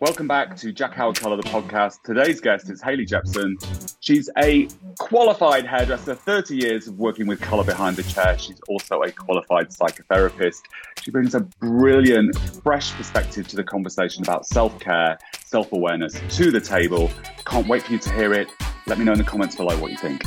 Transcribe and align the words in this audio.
Welcome 0.00 0.26
back 0.28 0.56
to 0.56 0.72
Jack 0.72 0.94
Howard 0.94 1.20
Colour, 1.20 1.36
the 1.36 1.42
podcast. 1.42 2.02
Today's 2.04 2.40
guest 2.40 2.70
is 2.70 2.80
Hayley 2.80 3.04
Jepson. 3.04 3.58
She's 4.00 4.30
a 4.38 4.66
qualified 4.98 5.66
hairdresser, 5.66 6.14
30 6.14 6.56
years 6.56 6.88
of 6.88 6.98
working 6.98 7.26
with 7.26 7.38
colour 7.38 7.64
behind 7.64 7.96
the 7.96 8.02
chair. 8.04 8.38
She's 8.38 8.58
also 8.66 9.02
a 9.02 9.12
qualified 9.12 9.68
psychotherapist. 9.68 10.62
She 11.02 11.10
brings 11.10 11.34
a 11.34 11.40
brilliant, 11.40 12.34
fresh 12.62 12.94
perspective 12.94 13.46
to 13.48 13.56
the 13.56 13.62
conversation 13.62 14.22
about 14.22 14.46
self 14.46 14.80
care, 14.80 15.18
self 15.38 15.70
awareness 15.72 16.18
to 16.36 16.50
the 16.50 16.62
table. 16.62 17.10
Can't 17.44 17.68
wait 17.68 17.82
for 17.82 17.92
you 17.92 17.98
to 17.98 18.12
hear 18.14 18.32
it. 18.32 18.48
Let 18.86 18.98
me 18.98 19.04
know 19.04 19.12
in 19.12 19.18
the 19.18 19.24
comments 19.24 19.56
below 19.56 19.78
what 19.78 19.90
you 19.90 19.98
think. 19.98 20.24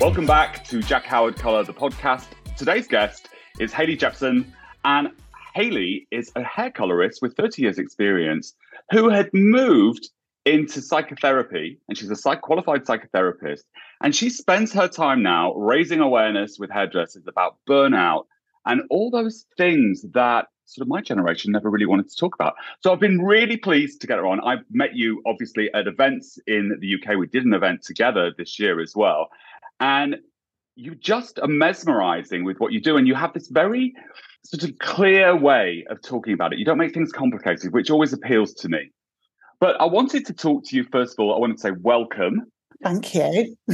Welcome 0.00 0.26
back 0.26 0.64
to 0.64 0.80
Jack 0.80 1.04
Howard 1.04 1.36
Colour, 1.36 1.62
the 1.62 1.72
podcast. 1.72 2.26
Today's 2.56 2.88
guest 2.88 3.28
is 3.58 3.72
Hayley 3.72 3.96
Jepson. 3.96 4.52
And 4.84 5.08
Haley 5.54 6.06
is 6.10 6.30
a 6.36 6.42
hair 6.42 6.70
colorist 6.70 7.20
with 7.22 7.36
30 7.36 7.62
years 7.62 7.78
experience 7.78 8.54
who 8.90 9.08
had 9.08 9.30
moved 9.32 10.08
into 10.44 10.80
psychotherapy 10.80 11.78
and 11.88 11.98
she's 11.98 12.10
a 12.10 12.16
psych- 12.16 12.40
qualified 12.40 12.84
psychotherapist. 12.84 13.62
And 14.02 14.14
she 14.14 14.30
spends 14.30 14.72
her 14.72 14.88
time 14.88 15.22
now 15.22 15.54
raising 15.54 16.00
awareness 16.00 16.58
with 16.58 16.70
hairdressers 16.70 17.26
about 17.26 17.56
burnout 17.68 18.24
and 18.64 18.82
all 18.90 19.10
those 19.10 19.46
things 19.56 20.04
that 20.14 20.46
sort 20.64 20.82
of 20.82 20.88
my 20.88 21.00
generation 21.00 21.50
never 21.50 21.70
really 21.70 21.86
wanted 21.86 22.08
to 22.08 22.16
talk 22.16 22.34
about. 22.34 22.54
So 22.80 22.92
I've 22.92 23.00
been 23.00 23.22
really 23.22 23.56
pleased 23.56 24.00
to 24.02 24.06
get 24.06 24.18
her 24.18 24.26
on. 24.26 24.40
I've 24.40 24.64
met 24.70 24.94
you 24.94 25.22
obviously 25.26 25.72
at 25.74 25.86
events 25.86 26.38
in 26.46 26.76
the 26.80 26.94
UK. 26.94 27.16
We 27.16 27.26
did 27.26 27.44
an 27.44 27.54
event 27.54 27.82
together 27.82 28.32
this 28.36 28.58
year 28.58 28.80
as 28.80 28.94
well. 28.94 29.30
And 29.80 30.18
you 30.78 30.94
just 30.94 31.40
are 31.40 31.48
mesmerizing 31.48 32.44
with 32.44 32.58
what 32.58 32.72
you 32.72 32.80
do. 32.80 32.96
And 32.96 33.08
you 33.08 33.14
have 33.14 33.32
this 33.32 33.48
very 33.48 33.94
sort 34.44 34.62
of 34.62 34.78
clear 34.78 35.36
way 35.36 35.84
of 35.90 36.00
talking 36.02 36.32
about 36.32 36.52
it. 36.52 36.60
You 36.60 36.64
don't 36.64 36.78
make 36.78 36.94
things 36.94 37.10
complicated, 37.10 37.72
which 37.72 37.90
always 37.90 38.12
appeals 38.12 38.54
to 38.54 38.68
me. 38.68 38.92
But 39.60 39.78
I 39.80 39.86
wanted 39.86 40.24
to 40.26 40.32
talk 40.32 40.64
to 40.66 40.76
you, 40.76 40.84
first 40.84 41.14
of 41.14 41.18
all, 41.18 41.34
I 41.34 41.38
want 41.38 41.56
to 41.56 41.60
say 41.60 41.72
welcome. 41.72 42.42
Thank 42.80 43.12
you. 43.12 43.56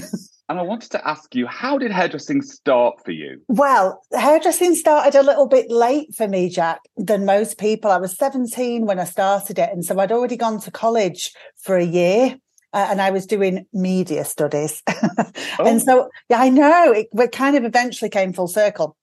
and 0.48 0.58
I 0.58 0.62
wanted 0.62 0.92
to 0.92 1.06
ask 1.06 1.34
you, 1.34 1.46
how 1.46 1.76
did 1.76 1.90
hairdressing 1.90 2.40
start 2.40 3.04
for 3.04 3.10
you? 3.10 3.42
Well, 3.48 4.00
hairdressing 4.14 4.74
started 4.74 5.14
a 5.14 5.22
little 5.22 5.46
bit 5.46 5.70
late 5.70 6.14
for 6.14 6.26
me, 6.26 6.48
Jack, 6.48 6.80
than 6.96 7.26
most 7.26 7.58
people. 7.58 7.90
I 7.90 7.98
was 7.98 8.16
17 8.16 8.86
when 8.86 8.98
I 8.98 9.04
started 9.04 9.58
it. 9.58 9.68
And 9.70 9.84
so 9.84 9.98
I'd 9.98 10.10
already 10.10 10.38
gone 10.38 10.58
to 10.60 10.70
college 10.70 11.32
for 11.58 11.76
a 11.76 11.84
year 11.84 12.38
uh, 12.74 12.88
and 12.90 13.00
I 13.00 13.10
was 13.10 13.24
doing 13.24 13.66
media 13.72 14.24
studies. 14.24 14.82
oh. 14.88 15.32
And 15.60 15.80
so, 15.80 16.10
yeah, 16.28 16.40
I 16.40 16.48
know 16.48 16.92
it, 16.92 17.06
it, 17.12 17.32
kind 17.32 17.56
of 17.56 17.64
eventually 17.64 18.10
came 18.10 18.32
full 18.32 18.48
circle. 18.48 18.96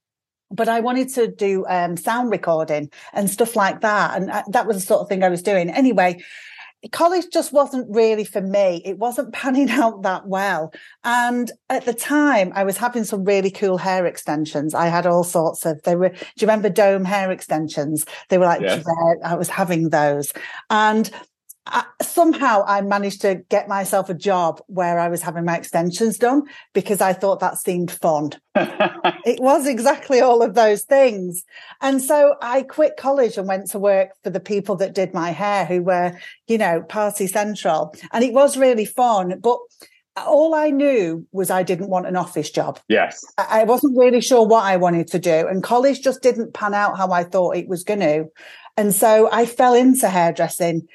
But 0.51 0.67
I 0.67 0.81
wanted 0.81 1.07
to 1.15 1.27
do 1.27 1.65
um, 1.69 1.95
sound 1.95 2.29
recording 2.29 2.91
and 3.13 3.29
stuff 3.29 3.55
like 3.55 3.79
that. 3.79 4.17
And 4.17 4.29
I, 4.29 4.39
uh, 4.39 4.43
that 4.49 4.67
was 4.67 4.75
the 4.75 4.81
sort 4.81 5.01
of 5.01 5.07
thing 5.07 5.23
I 5.23 5.29
was 5.29 5.41
doing. 5.41 5.69
Anyway, 5.69 6.21
college 6.91 7.25
just 7.31 7.53
wasn't 7.53 7.87
really 7.89 8.25
for 8.25 8.41
me. 8.41 8.81
It 8.83 8.97
wasn't 8.97 9.31
panning 9.33 9.69
out 9.69 10.01
that 10.01 10.27
well. 10.27 10.73
And 11.05 11.49
at 11.69 11.85
the 11.85 11.93
time, 11.93 12.51
I 12.53 12.65
was 12.65 12.75
having 12.75 13.05
some 13.05 13.23
really 13.23 13.51
cool 13.51 13.77
hair 13.77 14.05
extensions. 14.05 14.73
I 14.73 14.87
had 14.87 15.05
all 15.05 15.23
sorts 15.23 15.65
of, 15.65 15.81
they 15.83 15.95
were, 15.95 16.09
do 16.09 16.15
you 16.39 16.47
remember 16.47 16.69
dome 16.69 17.05
hair 17.05 17.31
extensions? 17.31 18.03
They 18.27 18.37
were 18.37 18.45
like, 18.45 18.59
yes. 18.59 18.85
I 19.23 19.35
was 19.35 19.47
having 19.47 19.91
those. 19.91 20.33
And 20.69 21.09
I, 21.67 21.85
somehow 22.01 22.63
I 22.65 22.81
managed 22.81 23.21
to 23.21 23.35
get 23.49 23.67
myself 23.67 24.09
a 24.09 24.15
job 24.15 24.61
where 24.67 24.99
I 24.99 25.09
was 25.09 25.21
having 25.21 25.45
my 25.45 25.57
extensions 25.57 26.17
done 26.17 26.43
because 26.73 27.01
I 27.01 27.13
thought 27.13 27.39
that 27.39 27.59
seemed 27.59 27.91
fun. 27.91 28.31
it 28.55 29.39
was 29.39 29.67
exactly 29.67 30.21
all 30.21 30.41
of 30.41 30.55
those 30.55 30.83
things. 30.83 31.43
And 31.79 32.01
so 32.01 32.35
I 32.41 32.63
quit 32.63 32.97
college 32.97 33.37
and 33.37 33.47
went 33.47 33.69
to 33.71 33.79
work 33.79 34.09
for 34.23 34.31
the 34.31 34.39
people 34.39 34.75
that 34.77 34.95
did 34.95 35.13
my 35.13 35.29
hair 35.29 35.65
who 35.65 35.83
were, 35.83 36.17
you 36.47 36.57
know, 36.57 36.81
party 36.81 37.27
central. 37.27 37.93
And 38.11 38.23
it 38.23 38.33
was 38.33 38.57
really 38.57 38.85
fun. 38.85 39.39
But 39.39 39.59
all 40.17 40.55
I 40.55 40.71
knew 40.71 41.27
was 41.31 41.51
I 41.51 41.63
didn't 41.63 41.89
want 41.89 42.07
an 42.07 42.15
office 42.15 42.49
job. 42.49 42.79
Yes. 42.89 43.23
I 43.37 43.63
wasn't 43.65 43.97
really 43.97 44.21
sure 44.21 44.45
what 44.45 44.63
I 44.63 44.77
wanted 44.77 45.07
to 45.09 45.19
do. 45.19 45.47
And 45.47 45.63
college 45.63 46.01
just 46.01 46.23
didn't 46.23 46.53
pan 46.53 46.73
out 46.73 46.97
how 46.97 47.11
I 47.11 47.23
thought 47.23 47.55
it 47.55 47.67
was 47.67 47.83
going 47.83 48.01
to. 48.01 48.25
And 48.77 48.95
so 48.95 49.29
I 49.31 49.45
fell 49.45 49.73
into 49.73 50.09
hairdressing 50.09 50.87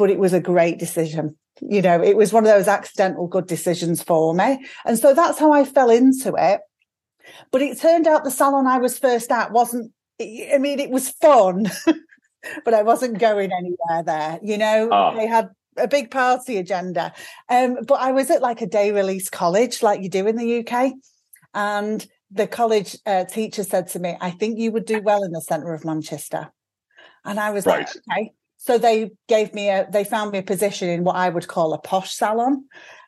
but 0.00 0.08
it 0.08 0.18
was 0.18 0.32
a 0.32 0.40
great 0.40 0.78
decision. 0.78 1.36
You 1.60 1.82
know, 1.82 2.02
it 2.02 2.16
was 2.16 2.32
one 2.32 2.44
of 2.44 2.50
those 2.50 2.68
accidental 2.68 3.26
good 3.26 3.46
decisions 3.46 4.02
for 4.02 4.32
me. 4.32 4.64
And 4.86 4.98
so 4.98 5.12
that's 5.12 5.38
how 5.38 5.52
I 5.52 5.66
fell 5.66 5.90
into 5.90 6.34
it. 6.38 6.62
But 7.50 7.60
it 7.60 7.78
turned 7.78 8.06
out 8.06 8.24
the 8.24 8.30
salon 8.30 8.66
I 8.66 8.78
was 8.78 8.98
first 8.98 9.30
at 9.30 9.52
wasn't, 9.52 9.92
I 10.18 10.56
mean, 10.58 10.80
it 10.80 10.88
was 10.88 11.10
fun, 11.10 11.70
but 12.64 12.72
I 12.72 12.82
wasn't 12.82 13.18
going 13.18 13.52
anywhere 13.52 14.02
there. 14.02 14.38
You 14.42 14.56
know, 14.56 14.88
oh. 14.90 15.14
they 15.14 15.26
had 15.26 15.50
a 15.76 15.86
big 15.86 16.10
party 16.10 16.56
agenda. 16.56 17.12
Um, 17.50 17.76
but 17.86 18.00
I 18.00 18.12
was 18.12 18.30
at 18.30 18.40
like 18.40 18.62
a 18.62 18.66
day 18.66 18.92
release 18.92 19.28
college, 19.28 19.82
like 19.82 20.00
you 20.00 20.08
do 20.08 20.26
in 20.26 20.36
the 20.36 20.66
UK. 20.66 20.94
And 21.52 22.06
the 22.30 22.46
college 22.46 22.96
uh, 23.04 23.26
teacher 23.26 23.64
said 23.64 23.88
to 23.88 23.98
me, 23.98 24.16
I 24.18 24.30
think 24.30 24.58
you 24.58 24.72
would 24.72 24.86
do 24.86 25.02
well 25.02 25.24
in 25.24 25.32
the 25.32 25.42
centre 25.42 25.74
of 25.74 25.84
Manchester. 25.84 26.50
And 27.22 27.38
I 27.38 27.50
was 27.50 27.66
right. 27.66 27.80
like, 27.80 27.88
okay. 28.10 28.32
So 28.62 28.76
they 28.76 29.10
gave 29.26 29.54
me 29.54 29.70
a, 29.70 29.88
they 29.90 30.04
found 30.04 30.32
me 30.32 30.38
a 30.38 30.42
position 30.42 30.90
in 30.90 31.02
what 31.02 31.16
I 31.16 31.30
would 31.30 31.48
call 31.48 31.72
a 31.72 31.78
posh 31.78 32.12
salon, 32.12 32.66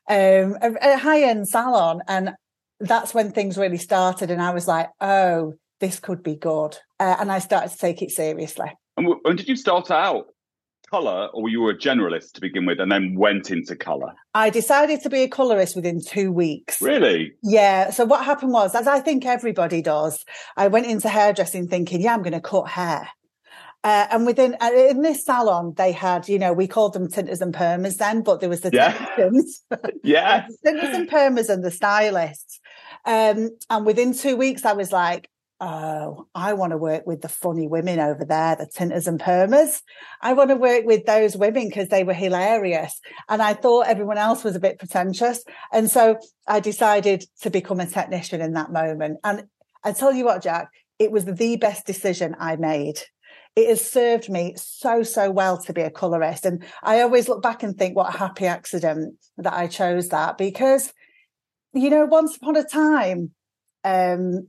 um, 0.09 0.57
a, 0.63 0.75
a 0.81 0.97
high 0.97 1.23
end 1.23 1.47
salon. 1.47 2.01
And 2.09 2.31
that's 2.81 3.13
when 3.13 3.31
things 3.31 3.59
really 3.59 3.77
started. 3.77 4.31
And 4.31 4.41
I 4.41 4.55
was 4.55 4.67
like, 4.67 4.89
oh, 5.03 5.53
this 5.79 6.01
could 6.01 6.23
be 6.23 6.37
good. 6.37 6.79
Uh, 6.99 7.17
and 7.21 7.31
I 7.31 7.39
started 7.39 7.71
to 7.71 7.77
take 7.77 8.01
it 8.01 8.11
seriously. 8.11 8.73
And 8.97 9.07
when 9.23 9.37
did 9.37 9.47
you 9.47 9.57
start 9.57 9.91
out? 9.91 10.29
Colour, 10.91 11.29
or 11.33 11.45
were 11.45 11.49
you 11.49 11.63
were 11.63 11.71
a 11.71 11.79
generalist 11.79 12.33
to 12.33 12.41
begin 12.43 12.67
with, 12.67 12.79
and 12.79 12.93
then 12.93 13.15
went 13.15 13.51
into 13.51 13.75
colour? 13.75 14.13
I 14.35 14.51
decided 14.51 15.01
to 15.03 15.09
be 15.09 15.23
a 15.23 15.29
colorist 15.29 15.75
within 15.75 16.03
two 16.05 16.31
weeks. 16.31 16.83
Really? 16.83 17.33
Yeah. 17.43 17.89
So 17.89 18.05
what 18.05 18.27
happened 18.27 18.53
was, 18.53 18.75
as 18.75 18.87
I 18.87 19.01
think 19.01 19.25
everybody 19.25 19.81
does, 19.81 20.23
I 20.59 20.69
went 20.69 20.87
into 20.87 21.09
hairdressing 21.09 21.69
thinking, 21.69 22.03
yeah, 22.03 22.13
I'm 22.13 22.21
going 22.21 22.35
to 22.35 22.43
cut 22.43 22.69
hair. 22.69 23.09
Uh, 23.85 24.07
and 24.11 24.27
within 24.27 24.57
uh, 24.61 24.71
in 24.73 25.03
this 25.03 25.25
salon, 25.25 25.75
they 25.77 25.91
had, 25.91 26.29
you 26.29 26.39
know, 26.39 26.53
we 26.53 26.69
called 26.69 26.93
them 26.93 27.09
tinters 27.09 27.41
and 27.41 27.53
permers 27.53 27.97
then, 27.97 28.23
but 28.23 28.41
there 28.41 28.49
was 28.49 28.61
the 28.61 28.71
yeah. 28.73 28.95
yeah. 30.05 30.47
tinters 30.65 30.95
and 30.95 31.09
permers 31.09 31.49
and 31.49 31.65
the 31.65 31.71
stylists. 31.71 32.61
Um, 33.05 33.51
and 33.69 33.85
within 33.85 34.15
two 34.15 34.37
weeks, 34.37 34.65
I 34.65 34.75
was 34.75 34.93
like, 34.93 35.29
oh, 35.61 36.27
I 36.35 36.53
want 36.53 36.73
to 36.73 36.77
work 36.77 37.07
with 37.07 37.23
the 37.23 37.29
funny 37.29 37.67
women 37.67 38.01
over 38.01 38.25
there, 38.25 38.57
the 38.57 38.67
tinters 38.67 39.07
and 39.07 39.19
permers. 39.19 39.83
I 40.21 40.33
want 40.33 40.51
to 40.51 40.57
work 40.57 40.85
with 40.85 41.05
those 41.05 41.37
women 41.37 41.69
because 41.69 41.89
they 41.89 42.05
were 42.05 42.13
hilarious. 42.13 43.01
And 43.29 43.41
I 43.41 43.55
thought 43.55 43.87
everyone 43.87 44.19
else 44.19 44.43
was 44.43 44.57
a 44.57 44.61
bit 44.61 44.79
pretentious. 44.79 45.45
And 45.73 45.91
so 45.91 46.19
I 46.49 46.61
decided 46.61 47.25
to 47.43 47.51
become 47.51 47.81
a 47.81 47.87
technician 47.87 48.41
in 48.41 48.55
that 48.55 48.73
moment. 48.73 49.19
And 49.23 49.45
I 49.85 49.93
tell 49.93 50.13
you 50.13 50.25
what, 50.25 50.43
Jack, 50.43 50.69
it 50.99 51.13
was 51.13 51.25
the 51.25 51.57
best 51.57 51.87
decision 51.87 52.37
I 52.39 52.57
made 52.57 52.99
it 53.55 53.69
has 53.69 53.87
served 53.87 54.31
me 54.31 54.55
so, 54.57 55.03
so 55.03 55.31
well 55.31 55.59
to 55.63 55.73
be 55.73 55.83
a 55.83 55.91
colorist. 55.91 56.47
And 56.47 56.65
I 56.83 57.01
always 57.01 57.29
look 57.29 57.43
back 57.43 57.63
and 57.63 57.77
think, 57.77 57.97
what 57.97 58.15
a 58.15 58.19
happy 58.19 58.47
accident 58.47 59.17
that 59.39 59.53
I 59.53 59.67
chose 59.67 60.09
that 60.09 60.39
because, 60.39 60.93
you 61.75 61.91
know, 61.91 62.07
once 62.07 62.37
upon 62.37 62.57
a 62.57 62.65
time, 62.65 63.33
um, 63.85 64.49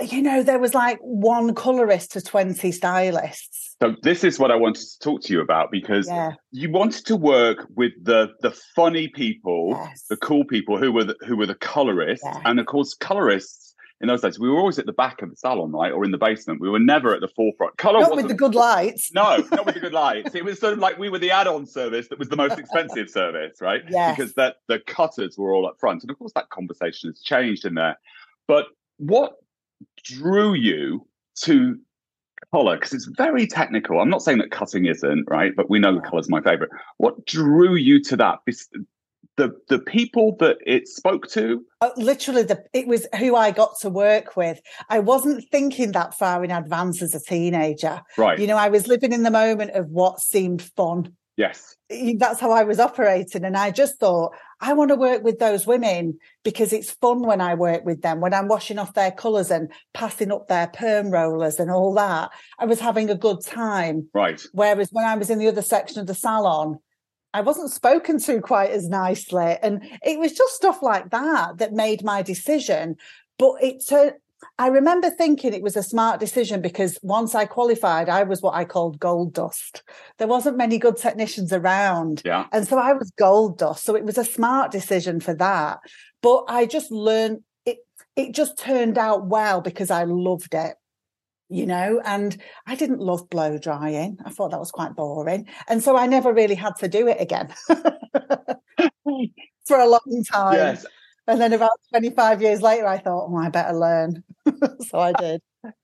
you 0.00 0.22
know, 0.22 0.42
there 0.42 0.58
was 0.58 0.74
like 0.74 0.98
one 1.00 1.54
colorist 1.54 2.12
to 2.12 2.22
20 2.22 2.72
stylists. 2.72 3.76
So 3.82 3.96
this 4.02 4.24
is 4.24 4.38
what 4.38 4.50
I 4.50 4.56
wanted 4.56 4.82
to 4.82 4.98
talk 5.00 5.22
to 5.22 5.32
you 5.32 5.40
about 5.40 5.70
because 5.70 6.06
yeah. 6.06 6.32
you 6.50 6.70
wanted 6.70 7.06
to 7.06 7.16
work 7.16 7.66
with 7.74 7.92
the 8.02 8.28
the 8.40 8.50
funny 8.76 9.08
people, 9.08 9.70
yes. 9.70 10.04
the 10.08 10.16
cool 10.18 10.44
people 10.44 10.78
who 10.78 10.92
were 10.92 11.04
the, 11.04 11.16
who 11.26 11.36
were 11.36 11.46
the 11.46 11.54
colorists, 11.54 12.24
yeah. 12.24 12.42
and 12.44 12.60
of 12.60 12.66
course 12.66 12.94
colorists 12.94 13.69
in 14.00 14.08
those 14.08 14.22
days, 14.22 14.38
we 14.38 14.48
were 14.48 14.58
always 14.58 14.78
at 14.78 14.86
the 14.86 14.92
back 14.92 15.20
of 15.20 15.30
the 15.30 15.36
salon, 15.36 15.72
right, 15.72 15.92
or 15.92 16.04
in 16.04 16.10
the 16.10 16.18
basement. 16.18 16.60
We 16.60 16.70
were 16.70 16.78
never 16.78 17.14
at 17.14 17.20
the 17.20 17.28
forefront. 17.28 17.76
Color 17.76 18.00
not 18.00 18.16
with 18.16 18.28
the 18.28 18.34
good 18.34 18.54
lights. 18.54 19.10
No, 19.14 19.36
not 19.52 19.66
with 19.66 19.74
the 19.74 19.80
good 19.80 19.92
lights. 19.92 20.34
It 20.34 20.44
was 20.44 20.58
sort 20.58 20.72
of 20.72 20.78
like 20.78 20.98
we 20.98 21.10
were 21.10 21.18
the 21.18 21.30
add-on 21.30 21.66
service 21.66 22.08
that 22.08 22.18
was 22.18 22.28
the 22.28 22.36
most 22.36 22.58
expensive 22.58 23.10
service, 23.10 23.60
right? 23.60 23.82
Yes. 23.90 24.16
Because 24.16 24.34
that 24.34 24.56
the 24.68 24.78
cutters 24.78 25.36
were 25.36 25.52
all 25.52 25.66
up 25.66 25.78
front, 25.78 26.02
and 26.02 26.10
of 26.10 26.18
course 26.18 26.32
that 26.34 26.48
conversation 26.48 27.10
has 27.10 27.20
changed 27.20 27.64
in 27.64 27.74
there. 27.74 27.98
But 28.48 28.66
what 28.96 29.34
drew 30.02 30.54
you 30.54 31.06
to 31.42 31.78
color? 32.52 32.76
Because 32.76 32.94
it's 32.94 33.10
very 33.16 33.46
technical. 33.46 34.00
I'm 34.00 34.10
not 34.10 34.22
saying 34.22 34.38
that 34.38 34.50
cutting 34.50 34.86
isn't 34.86 35.24
right, 35.28 35.52
but 35.54 35.68
we 35.68 35.78
know 35.78 35.94
the 35.94 36.00
color's 36.00 36.28
my 36.28 36.40
favorite. 36.40 36.70
What 36.96 37.26
drew 37.26 37.74
you 37.74 38.02
to 38.04 38.16
that? 38.16 38.38
The 39.40 39.50
the 39.68 39.78
people 39.78 40.36
that 40.38 40.58
it 40.66 40.86
spoke 40.86 41.26
to 41.28 41.64
uh, 41.80 41.88
literally 41.96 42.42
the 42.42 42.62
it 42.74 42.86
was 42.86 43.06
who 43.18 43.34
i 43.34 43.50
got 43.50 43.72
to 43.80 43.88
work 43.88 44.36
with 44.36 44.60
i 44.90 44.98
wasn't 44.98 45.42
thinking 45.50 45.92
that 45.92 46.12
far 46.14 46.44
in 46.44 46.50
advance 46.50 47.00
as 47.00 47.14
a 47.14 47.20
teenager 47.20 48.02
right 48.18 48.38
you 48.38 48.46
know 48.46 48.56
i 48.56 48.68
was 48.68 48.86
living 48.86 49.12
in 49.12 49.22
the 49.22 49.30
moment 49.30 49.70
of 49.70 49.88
what 49.88 50.20
seemed 50.20 50.60
fun 50.60 51.10
yes 51.38 51.74
that's 52.18 52.38
how 52.38 52.50
i 52.50 52.62
was 52.62 52.78
operating 52.78 53.44
and 53.44 53.56
i 53.56 53.70
just 53.70 53.98
thought 53.98 54.32
I 54.62 54.74
want 54.74 54.90
to 54.90 54.94
work 54.94 55.22
with 55.24 55.38
those 55.38 55.66
women 55.66 56.18
because 56.44 56.74
it's 56.74 56.90
fun 56.90 57.22
when 57.22 57.40
I 57.40 57.54
work 57.54 57.82
with 57.86 58.02
them, 58.02 58.20
when 58.20 58.34
I'm 58.34 58.46
washing 58.46 58.78
off 58.78 58.92
their 58.92 59.10
colours 59.10 59.50
and 59.50 59.72
passing 59.94 60.30
up 60.30 60.48
their 60.48 60.66
perm 60.66 61.10
rollers 61.10 61.58
and 61.58 61.70
all 61.70 61.94
that. 61.94 62.28
I 62.58 62.66
was 62.66 62.78
having 62.78 63.08
a 63.08 63.14
good 63.14 63.42
time. 63.42 64.10
Right. 64.12 64.38
Whereas 64.52 64.90
when 64.92 65.06
I 65.06 65.16
was 65.16 65.30
in 65.30 65.38
the 65.38 65.48
other 65.48 65.62
section 65.62 65.98
of 65.98 66.06
the 66.06 66.14
salon, 66.14 66.78
I 67.32 67.40
wasn't 67.40 67.70
spoken 67.70 68.18
to 68.20 68.40
quite 68.40 68.70
as 68.70 68.88
nicely. 68.88 69.56
And 69.62 69.82
it 70.02 70.18
was 70.18 70.32
just 70.32 70.54
stuff 70.54 70.82
like 70.82 71.10
that 71.10 71.58
that 71.58 71.72
made 71.72 72.04
my 72.04 72.22
decision. 72.22 72.96
But 73.38 73.62
it 73.62 73.86
turned, 73.86 74.14
I 74.58 74.68
remember 74.68 75.10
thinking 75.10 75.52
it 75.52 75.62
was 75.62 75.76
a 75.76 75.82
smart 75.82 76.18
decision 76.18 76.60
because 76.60 76.98
once 77.02 77.34
I 77.34 77.44
qualified, 77.44 78.08
I 78.08 78.22
was 78.22 78.42
what 78.42 78.54
I 78.54 78.64
called 78.64 78.98
gold 78.98 79.34
dust. 79.34 79.82
There 80.18 80.28
wasn't 80.28 80.56
many 80.56 80.78
good 80.78 80.96
technicians 80.96 81.52
around. 81.52 82.22
Yeah. 82.24 82.46
And 82.52 82.66
so 82.66 82.78
I 82.78 82.92
was 82.92 83.10
gold 83.12 83.58
dust. 83.58 83.84
So 83.84 83.94
it 83.94 84.04
was 84.04 84.18
a 84.18 84.24
smart 84.24 84.70
decision 84.70 85.20
for 85.20 85.34
that. 85.34 85.78
But 86.22 86.44
I 86.48 86.66
just 86.66 86.90
learned 86.90 87.42
it, 87.64 87.78
it 88.16 88.34
just 88.34 88.58
turned 88.58 88.98
out 88.98 89.26
well 89.26 89.60
because 89.60 89.90
I 89.90 90.04
loved 90.04 90.54
it 90.54 90.76
you 91.50 91.66
know, 91.66 92.00
and 92.04 92.36
I 92.66 92.76
didn't 92.76 93.00
love 93.00 93.28
blow 93.28 93.58
drying. 93.58 94.18
I 94.24 94.30
thought 94.30 94.52
that 94.52 94.60
was 94.60 94.70
quite 94.70 94.94
boring. 94.94 95.48
And 95.68 95.82
so 95.82 95.96
I 95.96 96.06
never 96.06 96.32
really 96.32 96.54
had 96.54 96.76
to 96.76 96.88
do 96.88 97.08
it 97.08 97.20
again 97.20 97.52
for 99.66 99.78
a 99.78 99.88
long 99.88 100.24
time. 100.30 100.54
Yes. 100.54 100.86
And 101.26 101.40
then 101.40 101.52
about 101.52 101.72
25 101.90 102.40
years 102.40 102.62
later, 102.62 102.86
I 102.86 102.98
thought, 102.98 103.28
oh, 103.30 103.36
I 103.36 103.50
better 103.50 103.76
learn. 103.76 104.22
so 104.88 104.98
I 104.98 105.12
did. 105.12 105.42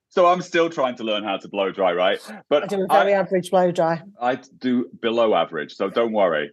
So 0.08 0.26
I'm 0.26 0.40
still 0.40 0.70
trying 0.70 0.96
to 0.96 1.04
learn 1.04 1.24
how 1.24 1.36
to 1.36 1.48
blow 1.48 1.70
dry, 1.72 1.92
right? 1.92 2.18
But 2.48 2.64
I 2.64 2.66
do 2.66 2.84
a 2.84 2.86
very 2.86 3.12
I, 3.12 3.18
average 3.18 3.50
blow 3.50 3.70
dry. 3.70 4.02
I 4.20 4.36
do 4.58 4.88
below 5.02 5.34
average, 5.34 5.74
so 5.74 5.90
don't 5.90 6.12
worry. 6.12 6.52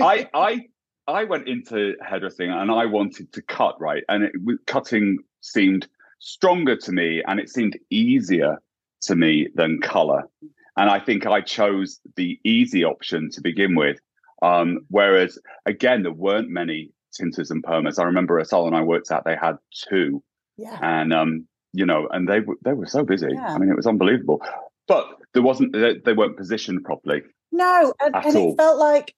I 0.00 0.28
I 0.32 0.66
I 1.08 1.24
went 1.24 1.48
into 1.48 1.96
hairdressing 2.08 2.50
and 2.50 2.70
I 2.70 2.86
wanted 2.86 3.32
to 3.32 3.42
cut, 3.42 3.80
right? 3.80 4.04
And 4.08 4.24
it, 4.24 4.32
cutting 4.66 5.18
seemed 5.40 5.88
stronger 6.20 6.76
to 6.76 6.92
me 6.92 7.22
and 7.26 7.40
it 7.40 7.48
seemed 7.48 7.76
easier 7.90 8.62
to 9.02 9.16
me 9.16 9.48
than 9.54 9.80
color. 9.80 10.22
And 10.76 10.88
I 10.88 11.00
think 11.00 11.26
I 11.26 11.40
chose 11.40 11.98
the 12.16 12.38
easy 12.44 12.84
option 12.84 13.30
to 13.32 13.40
begin 13.40 13.74
with. 13.74 13.98
Um, 14.42 14.80
whereas, 14.88 15.38
again, 15.66 16.02
there 16.02 16.12
weren't 16.12 16.48
many 16.48 16.92
tinters 17.12 17.50
and 17.50 17.62
permers. 17.62 17.98
I 17.98 18.04
remember 18.04 18.38
a 18.38 18.44
salon 18.44 18.74
I 18.74 18.82
worked 18.82 19.10
at, 19.10 19.24
they 19.24 19.36
had 19.36 19.56
two. 19.88 20.22
Yeah. 20.56 20.78
And, 20.80 21.12
um, 21.12 21.46
you 21.72 21.84
know, 21.84 22.08
and 22.10 22.28
they, 22.28 22.40
they 22.64 22.72
were 22.72 22.86
so 22.86 23.04
busy. 23.04 23.28
Yeah. 23.32 23.54
I 23.54 23.58
mean, 23.58 23.70
it 23.70 23.76
was 23.76 23.86
unbelievable. 23.86 24.42
But 24.86 25.06
there 25.34 25.42
wasn't, 25.42 25.72
they, 25.72 25.96
they 26.04 26.12
weren't 26.12 26.36
positioned 26.36 26.84
properly. 26.84 27.22
No. 27.52 27.92
And, 28.00 28.14
and 28.14 28.36
it 28.36 28.56
felt 28.56 28.78
like 28.78 29.14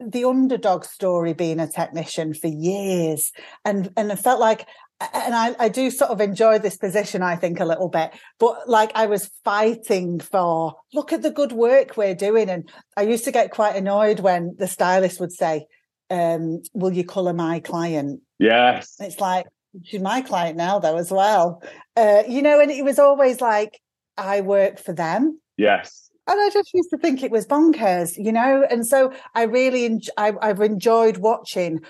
the 0.00 0.24
underdog 0.24 0.84
story 0.84 1.32
being 1.32 1.60
a 1.60 1.68
technician 1.68 2.34
for 2.34 2.48
years 2.48 3.32
and 3.64 3.92
and 3.96 4.10
it 4.10 4.18
felt 4.18 4.40
like 4.40 4.66
and 5.00 5.34
I, 5.34 5.56
I 5.58 5.68
do 5.68 5.90
sort 5.90 6.10
of 6.10 6.20
enjoy 6.20 6.58
this 6.58 6.76
position, 6.76 7.22
I 7.22 7.36
think, 7.36 7.60
a 7.60 7.64
little 7.64 7.88
bit. 7.88 8.12
But 8.38 8.68
like 8.68 8.92
I 8.94 9.06
was 9.06 9.30
fighting 9.44 10.20
for, 10.20 10.76
look 10.92 11.12
at 11.12 11.22
the 11.22 11.30
good 11.30 11.52
work 11.52 11.96
we're 11.96 12.14
doing. 12.14 12.48
And 12.48 12.70
I 12.96 13.02
used 13.02 13.24
to 13.24 13.32
get 13.32 13.50
quite 13.50 13.76
annoyed 13.76 14.20
when 14.20 14.54
the 14.58 14.68
stylist 14.68 15.20
would 15.20 15.32
say, 15.32 15.66
um, 16.10 16.62
Will 16.74 16.92
you 16.92 17.04
colour 17.04 17.32
my 17.32 17.60
client? 17.60 18.20
Yes. 18.38 18.94
It's 19.00 19.20
like, 19.20 19.46
she's 19.82 20.00
my 20.00 20.20
client 20.20 20.56
now, 20.56 20.78
though, 20.78 20.96
as 20.96 21.10
well. 21.10 21.62
Uh, 21.96 22.22
you 22.28 22.42
know, 22.42 22.60
and 22.60 22.70
it 22.70 22.84
was 22.84 22.98
always 22.98 23.40
like, 23.40 23.80
I 24.16 24.42
work 24.42 24.78
for 24.78 24.92
them. 24.92 25.40
Yes. 25.56 26.10
And 26.26 26.40
I 26.40 26.50
just 26.50 26.72
used 26.72 26.90
to 26.90 26.98
think 26.98 27.22
it 27.22 27.30
was 27.30 27.46
bonkers, 27.46 28.12
you 28.16 28.32
know. 28.32 28.64
And 28.70 28.86
so 28.86 29.12
I 29.34 29.42
really, 29.42 29.84
en- 29.84 30.00
I, 30.16 30.32
I've 30.40 30.60
enjoyed 30.60 31.18
watching 31.18 31.80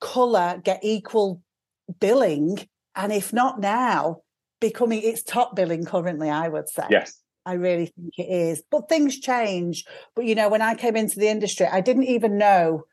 colour 0.00 0.60
get 0.64 0.80
equal 0.82 1.40
billing, 2.00 2.68
and 2.94 3.12
if 3.12 3.32
not 3.32 3.60
now, 3.60 4.18
becoming 4.60 5.02
its 5.02 5.22
top 5.22 5.54
billing 5.56 5.84
currently, 5.84 6.30
I 6.30 6.48
would 6.48 6.68
say. 6.68 6.86
Yes. 6.90 7.20
I 7.46 7.54
really 7.54 7.86
think 7.86 8.18
it 8.18 8.30
is. 8.30 8.62
But 8.70 8.88
things 8.88 9.20
change. 9.20 9.84
But 10.14 10.24
you 10.24 10.34
know, 10.34 10.48
when 10.48 10.62
I 10.62 10.74
came 10.74 10.96
into 10.96 11.18
the 11.18 11.28
industry, 11.28 11.66
I 11.66 11.80
didn't 11.80 12.04
even 12.04 12.38
know 12.38 12.84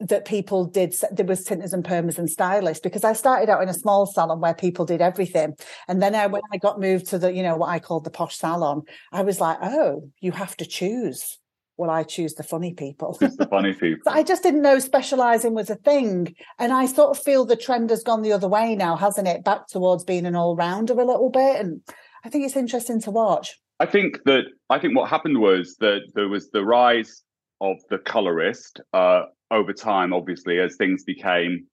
that 0.00 0.24
people 0.24 0.64
did 0.64 0.94
there 1.12 1.24
was 1.24 1.44
tinters 1.44 1.72
and 1.72 1.84
permers 1.84 2.18
and 2.18 2.28
stylists 2.28 2.82
because 2.82 3.04
I 3.04 3.12
started 3.12 3.48
out 3.48 3.62
in 3.62 3.68
a 3.68 3.74
small 3.74 4.06
salon 4.06 4.40
where 4.40 4.54
people 4.54 4.84
did 4.84 5.00
everything. 5.00 5.54
And 5.86 6.02
then 6.02 6.14
I, 6.14 6.26
when 6.26 6.42
I 6.52 6.56
got 6.56 6.80
moved 6.80 7.06
to 7.08 7.18
the, 7.18 7.32
you 7.32 7.42
know, 7.42 7.56
what 7.56 7.68
I 7.68 7.78
called 7.78 8.04
the 8.04 8.10
posh 8.10 8.36
salon, 8.36 8.82
I 9.12 9.22
was 9.22 9.40
like, 9.40 9.58
oh, 9.62 10.10
you 10.20 10.32
have 10.32 10.56
to 10.56 10.66
choose 10.66 11.38
well, 11.76 11.90
I 11.90 12.02
choose 12.04 12.34
the 12.34 12.42
funny 12.42 12.72
people. 12.72 13.16
the 13.20 13.48
funny 13.50 13.72
people. 13.80 14.12
I 14.12 14.22
just 14.22 14.42
didn't 14.42 14.62
know 14.62 14.78
specializing 14.78 15.54
was 15.54 15.70
a 15.70 15.76
thing. 15.76 16.34
And 16.58 16.72
I 16.72 16.86
sort 16.86 17.16
of 17.16 17.22
feel 17.22 17.44
the 17.44 17.56
trend 17.56 17.90
has 17.90 18.02
gone 18.02 18.22
the 18.22 18.32
other 18.32 18.48
way 18.48 18.76
now, 18.76 18.96
hasn't 18.96 19.28
it? 19.28 19.44
Back 19.44 19.66
towards 19.68 20.04
being 20.04 20.26
an 20.26 20.36
all 20.36 20.56
rounder 20.56 20.94
a 20.94 21.04
little 21.04 21.30
bit. 21.30 21.60
And 21.60 21.80
I 22.24 22.28
think 22.28 22.44
it's 22.44 22.56
interesting 22.56 23.00
to 23.02 23.10
watch. 23.10 23.58
I 23.80 23.86
think 23.86 24.22
that 24.24 24.44
I 24.70 24.78
think 24.78 24.96
what 24.96 25.10
happened 25.10 25.40
was 25.40 25.76
that 25.80 26.02
there 26.14 26.28
was 26.28 26.50
the 26.50 26.64
rise 26.64 27.22
of 27.60 27.76
the 27.90 27.98
colorist 27.98 28.80
uh, 28.92 29.22
over 29.50 29.72
time, 29.72 30.12
obviously, 30.12 30.60
as 30.60 30.76
things 30.76 31.02
became 31.02 31.66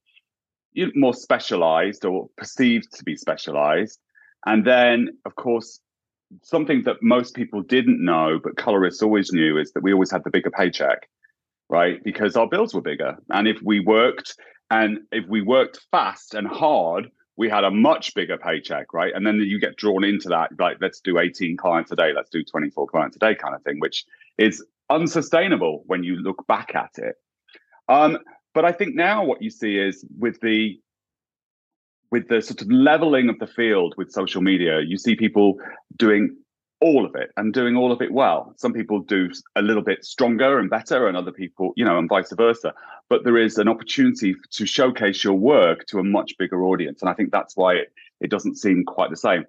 more 0.95 1.13
specialized 1.13 2.05
or 2.05 2.27
perceived 2.37 2.91
to 2.93 3.03
be 3.03 3.15
specialized. 3.15 3.99
And 4.45 4.65
then, 4.65 5.09
of 5.25 5.35
course, 5.35 5.79
something 6.43 6.83
that 6.83 6.97
most 7.01 7.35
people 7.35 7.61
didn't 7.61 8.03
know, 8.03 8.39
but 8.43 8.57
colorists 8.57 9.01
always 9.01 9.31
knew, 9.31 9.57
is 9.57 9.71
that 9.73 9.83
we 9.83 9.93
always 9.93 10.11
had 10.11 10.23
the 10.23 10.29
bigger 10.29 10.51
paycheck, 10.51 11.09
right? 11.69 12.03
Because 12.03 12.35
our 12.35 12.47
bills 12.47 12.73
were 12.73 12.81
bigger. 12.81 13.17
And 13.29 13.47
if 13.47 13.57
we 13.63 13.79
worked 13.79 14.35
and 14.69 14.99
if 15.11 15.27
we 15.27 15.41
worked 15.41 15.81
fast 15.91 16.33
and 16.33 16.47
hard, 16.47 17.11
we 17.35 17.49
had 17.49 17.65
a 17.65 17.71
much 17.71 18.15
bigger 18.15 18.37
paycheck, 18.37 18.93
right? 18.93 19.13
And 19.13 19.27
then 19.27 19.35
you 19.35 19.59
get 19.59 19.75
drawn 19.75 20.03
into 20.03 20.29
that, 20.29 20.51
like, 20.59 20.77
let's 20.79 21.01
do 21.01 21.19
18 21.19 21.57
clients 21.57 21.91
a 21.91 21.95
day, 21.95 22.13
let's 22.15 22.29
do 22.29 22.43
24 22.43 22.87
clients 22.87 23.17
a 23.17 23.19
day 23.19 23.35
kind 23.35 23.53
of 23.53 23.61
thing, 23.63 23.79
which 23.79 24.05
is 24.37 24.63
unsustainable 24.89 25.83
when 25.87 26.03
you 26.03 26.15
look 26.15 26.45
back 26.47 26.73
at 26.75 26.91
it. 26.97 27.15
Um, 27.89 28.19
but 28.53 28.63
I 28.63 28.71
think 28.71 28.95
now 28.95 29.25
what 29.25 29.41
you 29.41 29.49
see 29.49 29.77
is 29.77 30.05
with 30.17 30.39
the 30.41 30.79
with 32.11 32.27
the 32.27 32.41
sort 32.41 32.61
of 32.61 32.69
leveling 32.69 33.29
of 33.29 33.39
the 33.39 33.47
field 33.47 33.95
with 33.97 34.11
social 34.11 34.41
media, 34.41 34.81
you 34.81 34.97
see 34.97 35.15
people 35.15 35.57
doing 35.95 36.35
all 36.81 37.05
of 37.05 37.15
it 37.15 37.31
and 37.37 37.53
doing 37.53 37.77
all 37.77 37.91
of 37.91 38.01
it 38.01 38.11
well. 38.11 38.53
Some 38.57 38.73
people 38.73 38.99
do 38.99 39.29
a 39.55 39.61
little 39.61 39.83
bit 39.83 40.03
stronger 40.03 40.59
and 40.59 40.69
better, 40.69 41.07
and 41.07 41.15
other 41.15 41.31
people, 41.31 41.73
you 41.75 41.85
know, 41.85 41.97
and 41.97 42.09
vice 42.09 42.33
versa. 42.33 42.73
But 43.07 43.23
there 43.23 43.37
is 43.37 43.57
an 43.57 43.67
opportunity 43.67 44.35
to 44.51 44.65
showcase 44.65 45.23
your 45.23 45.35
work 45.35 45.85
to 45.87 45.99
a 45.99 46.03
much 46.03 46.33
bigger 46.37 46.63
audience. 46.63 47.01
And 47.01 47.09
I 47.09 47.13
think 47.13 47.31
that's 47.31 47.55
why 47.55 47.75
it, 47.75 47.93
it 48.19 48.29
doesn't 48.29 48.57
seem 48.57 48.83
quite 48.83 49.11
the 49.11 49.17
same. 49.17 49.45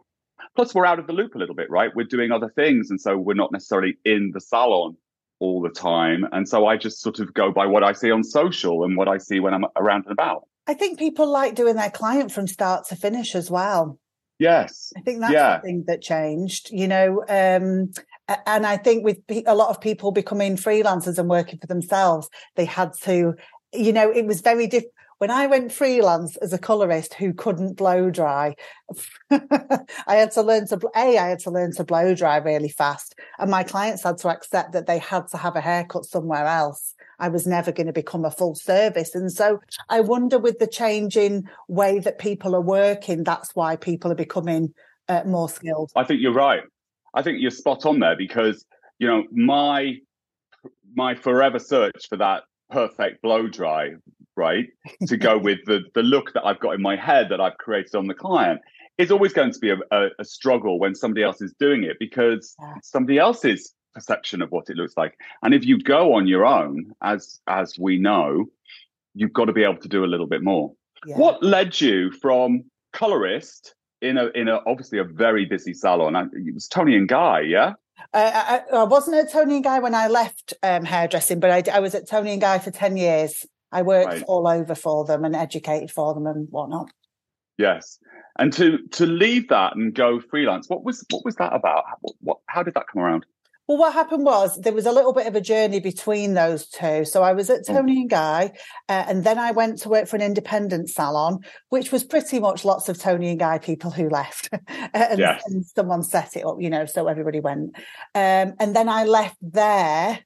Plus, 0.54 0.74
we're 0.74 0.86
out 0.86 0.98
of 0.98 1.06
the 1.06 1.14
loop 1.14 1.34
a 1.34 1.38
little 1.38 1.54
bit, 1.54 1.70
right? 1.70 1.90
We're 1.94 2.04
doing 2.04 2.30
other 2.30 2.50
things. 2.50 2.90
And 2.90 3.00
so 3.00 3.16
we're 3.16 3.34
not 3.34 3.52
necessarily 3.52 3.96
in 4.04 4.32
the 4.34 4.40
salon 4.40 4.96
all 5.38 5.62
the 5.62 5.70
time. 5.70 6.26
And 6.32 6.46
so 6.48 6.66
I 6.66 6.76
just 6.76 7.00
sort 7.00 7.18
of 7.18 7.32
go 7.32 7.50
by 7.50 7.66
what 7.66 7.82
I 7.82 7.92
see 7.92 8.10
on 8.10 8.22
social 8.22 8.84
and 8.84 8.96
what 8.96 9.08
I 9.08 9.18
see 9.18 9.40
when 9.40 9.54
I'm 9.54 9.64
around 9.76 10.04
and 10.04 10.12
about. 10.12 10.46
I 10.66 10.74
think 10.74 10.98
people 10.98 11.28
like 11.28 11.54
doing 11.54 11.76
their 11.76 11.90
client 11.90 12.32
from 12.32 12.46
start 12.46 12.86
to 12.88 12.96
finish 12.96 13.34
as 13.34 13.50
well. 13.50 13.98
Yes. 14.38 14.92
I 14.96 15.00
think 15.00 15.20
that's 15.20 15.32
yeah. 15.32 15.56
the 15.56 15.62
thing 15.62 15.84
that 15.86 16.02
changed, 16.02 16.70
you 16.72 16.88
know. 16.88 17.24
Um, 17.28 17.92
and 18.46 18.66
I 18.66 18.76
think 18.76 19.04
with 19.04 19.18
a 19.46 19.54
lot 19.54 19.70
of 19.70 19.80
people 19.80 20.12
becoming 20.12 20.56
freelancers 20.56 21.18
and 21.18 21.28
working 21.28 21.58
for 21.58 21.66
themselves, 21.66 22.28
they 22.56 22.64
had 22.64 22.92
to, 23.02 23.34
you 23.72 23.92
know, 23.92 24.10
it 24.10 24.26
was 24.26 24.40
very 24.40 24.66
different. 24.66 24.94
When 25.18 25.30
I 25.30 25.46
went 25.46 25.70
freelance 25.70 26.36
as 26.38 26.52
a 26.52 26.58
colorist 26.58 27.14
who 27.14 27.32
couldn't 27.32 27.76
blow 27.76 28.10
dry, 28.10 28.56
I 29.30 30.16
had 30.16 30.32
to 30.32 30.42
learn 30.42 30.66
to, 30.68 30.80
A, 30.96 31.16
I 31.16 31.28
had 31.28 31.38
to 31.40 31.50
learn 31.52 31.72
to 31.76 31.84
blow 31.84 32.12
dry 32.12 32.38
really 32.38 32.68
fast. 32.68 33.14
And 33.38 33.48
my 33.48 33.62
clients 33.62 34.02
had 34.02 34.18
to 34.18 34.28
accept 34.30 34.72
that 34.72 34.88
they 34.88 34.98
had 34.98 35.28
to 35.28 35.36
have 35.36 35.54
a 35.54 35.60
haircut 35.60 36.06
somewhere 36.06 36.46
else. 36.46 36.94
I 37.22 37.28
was 37.28 37.46
never 37.46 37.70
going 37.70 37.86
to 37.86 37.92
become 37.92 38.24
a 38.24 38.32
full 38.32 38.56
service. 38.56 39.14
And 39.14 39.30
so 39.30 39.60
I 39.88 40.00
wonder 40.00 40.40
with 40.40 40.58
the 40.58 40.66
changing 40.66 41.48
way 41.68 42.00
that 42.00 42.18
people 42.18 42.56
are 42.56 42.60
working, 42.60 43.22
that's 43.22 43.54
why 43.54 43.76
people 43.76 44.10
are 44.10 44.16
becoming 44.16 44.74
uh, 45.08 45.22
more 45.24 45.48
skilled. 45.48 45.92
I 45.94 46.02
think 46.02 46.20
you're 46.20 46.34
right. 46.34 46.64
I 47.14 47.22
think 47.22 47.40
you're 47.40 47.52
spot 47.52 47.86
on 47.86 48.00
there 48.00 48.16
because, 48.16 48.66
you 48.98 49.06
know, 49.06 49.22
my 49.30 49.98
my 50.94 51.14
forever 51.14 51.60
search 51.60 52.08
for 52.08 52.16
that 52.16 52.42
perfect 52.70 53.22
blow 53.22 53.46
dry, 53.46 53.92
right? 54.36 54.66
to 55.06 55.16
go 55.16 55.38
with 55.48 55.60
the 55.66 55.82
the 55.94 56.02
look 56.02 56.32
that 56.34 56.44
I've 56.44 56.58
got 56.58 56.72
in 56.74 56.82
my 56.82 56.96
head 56.96 57.28
that 57.30 57.40
I've 57.40 57.56
created 57.58 57.94
on 57.94 58.08
the 58.08 58.14
client 58.14 58.60
is 58.98 59.12
always 59.12 59.32
going 59.32 59.52
to 59.52 59.58
be 59.60 59.70
a, 59.70 59.76
a, 59.92 60.08
a 60.18 60.24
struggle 60.24 60.80
when 60.80 60.96
somebody 60.96 61.22
else 61.22 61.40
is 61.40 61.54
doing 61.60 61.84
it 61.84 61.98
because 62.00 62.56
yeah. 62.60 62.74
somebody 62.82 63.18
else's 63.18 63.74
perception 63.94 64.42
of 64.42 64.50
what 64.50 64.70
it 64.70 64.76
looks 64.76 64.96
like. 64.96 65.18
And 65.42 65.54
if 65.54 65.64
you 65.64 65.78
go 65.78 66.14
on 66.14 66.26
your 66.26 66.44
own, 66.44 66.92
as 67.02 67.40
as 67.46 67.78
we 67.78 67.98
know, 67.98 68.46
you've 69.14 69.32
got 69.32 69.46
to 69.46 69.52
be 69.52 69.64
able 69.64 69.78
to 69.78 69.88
do 69.88 70.04
a 70.04 70.06
little 70.06 70.26
bit 70.26 70.42
more. 70.42 70.72
Yeah. 71.06 71.16
What 71.16 71.42
led 71.42 71.80
you 71.80 72.12
from 72.12 72.64
colorist 72.92 73.74
in 74.00 74.18
a 74.18 74.26
in 74.28 74.48
a 74.48 74.60
obviously 74.66 74.98
a 74.98 75.04
very 75.04 75.44
busy 75.44 75.74
salon? 75.74 76.16
It 76.16 76.54
was 76.54 76.68
Toni 76.68 76.96
and 76.96 77.08
Guy, 77.08 77.40
yeah. 77.40 77.74
Uh, 78.14 78.60
I, 78.72 78.76
I, 78.76 78.82
wasn't 78.84 79.16
at 79.16 79.30
Toni 79.30 79.56
and 79.56 79.64
Guy 79.64 79.78
when 79.78 79.94
I 79.94 80.08
left 80.08 80.54
um, 80.62 80.84
hairdressing, 80.84 81.38
but 81.38 81.50
I, 81.50 81.76
I 81.76 81.80
was 81.80 81.94
at 81.94 82.08
Toni 82.08 82.32
and 82.32 82.40
Guy 82.40 82.58
for 82.58 82.70
ten 82.70 82.96
years. 82.96 83.46
I 83.70 83.82
worked 83.82 84.08
Right. 84.08 84.24
all 84.24 84.46
over 84.46 84.74
for 84.74 85.04
them 85.04 85.24
and 85.24 85.34
educated 85.34 85.90
for 85.90 86.12
them 86.12 86.26
and 86.26 86.48
whatnot. 86.50 86.90
Yes. 87.58 87.98
And 88.38 88.52
to 88.54 88.78
to 88.92 89.06
leave 89.06 89.48
that 89.48 89.76
and 89.76 89.94
go 89.94 90.20
freelance, 90.20 90.68
what 90.68 90.84
was 90.84 91.04
what 91.10 91.24
was 91.24 91.36
that 91.36 91.52
about? 91.52 91.84
What, 92.00 92.14
what 92.20 92.38
how 92.46 92.62
did 92.62 92.74
that 92.74 92.86
come 92.92 93.02
around? 93.02 93.24
Well, 93.72 93.78
what 93.78 93.94
happened 93.94 94.26
was 94.26 94.60
there 94.60 94.74
was 94.74 94.84
a 94.84 94.92
little 94.92 95.14
bit 95.14 95.26
of 95.26 95.34
a 95.34 95.40
journey 95.40 95.80
between 95.80 96.34
those 96.34 96.66
two. 96.66 97.06
So 97.06 97.22
I 97.22 97.32
was 97.32 97.48
at 97.48 97.62
Mm. 97.62 97.74
Toni 97.74 98.00
and 98.02 98.10
Guy, 98.10 98.52
uh, 98.90 99.04
and 99.08 99.24
then 99.24 99.38
I 99.38 99.52
went 99.52 99.78
to 99.78 99.88
work 99.88 100.08
for 100.08 100.16
an 100.16 100.20
independent 100.20 100.90
salon, 100.90 101.38
which 101.70 101.90
was 101.90 102.04
pretty 102.04 102.38
much 102.38 102.66
lots 102.66 102.90
of 102.90 102.98
Toni 102.98 103.30
and 103.30 103.38
Guy 103.38 103.56
people 103.56 103.90
who 103.90 104.10
left, 104.10 104.50
and, 104.92 105.18
Yes. 105.18 105.42
and 105.46 105.64
someone 105.64 106.02
set 106.02 106.36
it 106.36 106.44
up, 106.44 106.56
you 106.60 106.68
know, 106.68 106.84
so 106.84 107.08
everybody 107.08 107.40
went. 107.40 107.74
Um, 108.14 108.52
and 108.60 108.76
then 108.76 108.90
I 108.90 109.04
left 109.04 109.38
there, 109.40 110.18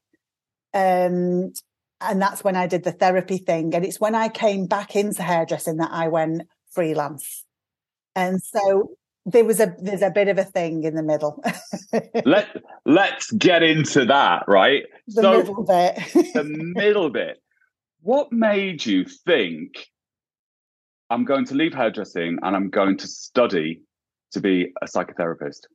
um, 0.75 1.53
and 2.01 2.21
that's 2.21 2.43
when 2.43 2.57
I 2.57 2.67
did 2.67 2.83
the 2.83 2.91
therapy 2.91 3.39
thing. 3.39 3.77
And 3.77 3.85
it's 3.85 4.01
when 4.01 4.17
I 4.17 4.29
came 4.29 4.67
back 4.67 4.97
into 4.97 5.23
hairdressing 5.23 5.77
that 5.77 5.93
I 5.93 6.09
went 6.09 6.43
freelance. 6.73 7.45
And 8.17 8.43
so 8.43 8.97
there 9.27 9.45
was 9.45 9.61
a 9.61 9.75
there's 9.79 10.03
a 10.03 10.11
bit 10.11 10.29
of 10.29 10.39
a 10.39 10.45
thing 10.45 10.85
in 10.85 10.95
the 10.95 11.03
middle. 11.03 11.43
Let 12.25 12.49
let's 12.85 13.31
get 13.33 13.63
into 13.63 14.07
that, 14.07 14.45
right? 14.49 14.85
the 15.09 15.23
so 15.23 15.33
middle 15.39 15.65
bit. 15.65 16.33
the 16.35 16.45
middle 16.45 17.11
bit. 17.11 17.43
What 18.01 18.33
made 18.33 18.87
you 18.87 19.05
think 19.05 19.89
I'm 21.11 21.25
going 21.25 21.45
to 21.47 21.55
leave 21.55 21.75
hairdressing 21.75 22.39
and 22.43 22.57
I'm 22.57 22.71
going 22.71 22.97
to 22.99 23.07
study 23.09 23.83
to 24.33 24.41
be 24.41 24.73
a 24.83 24.87
psychotherapist? 24.87 25.67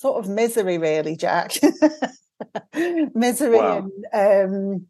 sort 0.00 0.24
of 0.24 0.30
misery, 0.30 0.78
really, 0.78 1.14
Jack. 1.16 1.52
misery 3.14 3.58
Wow. 3.58 3.88
and 4.12 4.86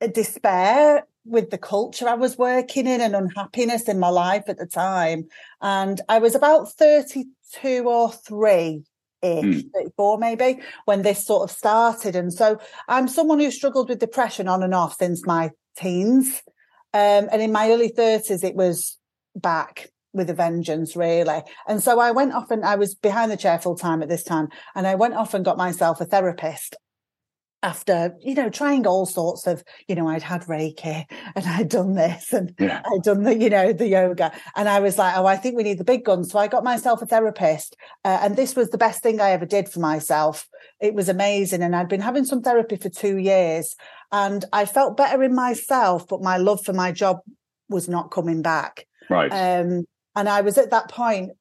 um, 0.00 0.12
despair 0.12 1.04
with 1.26 1.50
the 1.50 1.58
culture 1.58 2.08
I 2.08 2.14
was 2.14 2.38
working 2.38 2.86
in 2.86 3.00
and 3.00 3.14
unhappiness 3.14 3.88
in 3.88 3.98
my 3.98 4.08
life 4.08 4.44
at 4.48 4.58
the 4.58 4.66
time. 4.66 5.28
And 5.60 6.00
I 6.08 6.18
was 6.18 6.34
about 6.34 6.72
32 6.72 7.88
or 7.88 8.12
3 8.12 8.82
ish, 9.22 9.64
34 9.74 10.18
maybe, 10.18 10.60
when 10.84 11.02
this 11.02 11.24
sort 11.24 11.50
of 11.50 11.56
started. 11.56 12.16
And 12.16 12.32
so 12.32 12.58
I'm 12.88 13.08
someone 13.08 13.40
who 13.40 13.50
struggled 13.50 13.88
with 13.88 13.98
depression 13.98 14.48
on 14.48 14.62
and 14.62 14.74
off 14.74 14.96
since 14.96 15.26
my 15.26 15.50
teens. 15.76 16.42
Um, 16.94 17.28
and 17.32 17.42
in 17.42 17.52
my 17.52 17.70
early 17.70 17.90
30s, 17.90 18.44
it 18.44 18.54
was 18.54 18.96
back 19.34 19.90
with 20.12 20.30
a 20.30 20.34
vengeance, 20.34 20.96
really. 20.96 21.42
And 21.68 21.82
so 21.82 22.00
I 22.00 22.10
went 22.10 22.32
off 22.32 22.50
and 22.50 22.64
I 22.64 22.76
was 22.76 22.94
behind 22.94 23.30
the 23.30 23.36
chair 23.36 23.58
full 23.58 23.76
time 23.76 24.02
at 24.02 24.08
this 24.08 24.22
time. 24.22 24.48
And 24.74 24.86
I 24.86 24.94
went 24.94 25.14
off 25.14 25.34
and 25.34 25.44
got 25.44 25.58
myself 25.58 26.00
a 26.00 26.06
therapist 26.06 26.76
after, 27.66 28.14
you 28.20 28.34
know, 28.34 28.48
trying 28.48 28.86
all 28.86 29.06
sorts 29.06 29.46
of, 29.48 29.64
you 29.88 29.96
know, 29.96 30.08
I'd 30.08 30.22
had 30.22 30.42
Reiki 30.42 31.04
and 31.34 31.44
I'd 31.46 31.68
done 31.68 31.94
this 31.94 32.32
and 32.32 32.54
Yeah. 32.58 32.80
I'd 32.84 33.02
done 33.02 33.24
the, 33.24 33.36
you 33.36 33.50
know, 33.50 33.72
the 33.72 33.88
yoga. 33.88 34.32
And 34.54 34.68
I 34.68 34.78
was 34.78 34.98
like, 34.98 35.16
oh, 35.16 35.26
I 35.26 35.36
think 35.36 35.56
we 35.56 35.64
need 35.64 35.78
the 35.78 35.84
big 35.84 36.04
guns. 36.04 36.30
So 36.30 36.38
I 36.38 36.46
got 36.46 36.62
myself 36.62 37.02
a 37.02 37.06
therapist. 37.06 37.76
Uh, 38.04 38.20
and 38.22 38.36
this 38.36 38.54
was 38.54 38.70
the 38.70 38.78
best 38.78 39.02
thing 39.02 39.20
I 39.20 39.30
ever 39.30 39.46
did 39.46 39.68
for 39.68 39.80
myself. 39.80 40.48
It 40.80 40.94
was 40.94 41.08
amazing. 41.08 41.62
And 41.62 41.74
I'd 41.74 41.88
been 41.88 42.00
having 42.00 42.24
some 42.24 42.40
therapy 42.40 42.76
for 42.76 42.88
two 42.88 43.16
years 43.18 43.74
and 44.12 44.44
I 44.52 44.64
felt 44.64 44.96
better 44.96 45.22
in 45.24 45.34
myself, 45.34 46.06
but 46.06 46.22
my 46.22 46.36
love 46.36 46.64
for 46.64 46.72
my 46.72 46.92
job 46.92 47.18
was 47.68 47.88
not 47.88 48.12
coming 48.12 48.42
back. 48.42 48.86
Right. 49.10 49.30
Um, 49.32 49.84
and 50.14 50.28
I 50.28 50.42
was 50.42 50.56
at 50.56 50.70
that 50.70 50.88
point, 50.88 51.32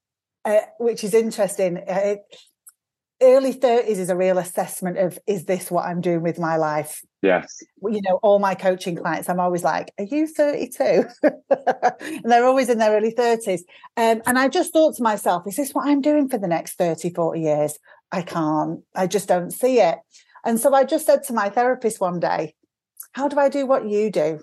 uh, 0.44 0.62
which 0.80 1.04
is 1.04 1.14
interesting. 1.14 1.78
Uh, 1.78 2.16
early 3.22 3.54
30s 3.54 3.98
is 3.98 4.10
a 4.10 4.16
real 4.16 4.38
assessment 4.38 4.98
of 4.98 5.18
is 5.28 5.46
this 5.46 5.72
what 5.72 5.86
I'm 5.86 6.02
doing 6.02 6.22
with 6.22 6.40
my 6.40 6.58
life? 6.58 7.02
yes. 7.22 7.64
You 7.82 8.02
know, 8.02 8.20
all 8.22 8.40
my 8.40 8.56
coaching 8.56 8.96
clients, 8.96 9.30
I'm 9.30 9.40
always 9.40 9.64
like, 9.64 9.92
Are 9.98 10.06
you 10.06 10.28
32? 10.28 11.06
and 11.24 12.24
they're 12.24 12.46
always 12.46 12.70
in 12.70 12.78
their 12.78 12.96
early 12.96 13.14
30s. 13.14 13.62
Um, 13.98 14.22
and 14.26 14.38
I 14.38 14.48
just 14.48 14.74
thought 14.74 14.96
to 14.98 15.04
myself, 15.04 15.48
Is 15.48 15.56
this 15.56 15.74
what 15.74 15.88
I'm 15.88 16.02
doing 16.02 16.30
for 16.30 16.38
the 16.38 16.48
next 16.48 16.78
30, 16.78 17.12
40 17.14 17.42
years? 17.42 17.80
I 18.12 18.22
can't, 18.22 18.82
I 18.96 19.08
just 19.08 19.28
don't 19.28 19.52
see 19.52 19.80
it. 19.80 19.98
And 20.46 20.60
so 20.60 20.74
I 20.74 20.84
just 20.84 21.06
said 21.06 21.24
to 21.24 21.34
my 21.34 21.50
therapist 21.50 22.00
one 22.00 22.20
day, 22.20 22.54
How 23.14 23.28
do 23.28 23.40
I 23.40 23.50
do 23.50 23.66
what 23.66 23.88
you 23.88 24.12
do? 24.12 24.42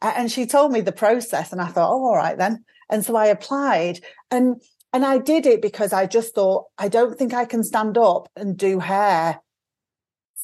And 0.00 0.30
she 0.30 0.46
told 0.46 0.72
me 0.72 0.80
the 0.80 0.92
process, 0.92 1.52
and 1.52 1.60
I 1.60 1.66
thought, 1.66 1.90
Oh, 1.90 2.04
all 2.04 2.16
right 2.16 2.38
then. 2.38 2.64
And 2.90 3.04
so 3.04 3.16
I 3.16 3.26
applied 3.26 4.00
and 4.30 4.60
and 4.92 5.04
I 5.04 5.18
did 5.18 5.46
it 5.46 5.62
because 5.62 5.92
I 5.92 6.06
just 6.06 6.34
thought 6.34 6.66
I 6.78 6.88
don't 6.88 7.16
think 7.16 7.32
I 7.32 7.44
can 7.44 7.62
stand 7.62 7.96
up 7.96 8.28
and 8.36 8.56
do 8.56 8.78
hair 8.78 9.40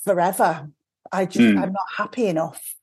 forever. 0.04 0.68
I 1.12 1.26
just 1.26 1.38
Mm. 1.40 1.62
I'm 1.62 1.72
not 1.72 1.86
happy 1.96 2.26
enough. 2.26 2.74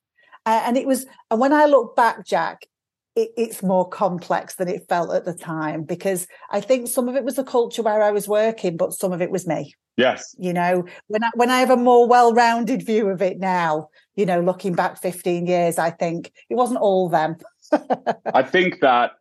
Uh, 0.45 0.61
and 0.65 0.77
it 0.77 0.85
was 0.85 1.05
and 1.31 1.39
when 1.39 1.53
I 1.53 1.65
look 1.65 1.95
back, 1.95 2.25
Jack, 2.25 2.67
it, 3.15 3.29
it's 3.37 3.61
more 3.63 3.87
complex 3.87 4.55
than 4.55 4.67
it 4.67 4.87
felt 4.89 5.13
at 5.13 5.25
the 5.25 5.33
time 5.33 5.83
because 5.83 6.27
I 6.51 6.61
think 6.61 6.87
some 6.87 7.07
of 7.07 7.15
it 7.15 7.23
was 7.23 7.35
the 7.35 7.43
culture 7.43 7.81
where 7.81 8.01
I 8.01 8.11
was 8.11 8.27
working, 8.27 8.75
but 8.77 8.93
some 8.93 9.13
of 9.13 9.21
it 9.21 9.31
was 9.31 9.47
me. 9.47 9.73
Yes. 9.95 10.35
You 10.39 10.53
know, 10.53 10.85
when 11.07 11.23
I, 11.23 11.29
when 11.35 11.49
I 11.51 11.59
have 11.59 11.69
a 11.69 11.77
more 11.77 12.07
well-rounded 12.07 12.83
view 12.83 13.09
of 13.09 13.21
it 13.21 13.39
now, 13.39 13.89
you 14.15 14.25
know, 14.25 14.41
looking 14.41 14.73
back 14.73 14.99
15 14.99 15.45
years, 15.45 15.77
I 15.77 15.91
think 15.91 16.31
it 16.49 16.55
wasn't 16.55 16.79
all 16.79 17.09
them. 17.09 17.37
I 18.33 18.41
think 18.41 18.79
that 18.81 19.11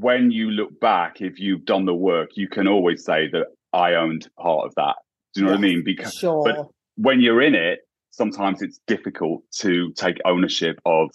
when 0.00 0.30
you 0.30 0.50
look 0.50 0.78
back, 0.80 1.20
if 1.20 1.38
you've 1.38 1.64
done 1.64 1.84
the 1.84 1.94
work, 1.94 2.30
you 2.34 2.48
can 2.48 2.66
always 2.66 3.04
say 3.04 3.28
that 3.32 3.46
I 3.72 3.94
owned 3.94 4.28
part 4.38 4.66
of 4.66 4.74
that. 4.76 4.96
Do 5.34 5.40
you 5.40 5.46
know 5.46 5.52
what 5.52 5.58
I 5.58 5.62
mean? 5.62 5.82
Because 5.84 6.12
Sure. 6.14 6.42
but 6.44 6.66
when 6.96 7.20
you're 7.20 7.42
in 7.42 7.54
it, 7.54 7.80
sometimes 8.10 8.62
it's 8.62 8.78
difficult 8.86 9.42
to 9.60 9.92
take 9.92 10.18
ownership 10.24 10.78
of 10.84 11.10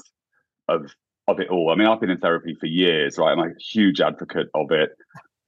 of 0.68 0.92
of 1.28 1.40
it 1.40 1.50
all. 1.50 1.72
I 1.72 1.76
mean, 1.76 1.88
I've 1.88 2.00
been 2.02 2.10
in 2.10 2.18
therapy 2.20 2.56
for 2.60 2.66
years, 2.66 3.18
right? 3.18 3.32
I'm 3.32 3.40
a 3.40 3.54
huge 3.60 4.02
advocate 4.02 4.48
of 4.56 4.72
it. 4.72 4.90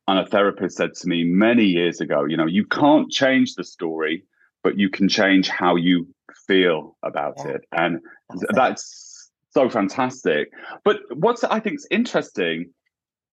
And 0.07 0.19
a 0.19 0.25
therapist 0.25 0.77
said 0.77 0.93
to 0.93 1.07
me 1.07 1.23
many 1.23 1.63
years 1.63 2.01
ago, 2.01 2.25
you 2.25 2.37
know, 2.37 2.45
you 2.45 2.65
can't 2.65 3.09
change 3.11 3.55
the 3.55 3.63
story, 3.63 4.23
but 4.63 4.77
you 4.77 4.89
can 4.89 5.07
change 5.07 5.47
how 5.49 5.75
you 5.75 6.07
feel 6.47 6.97
about 7.03 7.35
Yeah. 7.39 7.51
it. 7.53 7.61
And 7.71 7.99
That's 8.53 9.31
it. 9.51 9.53
so 9.59 9.69
fantastic. 9.69 10.49
But 10.83 10.97
what's 11.15 11.43
I 11.43 11.59
think 11.59 11.75
is 11.77 11.87
interesting 11.91 12.71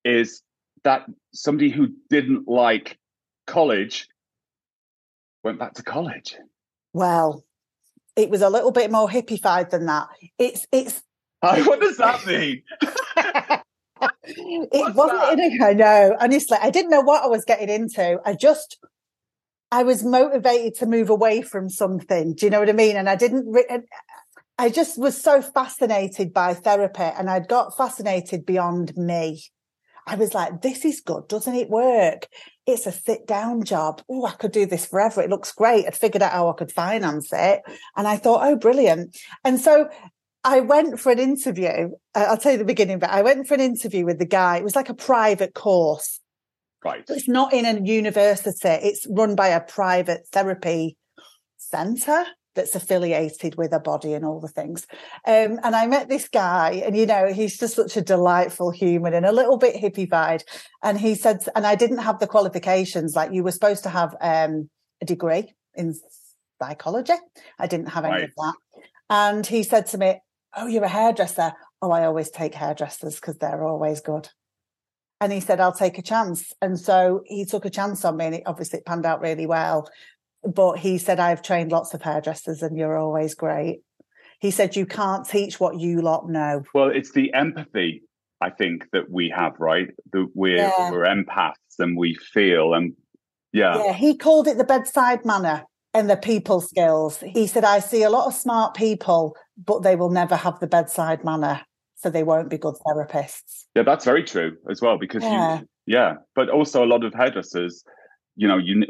is 0.05 0.43
that 0.85 1.07
somebody 1.33 1.71
who 1.71 1.89
didn't 2.11 2.49
like 2.49 2.99
college 3.47 4.09
went 5.45 5.59
back 5.59 5.75
to 5.75 5.83
college. 5.83 6.37
Well, 6.93 7.45
it 8.17 8.31
was 8.31 8.43
a 8.43 8.51
little 8.51 8.73
bit 8.73 8.91
more 8.91 9.09
hippified 9.09 9.71
than 9.71 9.87
that. 9.87 10.09
It's 10.39 10.67
it's 10.73 11.03
what 11.41 11.81
does 11.81 11.97
that 11.99 12.27
mean? 12.27 12.63
it 14.25 14.71
What's 14.73 14.97
wasn't 14.97 15.41
in 15.41 15.63
a, 15.63 15.67
I 15.67 15.73
know, 15.73 16.17
honestly, 16.21 16.59
I 16.61 16.71
didn't 16.71 16.91
know 16.91 17.01
what 17.01 17.23
I 17.23 17.29
was 17.29 17.45
getting 17.45 17.69
into. 17.69 18.19
I 18.25 18.35
just 18.35 18.79
I 19.71 19.83
was 19.83 20.03
motivated 20.03 20.75
to 20.77 20.87
move 20.87 21.11
away 21.11 21.43
from 21.43 21.69
something. 21.69 22.35
Do 22.35 22.47
you 22.47 22.51
know 22.51 22.61
what 22.61 22.71
I 22.71 22.73
mean? 22.73 22.97
And 22.97 23.09
I 23.09 23.17
didn't 23.17 23.51
re- 23.51 23.83
I 24.59 24.71
just 24.71 24.99
was 24.99 25.21
so 25.21 25.41
fascinated 25.41 26.33
by 26.33 26.55
therapy 26.55 27.03
and 27.03 27.31
I'd 27.31 27.49
got 27.49 27.77
fascinated 27.77 28.45
beyond 28.45 28.97
me. 28.97 29.45
I 30.09 30.15
was 30.15 30.33
like, 30.33 30.63
this 30.63 30.85
is 30.85 31.01
good, 31.01 31.29
doesn't 31.29 31.55
it 31.55 31.69
work? 31.69 32.27
It's 32.67 32.87
a 32.87 32.93
sit 32.93 33.27
down 33.27 33.65
job. 33.65 34.03
Oh, 34.09 34.25
I 34.25 34.33
could 34.33 34.53
do 34.53 34.65
this 34.67 34.87
forever. 34.87 35.23
It 35.23 35.31
looks 35.31 35.53
great. 35.53 35.87
I'd 35.87 35.97
figured 35.97 36.23
out 36.23 36.33
how 36.33 36.49
I 36.49 36.55
could 36.55 36.73
finance 36.73 37.29
it. 37.33 37.63
And 37.97 38.09
I 38.09 38.17
thought, 38.17 38.47
oh, 38.47 38.57
brilliant. 38.57 39.17
And 39.45 39.61
so 39.61 39.89
I 40.45 40.61
went 40.61 40.99
for 40.99 41.13
an 41.13 41.19
interview. 41.19 41.91
Uh, 42.15 42.27
I'll 42.29 42.39
tell 42.39 42.53
you 42.53 42.59
the 42.59 42.65
beginning, 42.65 42.99
but 42.99 43.11
I 43.11 43.23
went 43.23 43.47
for 43.47 43.55
an 43.55 43.61
interview 43.61 44.05
with 44.07 44.19
the 44.19 44.27
guy. 44.27 44.57
It 44.57 44.65
was 44.65 44.77
like 44.77 44.89
a 44.89 44.95
private 44.95 45.55
course. 45.55 46.21
Right. 46.85 47.05
It's 47.09 47.29
not 47.29 47.53
in 47.53 47.67
a 47.67 47.81
university. 47.81 48.69
It's 48.69 49.07
run 49.11 49.35
by 49.35 49.49
a 49.49 49.61
private 49.61 50.27
therapy 50.33 50.97
center 51.57 52.25
that's 52.55 52.75
affiliated 52.75 53.57
with 53.57 53.73
a 53.73 53.81
body 53.81 54.15
and 54.15 54.25
all 54.25 54.41
the 54.41 54.49
things. 54.49 54.87
Um, 55.27 55.61
and 55.63 55.77
I 55.77 55.87
met 55.87 56.09
this 56.09 56.29
guy, 56.29 56.83
and 56.85 56.97
you 56.97 57.07
know, 57.07 57.33
he's 57.33 57.59
just 57.59 57.77
such 57.77 57.97
a 57.97 58.03
delightful 58.03 58.71
human 58.71 59.15
and 59.15 59.27
a 59.27 59.33
little 59.33 59.57
bit 59.59 59.77
hippified. 59.77 60.43
And 60.83 60.99
he 60.99 61.15
said, 61.15 61.39
and 61.55 61.67
I 61.67 61.75
didn't 61.75 61.99
have 61.99 62.19
the 62.19 62.27
qualifications. 62.27 63.15
Like 63.15 63.33
you 63.33 63.43
were 63.45 63.53
supposed 63.53 63.83
to 63.85 63.91
have 63.91 64.15
um, 64.21 64.69
a 65.01 65.05
degree 65.05 65.55
in 65.75 65.95
psychology. 66.61 67.15
I 67.59 67.67
didn't 67.67 67.89
have 67.91 68.05
any 68.05 68.15
Right. 68.15 68.25
of 68.25 68.31
that. 68.37 68.55
And 69.11 69.47
he 69.47 69.63
said 69.63 69.87
to 69.89 69.99
me, 69.99 70.21
"Oh, 70.57 70.67
you're 70.67 70.85
a 70.85 70.89
hairdresser. 70.89 71.53
Oh, 71.81 71.93
I 71.93 72.05
always 72.05 72.31
take 72.31 72.55
hairdressers 72.55 73.17
because 73.17 73.39
they're 73.39 73.65
always 73.65 74.01
good." 74.01 74.29
And 75.21 75.33
he 75.33 75.41
said, 75.41 75.59
I'll 75.61 75.73
take 75.73 75.99
a 75.99 76.03
chance. 76.03 76.53
And 76.63 76.79
so 76.79 77.23
he 77.27 77.45
took 77.45 77.65
a 77.65 77.71
chance 77.71 78.05
on 78.05 78.17
me 78.17 78.27
and 78.27 78.35
it 78.37 78.43
obviously 78.47 78.79
it 78.79 78.87
panned 78.87 79.05
out 79.05 79.21
really 79.21 79.47
well. 79.47 79.89
But 80.49 80.79
he 80.79 80.99
said, 80.99 81.21
I've 81.21 81.43
trained 81.43 81.71
lots 81.73 81.93
of 81.95 82.03
hairdressers 82.03 82.63
and 82.63 82.77
you're 82.77 82.97
always 82.97 83.35
great. 83.35 83.81
He 84.41 84.51
said, 84.51 84.77
you 84.77 84.87
can't 84.87 85.29
teach 85.29 85.61
what 85.61 85.79
you 85.79 86.01
lot 86.01 86.29
know. 86.29 86.63
Well, 86.73 86.89
it's 86.89 87.13
the 87.13 87.33
empathy 87.35 88.03
I 88.41 88.51
think 88.51 88.87
that 88.93 89.11
we 89.11 89.33
have, 89.37 89.55
right? 89.59 89.89
That 90.13 90.29
we're 90.35 90.69
Yeah. 90.69 90.91
we're 90.91 91.05
empaths 91.05 91.79
and 91.79 91.97
we 91.97 92.15
feel 92.15 92.73
and 92.75 92.95
yeah. 93.53 93.83
Yeah, 93.85 93.93
he 93.93 94.17
called 94.17 94.47
it 94.47 94.59
the 94.59 94.65
bedside 94.65 95.25
manner 95.25 95.65
and 95.93 96.09
the 96.09 96.17
people 96.17 96.61
skills. 96.61 97.19
He 97.19 97.47
said, 97.47 97.65
I 97.65 97.81
see 97.81 98.03
a 98.03 98.11
lot 98.11 98.27
of 98.27 98.35
smart 98.35 98.75
people 98.75 99.37
but 99.67 99.83
they 99.83 99.97
will 99.97 100.11
never 100.11 100.37
have 100.37 100.61
the 100.61 100.67
bedside 100.69 101.25
manner. 101.25 101.61
So 101.97 102.11
they 102.11 102.23
won't 102.23 102.49
be 102.49 102.59
good 102.59 102.77
therapists. 102.87 103.65
Yeah, 103.75 103.83
that's 103.83 104.05
very 104.05 104.23
true 104.23 104.57
as 104.71 104.81
well. 104.81 104.99
Because 104.99 105.25
Yeah. 105.25 105.59
you, 105.59 105.67
yeah, 105.87 106.15
but 106.37 106.49
also 106.49 106.85
a 106.85 106.87
lot 106.87 107.03
of 107.05 107.13
hairdressers, 107.13 107.83
you 108.37 108.47
know, 108.47 108.57
you 108.57 108.87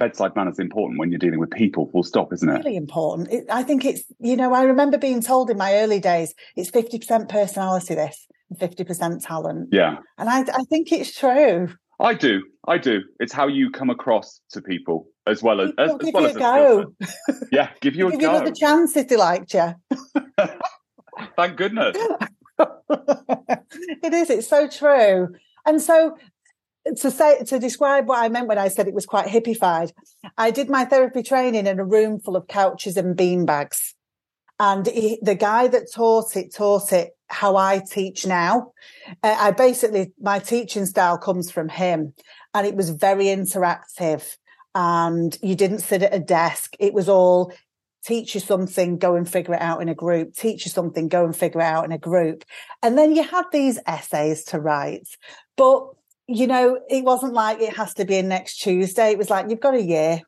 bedside 0.00 0.34
manner 0.34 0.50
is 0.50 0.58
important 0.58 0.98
when 0.98 1.10
you're 1.12 1.18
dealing 1.20 1.38
with 1.38 1.50
people. 1.50 1.88
Full 1.92 2.02
stop, 2.02 2.32
isn't 2.32 2.48
it? 2.48 2.64
Really 2.64 2.76
important. 2.76 3.30
It, 3.30 3.44
I 3.48 3.62
think 3.62 3.84
it's, 3.84 4.02
you 4.18 4.36
know, 4.36 4.52
I 4.52 4.64
remember 4.64 4.98
being 4.98 5.22
told 5.22 5.50
in 5.50 5.56
my 5.58 5.74
early 5.76 6.00
days, 6.00 6.34
it's 6.56 6.70
50% 6.72 7.28
personality, 7.28 7.94
this, 7.94 8.26
and 8.48 8.58
50% 8.58 9.24
talent. 9.24 9.68
Yeah, 9.70 9.98
And 10.18 10.28
I, 10.28 10.40
I 10.40 10.64
think 10.68 10.90
it's 10.90 11.16
true. 11.16 11.68
I 12.00 12.14
do. 12.14 12.42
I 12.66 12.78
do. 12.78 13.02
It's 13.20 13.32
how 13.32 13.46
you 13.46 13.70
come 13.70 13.90
across 13.90 14.40
to 14.52 14.62
people 14.62 15.06
as 15.26 15.42
well 15.42 15.60
as 15.60 15.70
as, 15.78 15.90
as 15.90 15.96
give 15.98 16.14
well 16.14 16.22
you 16.24 16.28
as 16.30 16.36
a 16.36 16.38
go. 16.38 16.94
Yeah, 17.52 17.68
give 17.82 17.94
you 17.94 18.08
a 18.08 18.10
Give 18.10 18.22
you 18.22 18.26
go. 18.28 18.36
another 18.36 18.52
chance 18.52 18.96
if 18.96 19.08
they 19.08 19.16
liked 19.16 19.52
you. 19.54 19.74
Thank 21.36 21.56
goodness. 21.56 21.96
it 22.58 24.14
is. 24.14 24.30
It's 24.30 24.48
so 24.48 24.66
true. 24.66 25.28
And 25.66 25.82
so 25.82 26.16
to 26.96 27.10
say 27.10 27.42
to 27.44 27.58
describe 27.58 28.06
what 28.06 28.22
I 28.22 28.28
meant 28.28 28.48
when 28.48 28.58
I 28.58 28.68
said 28.68 28.88
it 28.88 28.94
was 28.94 29.06
quite 29.06 29.26
hippified, 29.26 29.92
I 30.36 30.50
did 30.50 30.68
my 30.68 30.84
therapy 30.84 31.22
training 31.22 31.66
in 31.66 31.78
a 31.78 31.84
room 31.84 32.20
full 32.20 32.36
of 32.36 32.48
couches 32.48 32.96
and 32.96 33.16
beanbags. 33.16 33.94
And 34.58 34.86
he, 34.86 35.18
the 35.22 35.34
guy 35.34 35.68
that 35.68 35.90
taught 35.92 36.36
it 36.36 36.54
taught 36.54 36.92
it 36.92 37.16
how 37.28 37.56
I 37.56 37.78
teach 37.78 38.26
now. 38.26 38.72
Uh, 39.22 39.36
I 39.38 39.50
basically 39.52 40.12
my 40.20 40.38
teaching 40.38 40.84
style 40.84 41.16
comes 41.16 41.50
from 41.50 41.68
him, 41.68 42.12
and 42.52 42.66
it 42.66 42.74
was 42.74 42.90
very 42.90 43.26
interactive. 43.26 44.36
And 44.74 45.36
you 45.42 45.56
didn't 45.56 45.80
sit 45.80 46.02
at 46.02 46.14
a 46.14 46.20
desk; 46.20 46.74
it 46.78 46.92
was 46.92 47.08
all 47.08 47.52
teach 48.04 48.34
you 48.34 48.40
something, 48.40 48.98
go 48.98 49.14
and 49.14 49.28
figure 49.28 49.54
it 49.54 49.60
out 49.60 49.82
in 49.82 49.88
a 49.88 49.94
group. 49.94 50.34
Teach 50.34 50.64
you 50.64 50.70
something, 50.70 51.08
go 51.08 51.24
and 51.24 51.36
figure 51.36 51.60
it 51.60 51.64
out 51.64 51.84
in 51.84 51.92
a 51.92 51.98
group. 51.98 52.44
And 52.82 52.96
then 52.98 53.14
you 53.14 53.22
had 53.22 53.44
these 53.52 53.78
essays 53.86 54.44
to 54.44 54.60
write, 54.60 55.08
but 55.56 55.86
you 56.30 56.46
know, 56.46 56.78
it 56.88 57.04
wasn't 57.04 57.32
like 57.34 57.60
it 57.60 57.76
has 57.76 57.94
to 57.94 58.04
be 58.04 58.16
in 58.16 58.28
next 58.28 58.58
Tuesday. 58.58 59.10
It 59.10 59.18
was 59.18 59.30
like 59.30 59.50
you've 59.50 59.60
got 59.60 59.74
a 59.74 59.82
year. 59.82 60.20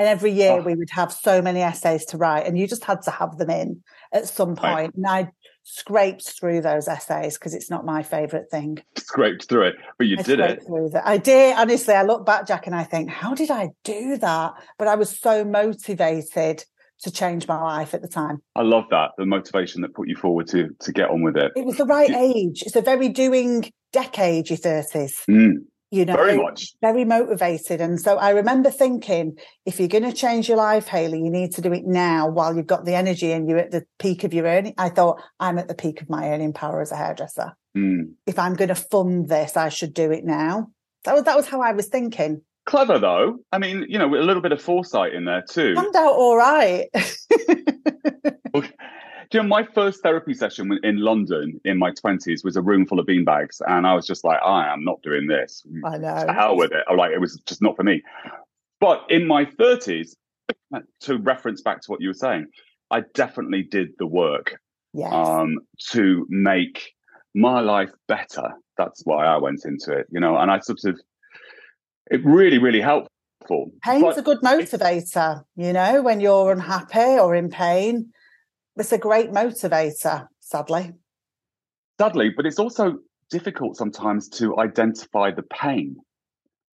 And 0.00 0.06
every 0.08 0.30
year 0.30 0.60
Oh. 0.60 0.62
we 0.62 0.76
would 0.76 0.90
have 0.90 1.12
so 1.12 1.42
many 1.42 1.60
essays 1.60 2.04
to 2.06 2.16
write, 2.18 2.46
and 2.46 2.56
you 2.56 2.68
just 2.68 2.84
had 2.84 3.02
to 3.02 3.10
have 3.10 3.36
them 3.36 3.50
in 3.50 3.82
at 4.12 4.28
some 4.28 4.54
Right. 4.54 4.76
point. 4.76 4.94
And 4.94 5.04
I 5.08 5.32
scraped 5.64 6.38
through 6.38 6.60
those 6.60 6.86
essays 6.86 7.36
because 7.36 7.52
it's 7.52 7.68
not 7.68 7.84
my 7.84 8.04
favourite 8.04 8.48
thing. 8.48 8.78
Scraped 8.96 9.48
through 9.48 9.66
it, 9.66 9.74
but 9.98 10.06
you 10.06 10.16
I 10.18 10.22
did 10.22 10.38
it. 10.38 10.62
I 11.04 11.16
did. 11.18 11.56
Honestly, 11.56 11.94
I 11.94 12.02
look 12.04 12.24
back, 12.24 12.46
Jack, 12.46 12.66
and 12.68 12.76
I 12.76 12.84
think, 12.84 13.10
how 13.10 13.34
did 13.34 13.50
I 13.50 13.70
do 13.82 14.16
that? 14.18 14.52
But 14.78 14.86
I 14.86 14.94
was 14.94 15.18
so 15.18 15.44
motivated 15.44 16.64
to 17.00 17.10
change 17.10 17.48
my 17.48 17.60
life 17.60 17.92
at 17.92 18.00
the 18.00 18.08
time. 18.08 18.38
I 18.54 18.62
love 18.62 18.84
that 18.90 19.10
the 19.18 19.26
motivation 19.26 19.82
that 19.82 19.94
put 19.94 20.06
you 20.08 20.14
forward 20.16 20.46
to 20.48 20.68
to 20.80 20.92
get 20.92 21.10
on 21.10 21.22
with 21.22 21.36
it. 21.36 21.50
It 21.56 21.64
was 21.64 21.76
the 21.76 21.84
right 21.86 22.10
Yeah. 22.10 22.20
age. 22.22 22.62
It's 22.64 22.76
a 22.76 22.82
very 22.82 23.08
doing 23.08 23.70
decade, 23.92 24.50
your 24.50 24.58
30s. 24.58 25.24
Mm, 25.28 25.64
You 25.90 26.04
know, 26.04 26.14
very 26.14 26.36
much. 26.36 26.74
very 26.80 27.04
motivated. 27.04 27.80
And 27.80 27.98
so 28.00 28.18
I 28.18 28.30
remember 28.30 28.70
thinking, 28.70 29.38
if 29.64 29.78
you're 29.78 29.88
going 29.88 30.04
to 30.04 30.12
change 30.12 30.48
your 30.48 30.58
life, 30.58 30.86
Haley, 30.88 31.18
you 31.22 31.30
need 31.30 31.52
to 31.54 31.62
do 31.62 31.72
it 31.72 31.84
now 31.86 32.28
while 32.28 32.54
you've 32.54 32.66
got 32.66 32.84
the 32.84 32.94
energy 32.94 33.32
and 33.32 33.48
you're 33.48 33.58
at 33.58 33.70
the 33.70 33.84
peak 33.98 34.24
of 34.24 34.34
your 34.34 34.44
earning. 34.46 34.74
I 34.76 34.90
thought 34.90 35.22
I'm 35.40 35.58
at 35.58 35.68
the 35.68 35.74
peak 35.74 36.02
of 36.02 36.10
my 36.10 36.28
earning 36.30 36.52
power 36.52 36.80
as 36.80 36.92
a 36.92 36.96
hairdresser. 36.96 37.56
Mm. 37.76 38.12
If 38.26 38.38
I'm 38.38 38.54
going 38.54 38.68
to 38.68 38.74
fund 38.74 39.28
this, 39.28 39.56
I 39.56 39.68
should 39.70 39.94
do 39.94 40.10
it 40.10 40.24
now. 40.24 40.70
That 41.04 41.14
was, 41.14 41.24
that 41.24 41.36
was 41.36 41.46
how 41.48 41.60
I 41.62 41.72
was 41.72 41.86
thinking. 41.86 42.42
Clever 42.66 42.98
though. 42.98 43.38
I 43.50 43.56
mean, 43.56 43.86
you 43.88 43.98
know, 43.98 44.08
with 44.08 44.20
a 44.20 44.24
little 44.24 44.42
bit 44.42 44.52
of 44.52 44.60
foresight 44.60 45.14
in 45.14 45.24
there 45.24 45.42
too. 45.48 45.74
Turned 45.74 45.96
out 45.96 46.12
all 46.12 46.36
right. 46.36 46.86
Do 49.30 49.38
you 49.38 49.42
know, 49.42 49.48
my 49.48 49.62
first 49.62 50.02
therapy 50.02 50.32
session 50.32 50.78
in 50.82 50.98
London 50.98 51.60
in 51.64 51.78
my 51.78 51.90
20s 51.90 52.44
was 52.44 52.56
a 52.56 52.62
room 52.62 52.86
full 52.86 52.98
of 52.98 53.06
beanbags. 53.06 53.60
And 53.66 53.86
I 53.86 53.94
was 53.94 54.06
just 54.06 54.24
like, 54.24 54.40
I 54.42 54.72
am 54.72 54.84
not 54.84 55.02
doing 55.02 55.26
this. 55.26 55.66
I 55.84 55.98
know. 55.98 56.24
To 56.26 56.32
hell 56.32 56.56
with 56.56 56.72
it. 56.72 56.84
I'm 56.88 56.96
like, 56.96 57.12
it 57.12 57.20
was 57.20 57.38
just 57.44 57.60
not 57.60 57.76
for 57.76 57.82
me. 57.82 58.02
But 58.80 59.04
in 59.10 59.26
my 59.26 59.44
30s, 59.44 60.14
to 61.00 61.18
reference 61.18 61.60
back 61.60 61.82
to 61.82 61.90
what 61.90 62.00
you 62.00 62.08
were 62.08 62.14
saying, 62.14 62.46
I 62.90 63.02
definitely 63.14 63.64
did 63.64 63.88
the 63.98 64.06
work 64.06 64.58
Yes. 64.94 65.12
um, 65.12 65.58
to 65.90 66.26
make 66.30 66.94
my 67.34 67.60
life 67.60 67.90
better. 68.06 68.52
That's 68.78 69.02
why 69.04 69.26
I 69.26 69.36
went 69.36 69.66
into 69.66 69.92
it, 69.92 70.06
you 70.10 70.20
know, 70.20 70.38
and 70.38 70.50
I 70.50 70.60
sort 70.60 70.84
of, 70.86 70.98
it 72.10 72.24
really, 72.24 72.58
really 72.58 72.80
helped. 72.80 73.08
Pain's 73.82 74.02
But 74.02 74.18
a 74.18 74.22
good 74.22 74.40
motivator, 74.40 75.44
you 75.56 75.72
know, 75.72 76.02
when 76.02 76.20
you're 76.20 76.50
unhappy 76.50 77.18
or 77.18 77.34
in 77.34 77.50
pain. 77.50 78.10
It's 78.78 78.92
a 78.92 78.98
great 78.98 79.30
motivator, 79.32 80.28
sadly. 80.40 80.92
sadly, 82.00 82.30
but 82.30 82.46
it's 82.46 82.58
also 82.60 82.98
difficult 83.28 83.76
sometimes 83.76 84.28
to 84.28 84.58
identify 84.58 85.30
the 85.32 85.42
pain 85.42 85.96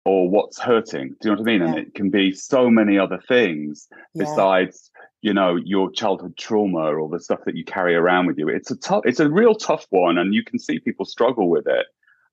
or 0.04 0.30
what's 0.30 0.58
hurting. 0.61 1.08
Do 1.20 1.28
you 1.28 1.34
know 1.34 1.42
what 1.42 1.48
I 1.48 1.52
mean? 1.52 1.62
And 1.62 1.76
it 1.76 1.94
can 1.94 2.08
be 2.08 2.32
so 2.32 2.70
many 2.70 2.98
other 2.98 3.20
things 3.28 3.88
Yeah. 4.14 4.24
besides, 4.24 4.90
you 5.22 5.34
know, 5.34 5.56
your 5.56 5.90
childhood 5.90 6.37
trauma 6.37 6.94
or 6.94 7.08
the 7.08 7.20
stuff 7.20 7.40
that 7.46 7.56
you 7.56 7.64
carry 7.64 7.94
around 7.94 8.26
with 8.26 8.38
you. 8.38 8.48
It's 8.48 8.70
a 8.70 8.76
tough, 8.76 9.02
it's 9.04 9.20
a 9.20 9.28
real 9.28 9.54
tough 9.54 9.84
one, 9.90 10.16
and 10.18 10.32
you 10.32 10.42
can 10.44 10.58
see 10.58 10.78
people 10.78 11.04
struggle 11.04 11.50
with 11.50 11.66
it. 11.66 11.87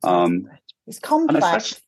Um, 0.03 0.47
It's 0.87 0.99
complex. 0.99 1.81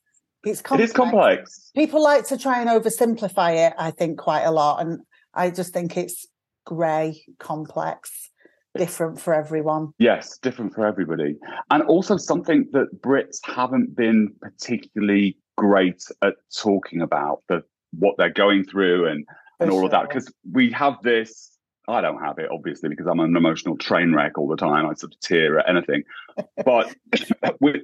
It's 0.44 0.62
complex. 0.62 0.90
is 0.90 0.96
complex. 0.96 1.72
People 1.76 2.02
like 2.02 2.26
to 2.28 2.38
try 2.38 2.60
and 2.60 2.70
oversimplify 2.70 3.68
it, 3.68 3.74
I 3.78 3.92
think, 3.92 4.18
quite 4.18 4.44
a 4.44 4.52
lot. 4.52 4.82
And 4.82 5.02
I 5.34 5.52
just 5.52 5.74
think 5.74 5.96
it's 5.96 6.26
grey, 6.68 7.24
complex, 7.40 8.30
different 8.76 9.20
for 9.20 9.34
everyone. 9.34 9.94
Yes, 9.98 10.38
different 10.38 10.76
for 10.76 10.86
everybody. 10.86 11.38
And 11.72 11.82
also 11.84 12.18
something 12.18 12.68
that 12.74 13.02
Brits 13.02 13.38
haven't 13.46 13.96
been 13.96 14.36
particularly 14.42 15.38
great 15.56 16.04
at 16.22 16.36
talking 16.54 17.02
about 17.02 17.42
the 17.48 17.64
what 17.98 18.16
they're 18.18 18.30
going 18.30 18.66
through 18.66 19.08
and 19.08 19.26
and 19.60 19.70
For 19.70 19.76
all 19.76 19.86
of 19.86 19.92
that 19.92 20.10
because 20.10 20.32
we 20.52 20.72
have 20.74 20.96
this 21.02 21.58
i 21.88 22.00
don't 22.02 22.22
have 22.22 22.38
it 22.38 22.50
obviously 22.52 22.90
because 22.90 23.08
i'm 23.08 23.20
an 23.22 23.36
emotional 23.36 23.76
train 23.78 24.14
wreck 24.14 24.38
all 24.38 24.48
the 24.48 24.58
time 24.58 24.86
i 24.86 24.94
sort 24.94 25.14
of 25.14 25.20
tear 25.22 25.58
at 25.58 25.68
anything 25.68 26.04
but 26.66 26.94
we, 27.60 27.82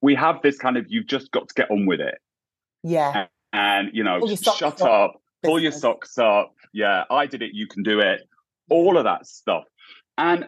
we 0.00 0.14
have 0.16 0.42
this 0.42 0.58
kind 0.58 0.76
of 0.76 0.86
you've 0.88 1.06
just 1.06 1.30
got 1.30 1.46
to 1.48 1.54
get 1.54 1.70
on 1.70 1.86
with 1.86 2.00
it 2.00 2.18
Yeah. 2.82 3.26
and 3.52 3.90
you 3.92 4.02
know 4.02 4.26
your 4.26 4.36
socks 4.36 4.58
shut 4.58 4.82
up 4.82 5.20
pull 5.42 5.60
your 5.60 5.72
socks 5.72 6.18
up. 6.18 6.54
Yeah 6.72 7.04
i 7.10 7.26
did 7.26 7.42
it 7.42 7.50
you 7.52 7.66
can 7.66 7.82
do 7.82 8.00
it. 8.00 8.22
All 8.70 8.96
of 8.98 9.04
that 9.04 9.26
stuff. 9.26 9.64
And 10.18 10.46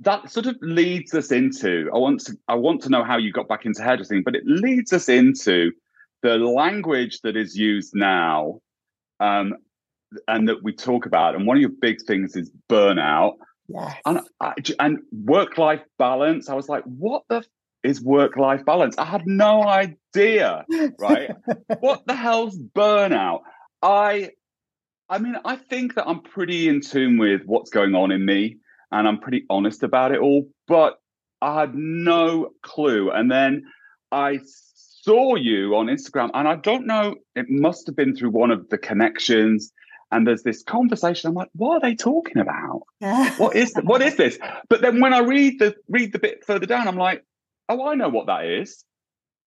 that 0.00 0.30
sort 0.30 0.46
of 0.46 0.56
leads 0.60 1.14
us 1.14 1.32
into 1.32 1.88
i 1.94 1.96
want 1.96 2.20
to 2.20 2.36
i 2.48 2.54
want 2.54 2.82
to 2.82 2.90
know 2.90 3.02
how 3.02 3.16
you 3.16 3.32
got 3.32 3.48
back 3.48 3.64
into 3.64 3.82
hairdressing 3.82 4.22
but 4.22 4.36
it 4.36 4.42
leads 4.44 4.92
us 4.92 5.08
into 5.08 5.72
the 6.22 6.36
language 6.36 7.20
that 7.22 7.34
is 7.34 7.56
used 7.56 7.92
now 7.94 8.60
um, 9.20 9.54
and 10.28 10.48
that 10.48 10.62
we 10.62 10.72
talk 10.72 11.06
about. 11.06 11.34
And 11.34 11.46
one 11.46 11.56
of 11.56 11.60
your 11.60 11.70
big 11.70 11.98
things 12.06 12.36
is 12.36 12.50
burnout. 12.68 13.34
Yes. 13.68 13.96
and 14.06 14.20
I, 14.40 14.54
and 14.78 14.98
work 15.12 15.58
life 15.58 15.82
balance. 15.98 16.48
I 16.48 16.54
was 16.54 16.68
like 16.68 16.84
what 16.84 17.24
the 17.28 17.38
f- 17.38 17.46
is 17.82 18.00
work 18.00 18.36
life 18.36 18.64
balance? 18.64 18.96
I 18.96 19.04
had 19.04 19.26
no 19.26 19.62
idea 19.66 20.64
right? 20.98 21.32
What 21.80 22.06
the 22.06 22.14
hell's 22.14 22.56
burnout 22.56 23.40
i 23.82 24.30
i 25.08 25.18
mean 25.18 25.36
i 25.44 25.56
think 25.56 25.94
that 25.94 26.06
i'm 26.06 26.20
pretty 26.20 26.68
in 26.68 26.80
tune 26.80 27.18
with 27.18 27.42
what's 27.44 27.70
going 27.70 27.94
on 27.94 28.10
in 28.10 28.24
me 28.24 28.56
and 28.92 29.06
i'm 29.06 29.18
pretty 29.18 29.44
honest 29.50 29.82
about 29.82 30.12
it 30.12 30.20
all 30.20 30.48
but 30.68 30.98
i 31.42 31.60
had 31.60 31.74
no 31.74 32.50
clue. 32.62 33.10
And 33.10 33.30
then 33.30 33.64
i 34.12 34.40
saw 34.44 35.36
you 35.36 35.76
on 35.76 35.86
instagram 35.86 36.30
and 36.34 36.48
i 36.48 36.56
don't 36.56 36.86
know 36.86 37.16
it 37.34 37.46
must 37.48 37.86
have 37.86 37.96
been 37.96 38.16
through 38.16 38.30
one 38.30 38.50
of 38.50 38.68
the 38.70 38.78
connections 38.78 39.72
and 40.12 40.26
there's 40.26 40.42
this 40.42 40.62
conversation 40.62 41.28
i'm 41.28 41.34
like 41.34 41.50
what 41.54 41.74
are 41.74 41.80
they 41.80 41.94
talking 41.94 42.38
about? 42.38 42.82
What 43.38 43.56
is 43.56 43.74
what 43.82 44.02
is 44.02 44.16
this? 44.22 44.38
But 44.68 44.80
then 44.80 45.00
when 45.00 45.12
i 45.12 45.18
read 45.18 45.58
the 45.58 45.74
read 45.88 46.12
the 46.12 46.18
bit 46.18 46.44
further 46.44 46.66
down 46.66 46.88
i'm 46.88 46.96
like 46.96 47.24
oh 47.68 47.86
i 47.88 47.94
know 47.94 48.08
what 48.08 48.26
that 48.26 48.46
is 48.46 48.84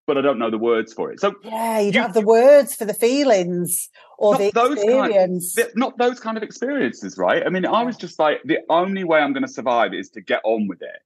but 0.10 0.18
i 0.18 0.22
don't 0.22 0.40
know 0.40 0.50
the 0.50 0.58
words 0.58 0.92
for 0.98 1.12
it. 1.12 1.20
So 1.20 1.36
Yeah, 1.44 1.80
you 1.80 1.92
don't 1.92 2.02
have 2.10 2.14
the 2.16 2.22
words 2.40 2.76
for 2.76 2.86
the 2.86 2.94
feelings 2.96 3.90
or 4.18 4.36
the 4.38 4.52
those 4.54 4.78
kind- 4.78 5.06
experience. 5.12 5.54
th- 5.54 5.76
not 5.76 5.98
those 5.98 6.20
kind 6.20 6.36
of 6.36 6.44
experiences 6.44 7.18
right? 7.18 7.42
I 7.46 7.50
mean 7.50 7.66
i 7.66 7.84
was 7.84 7.96
just 8.06 8.18
like 8.26 8.38
the 8.44 8.60
only 8.70 9.04
way 9.04 9.20
i'm 9.20 9.34
going 9.34 9.46
to 9.50 9.56
survive 9.62 9.94
is 9.94 10.10
to 10.16 10.22
get 10.22 10.42
on 10.44 10.68
with 10.68 10.82
it. 10.82 11.02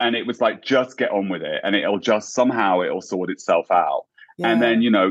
And 0.00 0.14
it 0.14 0.26
was 0.26 0.40
like 0.40 0.56
just 0.62 0.98
get 1.02 1.10
on 1.18 1.28
with 1.28 1.42
it 1.42 1.60
and 1.64 1.74
it'll 1.74 1.98
just 2.12 2.34
somehow 2.38 2.82
it'll 2.82 3.00
sort 3.14 3.30
itself 3.30 3.66
out. 3.70 4.02
And 4.48 4.60
then 4.62 4.82
you 4.82 4.90
know 4.90 5.08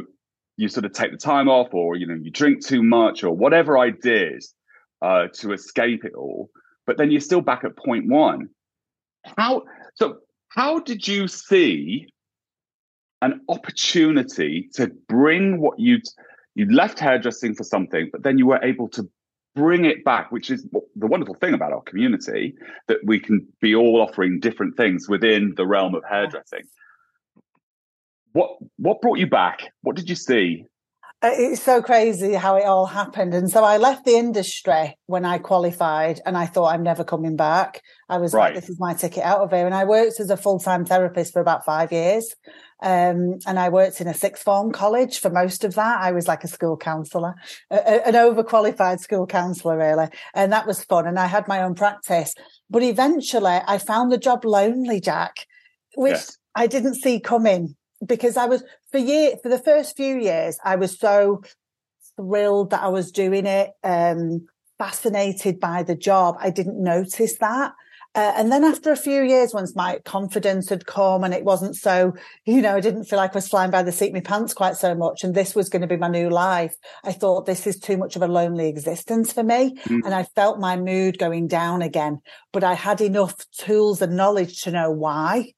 you 0.60 0.67
sort 0.70 0.86
of 0.86 0.91
take 0.93 1.12
the 1.12 1.17
time 1.17 1.48
off 1.50 1.74
or 1.74 1.96
you 1.96 2.06
know 2.08 2.17
you 2.26 2.32
drink 2.41 2.65
too 2.72 2.82
much 2.84 3.24
or 3.24 3.32
whatever 3.43 3.78
i 3.78 3.89
did 3.89 4.43
uh, 5.08 5.28
to 5.39 5.46
escape 5.54 6.04
it 6.10 6.13
all 6.24 6.50
but 6.88 6.98
then 6.98 7.12
you're 7.12 7.28
still 7.32 7.41
back 7.41 7.63
at 7.63 7.76
point 7.88 8.06
one. 8.10 8.41
How 9.38 9.63
so 10.00 10.06
how 10.60 10.80
did 10.89 11.02
you 11.08 11.28
see 11.28 12.08
an 13.22 13.42
opportunity 13.50 14.70
to 14.74 14.88
bring 15.08 15.60
what 15.60 15.80
you'd 15.80 16.06
you 16.56 16.66
left 16.72 17.00
hairdressing 17.00 17.54
for 17.54 17.64
something 17.64 18.10
but 18.12 18.24
then 18.24 18.38
you 18.38 18.46
were 18.46 18.64
able 18.64 18.88
to 18.90 19.08
bring 19.58 19.86
it 19.86 20.06
back, 20.06 20.32
which 20.32 20.52
is 20.52 20.66
the 20.96 21.08
wonderful 21.08 21.34
thing 21.34 21.54
about 21.54 21.74
our 21.74 21.82
community 21.82 22.54
that 22.88 23.00
we 23.04 23.20
can 23.20 23.46
be 23.60 23.74
all 23.74 24.00
offering 24.00 24.40
different 24.40 24.78
things 24.78 25.10
within 25.10 25.54
the 25.58 25.66
realm 25.66 25.96
of 25.96 26.04
hairdressing. 26.08 26.64
What 28.34 28.52
what 28.78 29.02
brought 29.02 29.18
you 29.18 29.28
back? 29.28 29.74
What 29.82 29.96
did 29.96 30.10
you 30.10 30.16
see? 30.16 30.66
Uh, 31.20 31.32
it's 31.34 31.64
so 31.64 31.82
crazy 31.82 32.34
how 32.34 32.58
it 32.58 32.66
all 32.66 32.86
happened. 32.86 33.34
And 33.34 33.50
so 33.50 33.64
I 33.64 33.78
left 33.78 34.06
the 34.06 34.16
industry 34.16 34.96
when 35.08 35.26
I 35.26 35.40
qualified 35.40 36.22
and 36.28 36.38
I 36.38 36.46
thought 36.46 36.74
I'm 36.74 36.84
never 36.84 37.04
coming 37.04 37.36
back. 37.36 37.82
I 38.08 38.18
was 38.20 38.36
right. 38.36 38.54
like, 38.54 38.62
this 38.62 38.70
is 38.70 38.80
my 38.80 38.94
ticket 38.94 39.24
out 39.24 39.40
of 39.40 39.50
here. 39.50 39.66
And 39.66 39.74
I 39.74 39.86
worked 39.86 40.20
as 40.20 40.30
a 40.30 40.38
full 40.38 40.60
time 40.60 40.86
therapist 40.86 41.34
for 41.34 41.42
about 41.42 41.66
five 41.66 41.92
years. 41.92 42.36
Um, 42.84 43.40
and 43.48 43.58
I 43.58 43.70
worked 43.70 44.00
in 44.00 44.08
a 44.08 44.14
sixth 44.14 44.44
form 44.44 44.72
college 44.72 45.18
for 45.18 45.32
most 45.32 45.64
of 45.64 45.74
that. 45.74 46.00
I 46.00 46.12
was 46.12 46.28
like 46.28 46.44
a 46.44 46.48
school 46.48 46.78
counsellor, 46.78 47.34
an 47.72 48.14
overqualified 48.14 49.00
school 49.00 49.26
counsellor, 49.26 49.76
really. 49.76 50.10
And 50.36 50.52
that 50.52 50.68
was 50.68 50.84
fun. 50.84 51.08
And 51.08 51.18
I 51.18 51.26
had 51.26 51.48
my 51.48 51.64
own 51.64 51.74
practice. 51.74 52.36
But 52.70 52.84
eventually 52.84 53.60
I 53.68 53.80
found 53.80 54.12
the 54.12 54.20
job 54.20 54.46
lonely, 54.46 55.02
Jack, 55.02 55.48
which 55.96 56.12
yes. 56.12 56.38
I 56.54 56.68
didn't 56.68 57.02
see 57.02 57.20
coming 57.20 57.76
because 58.06 58.38
I 58.38 58.46
was 58.46 58.64
for 58.98 59.06
year 59.06 59.36
for 59.42 59.50
the 59.50 59.60
first 59.60 59.96
few 59.96 60.18
years, 60.18 60.58
I 60.64 60.76
was 60.76 60.98
so 60.98 61.44
thrilled 62.16 62.72
that 62.72 62.82
I 62.82 62.88
was 62.88 63.12
doing 63.12 63.46
it, 63.46 63.72
um, 63.84 64.48
fascinated 64.80 65.60
by 65.60 65.84
the 65.84 65.96
job. 65.96 66.36
I 66.40 66.50
didn't 66.50 66.82
notice 66.82 67.38
that. 67.38 67.74
Uh, 68.16 68.34
and 68.36 68.52
then 68.52 68.64
after 68.64 68.92
a 68.92 68.98
few 68.98 69.22
years, 69.22 69.54
once 69.54 69.76
my 69.76 70.00
confidence 70.04 70.70
had 70.70 70.88
come 70.88 71.24
and 71.24 71.36
it 71.36 71.44
wasn't 71.44 71.76
so, 71.76 72.14
you 72.46 72.62
know, 72.62 72.76
I 72.76 72.80
didn't 72.80 73.04
feel 73.04 73.18
like 73.18 73.36
I 73.36 73.38
was 73.38 73.48
flying 73.48 73.70
by 73.70 73.84
the 73.84 73.92
seat 73.92 74.08
of 74.08 74.14
my 74.16 74.22
pants 74.22 74.56
quite 74.56 74.76
so 74.76 74.96
much. 74.96 75.24
And 75.24 75.36
this 75.36 75.54
was 75.54 75.70
going 75.70 75.84
to 75.84 75.88
be 75.88 75.98
my 75.98 76.08
new 76.08 76.32
life. 76.32 76.74
I 77.04 77.12
thought 77.12 77.46
this 77.46 77.68
is 77.68 77.78
too 77.78 77.98
much 77.98 78.16
of 78.16 78.24
a 78.24 78.28
lonely 78.28 78.68
existence 78.70 79.32
for 79.32 79.44
me. 79.44 79.76
Mm. 79.86 80.02
And 80.06 80.16
I 80.16 80.24
felt 80.24 80.60
my 80.60 80.78
mood 80.78 81.20
going 81.20 81.48
down 81.48 81.84
again, 81.84 82.22
but 82.52 82.64
I 82.64 82.74
had 82.74 83.02
enough 83.02 83.36
tools 83.56 84.02
and 84.02 84.18
knowledge 84.18 84.64
to 84.64 84.72
know 84.72 84.90
why. 84.90 85.54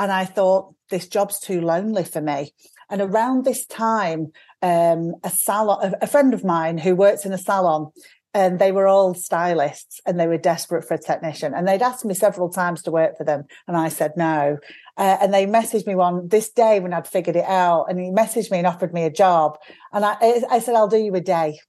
And 0.00 0.10
I 0.10 0.24
thought, 0.24 0.73
this 0.90 1.08
job's 1.08 1.40
too 1.40 1.60
lonely 1.60 2.04
for 2.04 2.20
me. 2.20 2.52
And 2.90 3.00
around 3.00 3.44
this 3.44 3.66
time, 3.66 4.32
um, 4.62 5.14
a 5.22 5.30
salon, 5.30 5.94
a, 6.00 6.06
friend 6.06 6.34
of 6.34 6.44
mine 6.44 6.78
who 6.78 6.94
works 6.94 7.24
in 7.24 7.32
a 7.32 7.38
salon, 7.38 7.90
and 8.34 8.58
they 8.58 8.72
were 8.72 8.88
all 8.88 9.14
stylists 9.14 10.00
and 10.04 10.18
they 10.18 10.26
were 10.26 10.36
desperate 10.36 10.86
for 10.86 10.94
a 10.94 10.98
technician. 10.98 11.54
And 11.54 11.66
they'd 11.66 11.82
asked 11.82 12.04
me 12.04 12.14
several 12.14 12.50
times 12.50 12.82
to 12.82 12.90
work 12.90 13.16
for 13.16 13.22
them. 13.24 13.44
And 13.68 13.76
I 13.76 13.88
said 13.88 14.12
no. 14.16 14.58
Uh, 14.96 15.16
and 15.20 15.32
they 15.32 15.46
messaged 15.46 15.86
me 15.86 15.94
one 15.94 16.26
this 16.28 16.50
day 16.50 16.80
when 16.80 16.92
I'd 16.92 17.06
figured 17.06 17.36
it 17.36 17.44
out. 17.44 17.86
And 17.88 17.98
he 17.98 18.10
messaged 18.10 18.50
me 18.50 18.58
and 18.58 18.66
offered 18.66 18.92
me 18.92 19.04
a 19.04 19.10
job. 19.10 19.56
And 19.92 20.04
I, 20.04 20.16
I 20.50 20.58
said, 20.58 20.74
I'll 20.74 20.88
do 20.88 20.98
you 20.98 21.14
a 21.14 21.20
day. 21.20 21.60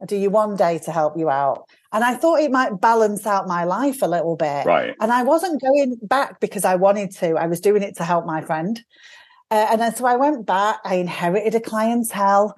I'll 0.00 0.08
do 0.08 0.16
you 0.16 0.30
one 0.30 0.56
day 0.56 0.78
to 0.78 0.90
help 0.90 1.16
you 1.16 1.30
out. 1.30 1.68
And 1.92 2.04
I 2.04 2.14
thought 2.14 2.40
it 2.40 2.52
might 2.52 2.80
balance 2.80 3.26
out 3.26 3.48
my 3.48 3.64
life 3.64 4.02
a 4.02 4.06
little 4.06 4.36
bit. 4.36 4.64
Right. 4.64 4.94
And 5.00 5.12
I 5.12 5.22
wasn't 5.22 5.60
going 5.60 5.96
back 6.02 6.38
because 6.40 6.64
I 6.64 6.76
wanted 6.76 7.10
to. 7.16 7.36
I 7.36 7.46
was 7.46 7.60
doing 7.60 7.82
it 7.82 7.96
to 7.96 8.04
help 8.04 8.26
my 8.26 8.40
friend. 8.40 8.80
Uh, 9.50 9.66
and 9.70 9.80
then 9.80 9.94
so 9.94 10.06
I 10.06 10.16
went 10.16 10.46
back. 10.46 10.78
I 10.84 10.96
inherited 10.96 11.56
a 11.56 11.60
clientele 11.60 12.56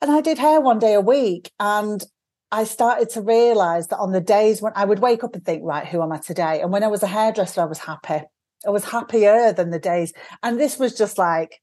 and 0.00 0.10
I 0.10 0.22
did 0.22 0.38
hair 0.38 0.60
one 0.60 0.78
day 0.78 0.94
a 0.94 1.00
week. 1.00 1.50
And 1.60 2.02
I 2.50 2.64
started 2.64 3.10
to 3.10 3.20
realize 3.20 3.88
that 3.88 3.98
on 3.98 4.12
the 4.12 4.20
days 4.20 4.62
when 4.62 4.72
I 4.74 4.84
would 4.84 5.00
wake 5.00 5.22
up 5.24 5.34
and 5.34 5.44
think, 5.44 5.62
right, 5.64 5.86
who 5.86 6.02
am 6.02 6.12
I 6.12 6.18
today? 6.18 6.60
And 6.62 6.72
when 6.72 6.84
I 6.84 6.88
was 6.88 7.02
a 7.02 7.06
hairdresser, 7.08 7.60
I 7.60 7.66
was 7.66 7.78
happy. 7.78 8.24
I 8.66 8.70
was 8.70 8.84
happier 8.84 9.52
than 9.52 9.70
the 9.70 9.78
days. 9.78 10.12
And 10.42 10.58
this 10.58 10.78
was 10.78 10.96
just 10.96 11.18
like, 11.18 11.60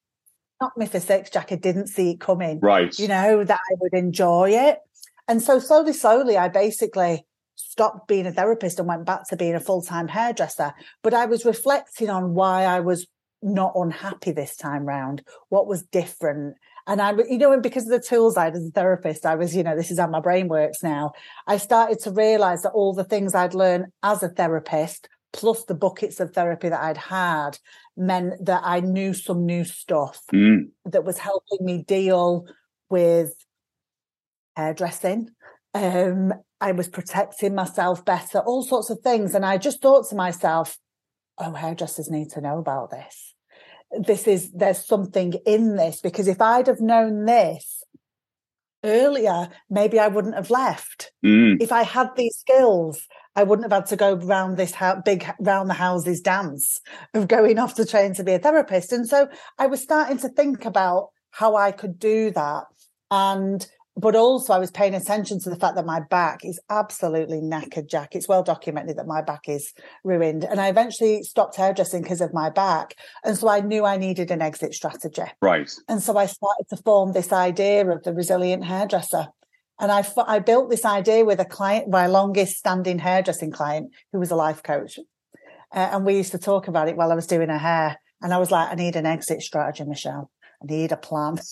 not 0.62 0.78
me 0.78 0.86
for 0.86 1.00
six, 1.00 1.30
Jack. 1.30 1.52
I 1.52 1.56
didn't 1.56 1.88
see 1.88 2.12
it 2.12 2.20
coming. 2.20 2.60
Right. 2.60 2.98
You 3.00 3.08
know, 3.08 3.44
that 3.44 3.60
I 3.60 3.76
would 3.80 3.94
enjoy 3.94 4.52
it. 4.52 4.80
And 5.28 5.42
so 5.42 5.60
slowly, 5.60 5.94
slowly, 5.94 6.38
I 6.38 6.50
basically 6.50 7.26
stopped 7.56 8.08
being 8.08 8.26
a 8.26 8.32
therapist 8.32 8.80
and 8.80 8.88
went 8.88 9.06
back 9.06 9.28
to 9.30 9.36
being 9.36 9.56
a 9.56 9.60
full 9.60 9.82
time 9.82 10.08
hairdresser. 10.08 10.74
But 11.02 11.14
I 11.14 11.26
was 11.26 11.46
reflecting 11.46 12.10
on 12.10 12.34
why 12.34 12.66
I 12.66 12.80
was 12.80 13.08
not 13.42 13.74
unhappy 13.76 14.32
this 14.32 14.56
time 14.56 14.86
round, 14.86 15.22
what 15.50 15.68
was 15.68 15.84
different. 15.84 16.56
And 16.88 17.02
I, 17.02 17.14
you 17.30 17.38
know, 17.38 17.52
and 17.52 17.64
because 17.64 17.84
of 17.84 17.90
the 17.90 18.06
tools 18.06 18.38
I 18.38 18.46
had 18.46 18.56
as 18.56 18.68
a 18.68 18.72
therapist, 18.72 19.26
I 19.26 19.36
was, 19.36 19.56
you 19.56 19.64
know, 19.64 19.76
this 19.76 19.92
is 19.92 20.00
how 20.00 20.08
my 20.08 20.20
brain 20.20 20.48
works 20.48 20.82
now. 20.82 21.12
I 21.48 21.58
started 21.58 22.00
to 22.00 22.12
realize 22.12 22.64
that 22.64 22.72
all 22.72 22.94
the 22.94 23.04
things 23.04 23.36
I'd 23.36 23.54
learned 23.54 23.86
as 24.02 24.24
a 24.24 24.30
therapist, 24.30 25.08
plus 25.32 25.64
the 25.66 25.76
buckets 25.76 26.20
of 26.20 26.34
therapy 26.34 26.70
that 26.70 26.82
I'd 26.82 26.98
had, 26.98 27.58
meant 27.96 28.46
that 28.46 28.62
I 28.64 28.80
knew 28.80 29.14
some 29.14 29.46
new 29.46 29.64
stuff 29.64 30.22
mm. 30.34 30.70
that 30.86 31.06
was 31.06 31.20
helping 31.20 31.60
me 31.66 31.84
deal 31.84 32.46
with 32.90 33.34
hairdressing. 34.56 35.30
Um, 35.74 36.34
I 36.62 36.72
was 36.72 36.88
protecting 36.88 37.56
myself 37.56 38.06
better, 38.06 38.40
all 38.40 38.64
sorts 38.64 38.90
of 38.90 39.00
things. 39.00 39.34
And 39.36 39.46
I 39.46 39.58
just 39.58 39.82
thought 39.82 40.08
to 40.10 40.16
myself, 40.16 40.78
oh, 41.38 41.54
hairdressers 41.54 42.10
need 42.10 42.30
to 42.32 42.42
know 42.42 42.60
about 42.60 42.92
this. 42.92 43.34
This 43.92 44.28
is, 44.28 44.52
there's 44.52 44.86
something 44.86 45.34
in 45.46 45.76
this 45.76 46.02
because 46.02 46.28
if 46.28 46.42
I'd 46.42 46.68
have 46.68 46.82
known 46.82 47.26
this 47.26 47.84
earlier, 48.84 49.50
maybe 49.70 50.00
I 50.00 50.08
wouldn't 50.08 50.36
have 50.36 50.50
left. 50.50 51.12
Mm. 51.26 51.62
If 51.62 51.72
I 51.72 51.84
had 51.84 52.10
these 52.16 52.38
skills, 52.38 53.08
I 53.36 53.44
wouldn't 53.44 53.70
have 53.72 53.82
had 53.82 53.90
to 53.90 53.96
go 53.96 54.16
round 54.16 54.58
this 54.58 54.74
big 55.06 55.26
round 55.40 55.70
the 55.70 55.74
houses 55.74 56.22
dance 56.22 56.80
of 57.14 57.28
going 57.28 57.58
off 57.58 57.76
to 57.76 57.86
train 57.86 58.14
to 58.16 58.24
be 58.24 58.34
a 58.34 58.40
therapist. 58.40 58.92
And 58.92 59.08
so 59.08 59.28
I 59.58 59.68
was 59.68 59.82
starting 59.82 60.18
to 60.20 60.30
think 60.30 60.66
about 60.66 61.10
how 61.32 61.56
I 61.56 61.72
could 61.72 61.98
do 61.98 62.32
that. 62.32 62.66
And 63.10 63.66
but 63.96 64.16
also 64.16 64.54
I 64.54 64.60
was 64.60 64.72
paying 64.72 64.96
attention 64.96 65.40
to 65.42 65.50
the 65.50 65.56
fact 65.56 65.76
that 65.76 65.86
my 65.86 66.00
back 66.10 66.44
is 66.44 66.60
absolutely 66.70 67.42
knackered, 67.42 67.88
Jack. 67.88 68.16
It's 68.16 68.28
well 68.28 68.42
documented 68.42 68.98
that 68.98 69.06
my 69.06 69.22
back 69.22 69.48
is 69.48 69.74
ruined. 70.04 70.44
And 70.44 70.60
I 70.60 70.70
eventually 70.70 71.22
stopped 71.24 71.56
hairdressing 71.56 72.02
because 72.02 72.22
of 72.22 72.34
my 72.34 72.50
back. 72.50 72.96
And 73.24 73.38
so 73.38 73.48
I 73.48 73.60
knew 73.60 73.86
I 73.86 73.98
needed 73.98 74.32
an 74.32 74.42
exit 74.42 74.74
strategy. 74.74 75.24
Right. 75.42 75.72
And 75.88 76.02
so 76.02 76.18
I 76.18 76.26
started 76.26 76.66
to 76.70 76.78
form 76.78 77.14
this 77.14 77.32
idea 77.32 77.88
of 77.88 78.04
the 78.04 78.14
resilient 78.14 78.66
hairdresser. 78.66 79.28
And 79.80 79.92
I, 79.92 80.04
I 80.26 80.40
built 80.40 80.70
this 80.70 80.86
idea 80.86 81.26
with 81.26 81.40
a 81.40 81.46
client, 81.46 81.90
my 81.90 82.08
longest 82.08 82.58
standing 82.58 83.00
hairdressing 83.00 83.52
client, 83.52 83.92
who 84.12 84.20
was 84.20 84.32
a 84.32 84.36
life 84.36 84.64
coach. 84.64 84.98
Uh, 85.72 85.90
and 85.92 86.06
we 86.06 86.16
used 86.16 86.32
to 86.32 86.40
talk 86.40 86.68
about 86.68 86.88
it 86.88 86.96
while 86.96 87.12
I 87.12 87.16
was 87.16 87.28
doing 87.28 87.50
her 87.50 87.58
hair. 87.58 88.00
And 88.22 88.34
I 88.34 88.38
was 88.38 88.50
like, 88.50 88.72
I 88.72 88.76
need 88.76 88.96
an 88.96 89.06
exit 89.06 89.42
strategy, 89.42 89.84
Michelle. 89.84 90.32
I 90.62 90.66
need 90.66 90.92
a 90.92 90.98
plan. 90.98 91.38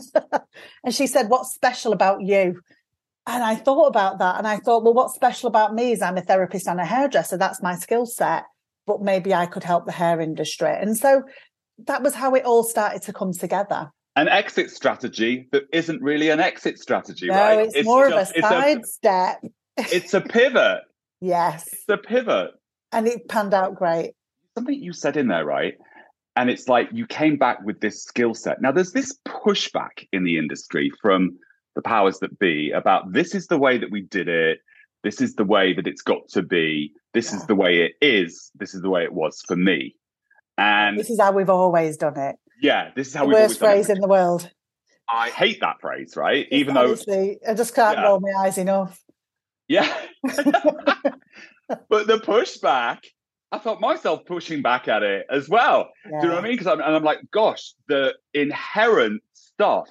and 0.84 0.94
she 0.94 1.06
said, 1.06 1.28
What's 1.28 1.54
special 1.54 1.92
about 1.92 2.22
you? 2.22 2.60
And 3.26 3.42
I 3.42 3.54
thought 3.54 3.86
about 3.86 4.18
that 4.18 4.36
and 4.36 4.46
I 4.46 4.58
thought, 4.58 4.84
well, 4.84 4.92
what's 4.92 5.14
special 5.14 5.48
about 5.48 5.74
me 5.74 5.92
is 5.92 6.02
I'm 6.02 6.18
a 6.18 6.22
therapist 6.22 6.68
and 6.68 6.78
a 6.78 6.84
hairdresser. 6.84 7.38
That's 7.38 7.62
my 7.62 7.74
skill 7.74 8.04
set. 8.04 8.44
But 8.86 9.00
maybe 9.00 9.32
I 9.32 9.46
could 9.46 9.64
help 9.64 9.86
the 9.86 9.92
hair 9.92 10.20
industry. 10.20 10.68
And 10.70 10.94
so 10.94 11.22
that 11.86 12.02
was 12.02 12.14
how 12.14 12.34
it 12.34 12.44
all 12.44 12.62
started 12.62 13.00
to 13.02 13.14
come 13.14 13.32
together. 13.32 13.90
An 14.14 14.28
exit 14.28 14.70
strategy 14.70 15.48
that 15.52 15.64
isn't 15.72 16.02
really 16.02 16.28
an 16.28 16.38
exit 16.38 16.78
strategy, 16.78 17.28
no, 17.28 17.34
right? 17.34 17.60
It's, 17.60 17.74
it's 17.74 17.86
more 17.86 18.10
just, 18.10 18.36
of 18.36 18.44
a 18.44 18.48
sidestep. 18.48 19.40
It's 19.78 20.12
a 20.12 20.20
pivot. 20.20 20.82
yes. 21.20 21.66
It's 21.72 21.88
a 21.88 21.96
pivot. 21.96 22.50
And 22.92 23.08
it 23.08 23.26
panned 23.26 23.54
out 23.54 23.74
great. 23.74 24.12
Something 24.54 24.80
you 24.80 24.92
said 24.92 25.16
in 25.16 25.28
there, 25.28 25.44
right? 25.44 25.74
And 26.36 26.50
it's 26.50 26.68
like 26.68 26.88
you 26.92 27.06
came 27.06 27.36
back 27.36 27.62
with 27.64 27.80
this 27.80 28.02
skill 28.02 28.34
set. 28.34 28.60
Now, 28.60 28.72
there's 28.72 28.92
this 28.92 29.16
pushback 29.26 30.08
in 30.12 30.24
the 30.24 30.36
industry 30.38 30.90
from 31.00 31.38
the 31.74 31.82
powers 31.82 32.18
that 32.20 32.38
be 32.38 32.70
about 32.70 33.12
this 33.12 33.34
is 33.34 33.46
the 33.46 33.58
way 33.58 33.78
that 33.78 33.90
we 33.90 34.02
did 34.02 34.28
it. 34.28 34.58
This 35.02 35.20
is 35.20 35.34
the 35.34 35.44
way 35.44 35.74
that 35.74 35.86
it's 35.86 36.02
got 36.02 36.28
to 36.30 36.42
be. 36.42 36.92
This 37.12 37.30
yeah. 37.30 37.38
is 37.38 37.46
the 37.46 37.54
way 37.54 37.82
it 37.82 37.92
is. 38.00 38.50
This 38.54 38.74
is 38.74 38.82
the 38.82 38.90
way 38.90 39.04
it 39.04 39.12
was 39.12 39.42
for 39.46 39.56
me. 39.56 39.94
And 40.56 40.98
this 40.98 41.10
is 41.10 41.20
how 41.20 41.32
we've 41.32 41.50
always 41.50 41.96
done 41.96 42.18
it. 42.18 42.36
Yeah, 42.60 42.90
this 42.94 43.08
is 43.08 43.14
how 43.14 43.22
the 43.22 43.28
we've 43.28 43.34
done 43.34 43.42
it. 43.42 43.48
worst 43.48 43.58
phrase 43.58 43.90
in 43.90 44.00
the 44.00 44.08
world. 44.08 44.50
I 45.08 45.30
hate 45.30 45.60
that 45.60 45.80
phrase, 45.80 46.16
right? 46.16 46.46
It's 46.46 46.52
Even 46.52 46.76
honestly, 46.76 47.38
though 47.44 47.52
I 47.52 47.54
just 47.54 47.74
can't 47.74 47.98
yeah. 47.98 48.04
roll 48.04 48.20
my 48.20 48.32
eyes 48.38 48.56
enough. 48.56 48.98
Yeah. 49.68 49.92
but 50.24 52.06
the 52.06 52.18
pushback 52.24 53.00
I 53.54 53.58
felt 53.58 53.80
myself 53.80 54.24
pushing 54.26 54.62
back 54.62 54.88
at 54.88 55.02
it 55.04 55.26
as 55.30 55.48
well. 55.48 55.90
Yeah. 56.04 56.10
Do 56.10 56.16
you 56.16 56.28
know 56.28 56.34
what 56.34 56.44
I 56.44 56.48
mean? 56.48 56.52
Because 56.54 56.66
I'm, 56.66 56.80
and 56.80 56.96
I'm 56.96 57.04
like, 57.04 57.20
gosh, 57.30 57.74
the 57.86 58.14
inherent 58.32 59.22
stuff 59.32 59.88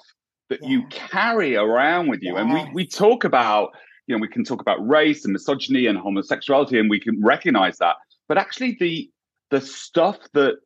that 0.50 0.62
yeah. 0.62 0.68
you 0.68 0.86
carry 0.90 1.56
around 1.56 2.08
with 2.08 2.20
you, 2.22 2.34
yeah. 2.34 2.40
and 2.40 2.52
we 2.52 2.64
we 2.74 2.86
talk 2.86 3.24
about, 3.24 3.70
you 4.06 4.14
know, 4.14 4.20
we 4.20 4.28
can 4.28 4.44
talk 4.44 4.60
about 4.60 4.86
race 4.86 5.24
and 5.24 5.32
misogyny 5.32 5.86
and 5.86 5.98
homosexuality, 5.98 6.78
and 6.78 6.90
we 6.90 7.00
can 7.00 7.22
recognize 7.24 7.78
that. 7.78 7.96
But 8.28 8.36
actually, 8.36 8.76
the 8.78 9.10
the 9.50 9.62
stuff 9.62 10.18
that 10.34 10.56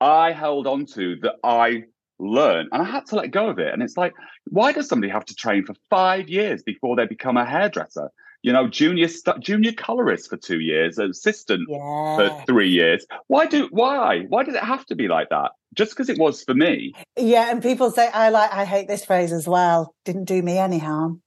I 0.00 0.32
held 0.32 0.66
on 0.66 0.86
to 0.94 1.16
that 1.16 1.34
I 1.44 1.84
learned, 2.18 2.70
and 2.72 2.80
I 2.80 2.86
had 2.86 3.04
to 3.06 3.16
let 3.16 3.30
go 3.30 3.50
of 3.50 3.58
it. 3.58 3.74
And 3.74 3.82
it's 3.82 3.98
like, 3.98 4.14
why 4.46 4.72
does 4.72 4.88
somebody 4.88 5.12
have 5.12 5.26
to 5.26 5.34
train 5.34 5.66
for 5.66 5.74
five 5.90 6.30
years 6.30 6.62
before 6.62 6.96
they 6.96 7.06
become 7.06 7.36
a 7.36 7.44
hairdresser? 7.44 8.10
You 8.42 8.52
know, 8.52 8.68
junior 8.68 9.08
st- 9.08 9.40
junior 9.40 9.72
colorist 9.72 10.28
for 10.28 10.36
two 10.36 10.60
years, 10.60 10.98
assistant 10.98 11.68
yeah. 11.68 12.16
for 12.16 12.44
three 12.46 12.68
years. 12.68 13.06
Why 13.28 13.46
do 13.46 13.68
why 13.70 14.22
why 14.28 14.42
does 14.42 14.54
it 14.54 14.64
have 14.64 14.84
to 14.86 14.96
be 14.96 15.08
like 15.08 15.28
that? 15.30 15.52
Just 15.74 15.92
because 15.92 16.08
it 16.08 16.18
was 16.18 16.42
for 16.42 16.54
me. 16.54 16.92
Yeah, 17.16 17.50
and 17.50 17.62
people 17.62 17.90
say 17.90 18.08
I 18.12 18.28
like 18.30 18.52
I 18.52 18.64
hate 18.64 18.88
this 18.88 19.04
phrase 19.04 19.32
as 19.32 19.46
well. 19.46 19.94
Didn't 20.04 20.24
do 20.24 20.42
me 20.42 20.58
any 20.58 20.78
harm. 20.78 21.22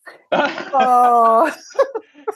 oh, 0.32 1.52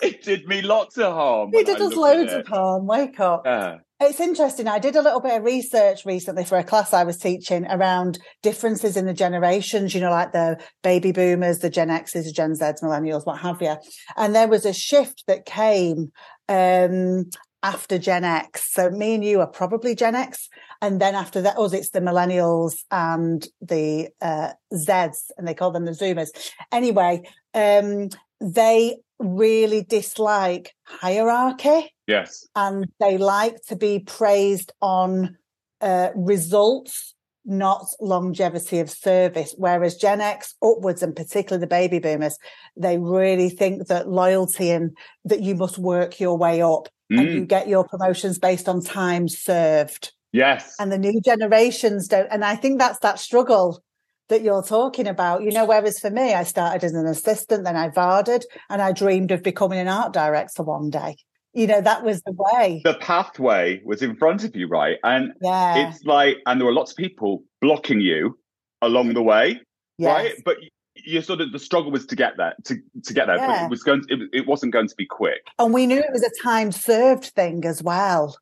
it 0.02 0.22
did 0.22 0.46
me 0.46 0.62
lots 0.62 0.98
of 0.98 1.12
harm. 1.12 1.50
it 1.54 1.66
did 1.66 1.80
I 1.80 1.86
us 1.86 1.94
loads 1.94 2.32
it. 2.32 2.40
of 2.40 2.46
harm. 2.48 2.86
Wake 2.86 3.20
up. 3.20 3.42
Yeah. 3.46 3.78
It's 4.00 4.20
interesting. 4.20 4.66
I 4.66 4.80
did 4.80 4.96
a 4.96 5.02
little 5.02 5.20
bit 5.20 5.36
of 5.36 5.44
research 5.44 6.04
recently 6.04 6.44
for 6.44 6.58
a 6.58 6.64
class 6.64 6.92
I 6.92 7.04
was 7.04 7.16
teaching 7.16 7.64
around 7.66 8.18
differences 8.42 8.96
in 8.96 9.06
the 9.06 9.14
generations, 9.14 9.94
you 9.94 10.00
know, 10.00 10.10
like 10.10 10.32
the 10.32 10.58
baby 10.82 11.12
boomers, 11.12 11.60
the 11.60 11.70
Gen 11.70 11.90
X's, 11.90 12.26
the 12.26 12.32
Gen 12.32 12.54
Zs, 12.54 12.82
millennials, 12.82 13.24
what 13.24 13.38
have 13.40 13.62
you. 13.62 13.76
And 14.16 14.34
there 14.34 14.48
was 14.48 14.66
a 14.66 14.72
shift 14.72 15.22
that 15.28 15.46
came 15.46 16.10
um, 16.48 17.30
after 17.62 17.96
Gen 17.96 18.24
X. 18.24 18.72
So 18.72 18.90
me 18.90 19.14
and 19.14 19.24
you 19.24 19.40
are 19.40 19.46
probably 19.46 19.94
Gen 19.94 20.16
X. 20.16 20.48
And 20.82 21.00
then 21.00 21.14
after 21.14 21.40
that, 21.42 21.56
us, 21.56 21.72
it's 21.72 21.90
the 21.90 22.00
millennials 22.00 22.74
and 22.90 23.46
the 23.62 24.08
uh, 24.20 24.52
Zs, 24.72 25.30
and 25.38 25.46
they 25.46 25.54
call 25.54 25.70
them 25.70 25.84
the 25.84 25.92
Zoomers. 25.92 26.30
Anyway, 26.72 27.22
um, 27.54 28.08
they 28.44 28.96
really 29.18 29.82
dislike 29.82 30.72
hierarchy 30.84 31.90
Yes. 32.06 32.46
and 32.54 32.86
they 33.00 33.16
like 33.16 33.56
to 33.68 33.76
be 33.76 34.00
praised 34.00 34.72
on 34.82 35.36
uh, 35.80 36.10
results, 36.14 37.14
not 37.44 37.86
longevity 38.00 38.80
of 38.80 38.90
service. 38.90 39.54
Whereas 39.56 39.96
Gen 39.96 40.20
X 40.20 40.54
upwards, 40.62 41.02
and 41.02 41.14
particularly 41.16 41.60
the 41.60 41.66
baby 41.66 41.98
boomers, 41.98 42.38
they 42.76 42.98
really 42.98 43.48
think 43.50 43.86
that 43.88 44.08
loyalty 44.08 44.70
and 44.70 44.96
that 45.24 45.40
you 45.42 45.54
must 45.54 45.78
work 45.78 46.20
your 46.20 46.36
way 46.36 46.60
up 46.62 46.88
and 47.10 47.28
Mm. 47.28 47.34
you 47.34 47.44
get 47.44 47.68
your 47.68 47.84
promotions 47.86 48.38
based 48.38 48.68
on 48.68 48.80
time 48.82 49.28
served. 49.28 50.12
Yes. 50.32 50.74
And 50.78 50.90
the 50.90 50.98
new 50.98 51.20
generations 51.22 52.08
don't. 52.08 52.28
And 52.30 52.44
I 52.44 52.56
think 52.56 52.78
that's 52.78 52.98
that 53.00 53.18
struggle 53.18 53.82
that 54.28 54.42
you're 54.42 54.62
talking 54.62 55.06
about. 55.06 55.42
You 55.42 55.50
know, 55.50 55.64
whereas 55.64 55.98
for 55.98 56.10
me, 56.10 56.34
I 56.34 56.44
started 56.44 56.84
as 56.84 56.94
an 56.94 57.06
assistant, 57.06 57.64
then 57.64 57.76
I 57.76 57.88
varded 57.88 58.42
and 58.70 58.80
I 58.80 58.92
dreamed 58.92 59.30
of 59.30 59.42
becoming 59.42 59.78
an 59.78 59.88
art 59.88 60.12
director 60.12 60.62
one 60.62 60.90
day. 60.90 61.16
You 61.52 61.68
know, 61.68 61.80
that 61.80 62.02
was 62.02 62.20
the 62.22 62.32
way. 62.36 62.80
the 62.84 62.94
pathway 62.94 63.80
was 63.84 64.02
in 64.02 64.16
front 64.16 64.42
of 64.42 64.56
you, 64.56 64.66
right? 64.66 64.96
And 65.04 65.32
Yeah. 65.40 65.88
it's 65.88 66.02
like, 66.04 66.38
and 66.46 66.60
there 66.60 66.66
were 66.66 66.72
lots 66.72 66.90
of 66.90 66.96
people 66.96 67.44
blocking 67.60 68.00
you 68.00 68.36
along 68.82 69.14
the 69.14 69.22
way, 69.22 69.60
yes. 69.98 70.08
right? 70.12 70.34
But 70.44 70.56
you 70.96 71.22
sort 71.22 71.40
of 71.40 71.52
the 71.52 71.58
struggle 71.58 71.92
was 71.92 72.06
to 72.06 72.16
get 72.16 72.36
there, 72.36 72.54
to 72.64 72.76
to 73.04 73.14
get 73.14 73.26
there, 73.26 73.38
but 73.38 73.64
it 73.64 73.70
was 73.70 73.82
going, 73.82 74.02
to, 74.02 74.14
it, 74.14 74.28
it 74.32 74.46
wasn't 74.46 74.72
going 74.72 74.88
to 74.88 74.94
be 74.96 75.06
quick. 75.06 75.42
And 75.58 75.72
we 75.72 75.86
knew 75.86 75.98
it 75.98 76.12
was 76.12 76.24
a 76.24 76.42
time 76.42 76.72
served 76.72 77.24
thing 77.24 77.64
as 77.64 77.82
well. 77.82 78.36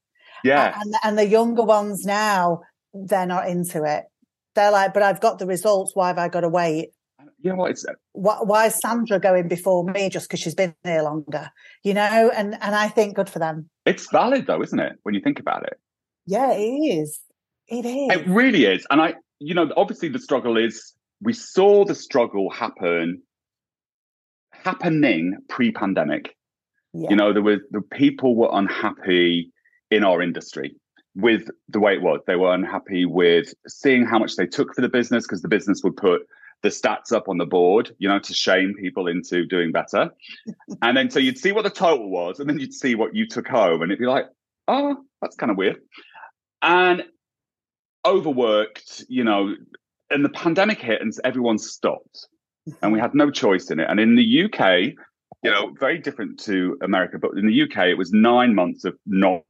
Yeah, 0.44 0.74
And, 0.80 0.94
and 1.04 1.18
the 1.18 1.26
younger 1.26 1.62
ones 1.62 2.04
now, 2.04 2.62
they're 2.94 3.26
not 3.26 3.48
into 3.48 3.84
it. 3.84 4.04
They're 4.54 4.70
like, 4.70 4.92
but 4.94 5.02
I've 5.02 5.20
got 5.20 5.38
the 5.38 5.46
results. 5.46 5.92
Why 5.94 6.08
have 6.08 6.18
I 6.18 6.28
got 6.28 6.40
to 6.40 6.48
wait? 6.48 6.90
you 7.40 7.50
know 7.50 7.56
what? 7.56 7.72
It's 7.72 7.84
uh, 7.84 7.92
Why, 8.12 8.38
why 8.42 8.66
is 8.66 8.78
Sandra 8.80 9.18
going 9.18 9.48
before 9.48 9.84
me 9.84 10.08
just 10.08 10.28
because 10.28 10.40
she's 10.40 10.54
been 10.54 10.74
here 10.84 11.02
longer? 11.02 11.50
You 11.82 11.94
know, 11.94 12.30
and, 12.36 12.54
and 12.60 12.74
I 12.74 12.88
think 12.88 13.16
good 13.16 13.28
for 13.28 13.38
them. 13.40 13.68
it's 13.84 14.10
valid 14.12 14.46
though, 14.46 14.62
isn't 14.62 14.78
it? 14.78 14.92
When 15.02 15.14
you 15.14 15.20
think 15.20 15.40
about 15.40 15.64
it, 15.64 15.78
Yeah, 16.26 16.52
it 16.52 16.60
is. 16.62 17.20
It 17.68 17.84
is. 17.84 18.16
it 18.16 18.26
really 18.28 18.66
is. 18.66 18.86
And 18.90 19.00
I, 19.00 19.14
you 19.40 19.54
know, 19.54 19.70
obviously 19.76 20.08
the 20.08 20.18
struggle 20.20 20.56
is. 20.56 20.92
We 21.20 21.32
saw 21.32 21.84
the 21.84 21.94
struggle 21.94 22.50
happen, 22.50 23.22
happening 24.52 25.36
pre-pandemic. 25.48 26.34
yeah. 26.92 27.10
you 27.10 27.16
know 27.16 27.32
there 27.32 27.42
were 27.42 27.58
the 27.70 27.80
people 27.80 28.36
were 28.36 28.50
unhappy 28.52 29.50
in 29.90 30.04
our 30.04 30.20
industry 30.22 30.74
with 31.14 31.48
the 31.68 31.80
way 31.80 31.94
it 31.94 32.02
was. 32.02 32.20
They 32.26 32.36
were 32.36 32.54
unhappy 32.54 33.04
with 33.04 33.52
seeing 33.66 34.06
how 34.06 34.18
much 34.18 34.36
they 34.36 34.46
took 34.46 34.74
for 34.74 34.80
the 34.80 34.88
business 34.88 35.24
because 35.24 35.42
the 35.42 35.48
business 35.48 35.82
would 35.82 35.96
put 35.96 36.22
the 36.62 36.68
stats 36.68 37.12
up 37.12 37.28
on 37.28 37.38
the 37.38 37.46
board 37.46 37.90
you 37.98 38.08
know 38.08 38.20
to 38.20 38.32
shame 38.32 38.74
people 38.78 39.08
into 39.08 39.44
doing 39.44 39.72
better. 39.72 40.10
And 40.82 40.96
then 40.96 41.10
so 41.10 41.18
you'd 41.18 41.38
see 41.38 41.52
what 41.52 41.64
the 41.64 41.70
total 41.70 42.08
was 42.08 42.40
and 42.40 42.48
then 42.48 42.58
you'd 42.58 42.74
see 42.74 42.94
what 42.94 43.14
you 43.14 43.26
took 43.26 43.48
home 43.48 43.82
and 43.82 43.90
it'd 43.90 44.00
be 44.00 44.06
like 44.06 44.26
oh 44.68 44.96
that's 45.20 45.36
kind 45.36 45.50
of 45.50 45.58
weird. 45.58 45.80
And 46.62 47.04
overworked 48.06 49.04
you 49.08 49.24
know 49.24 49.54
and 50.10 50.24
the 50.24 50.30
pandemic 50.30 50.80
hit 50.80 51.00
and 51.00 51.12
everyone 51.24 51.58
stopped 51.58 52.26
and 52.80 52.92
we 52.92 53.00
had 53.00 53.14
no 53.14 53.30
choice 53.30 53.70
in 53.70 53.80
it. 53.80 53.86
And 53.88 53.98
in 53.98 54.14
the 54.14 54.44
UK, 54.44 54.94
you 55.42 55.50
know, 55.50 55.74
very 55.78 55.98
different 55.98 56.38
to 56.40 56.78
America, 56.82 57.18
but 57.18 57.32
in 57.36 57.46
the 57.46 57.62
UK, 57.62 57.88
it 57.88 57.98
was 57.98 58.12
nine 58.12 58.54
months 58.54 58.84
of 58.84 58.96
not 59.06 59.42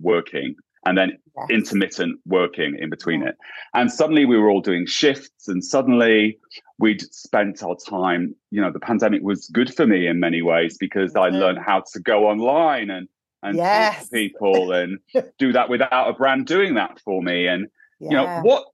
working 0.00 0.54
and 0.86 0.96
then 0.96 1.18
Yes. 1.36 1.50
intermittent 1.50 2.20
working 2.26 2.76
in 2.78 2.90
between 2.90 3.22
it. 3.22 3.36
And 3.72 3.90
suddenly 3.90 4.26
we 4.26 4.36
were 4.36 4.50
all 4.50 4.60
doing 4.60 4.84
shifts, 4.86 5.48
and 5.48 5.64
suddenly 5.64 6.38
we'd 6.78 7.02
spent 7.14 7.62
our 7.62 7.76
time. 7.88 8.34
You 8.50 8.60
know, 8.60 8.70
the 8.70 8.80
pandemic 8.80 9.22
was 9.22 9.48
good 9.48 9.74
for 9.74 9.86
me 9.86 10.06
in 10.06 10.20
many 10.20 10.42
ways 10.42 10.76
because 10.78 11.16
I 11.16 11.30
Mhm. 11.30 11.38
learned 11.40 11.58
how 11.58 11.84
to 11.92 12.00
go 12.00 12.28
online 12.28 12.90
and 12.90 13.08
and 13.42 13.56
talk 13.56 13.72
Yes. 13.72 14.08
to 14.08 14.10
people 14.10 14.72
and 14.72 14.98
do 15.38 15.50
that 15.52 15.70
without 15.70 16.10
a 16.10 16.12
brand 16.12 16.46
doing 16.46 16.74
that 16.74 17.00
for 17.00 17.22
me. 17.22 17.46
And 17.46 17.68
you 17.98 18.10
know 18.10 18.26
what 18.42 18.66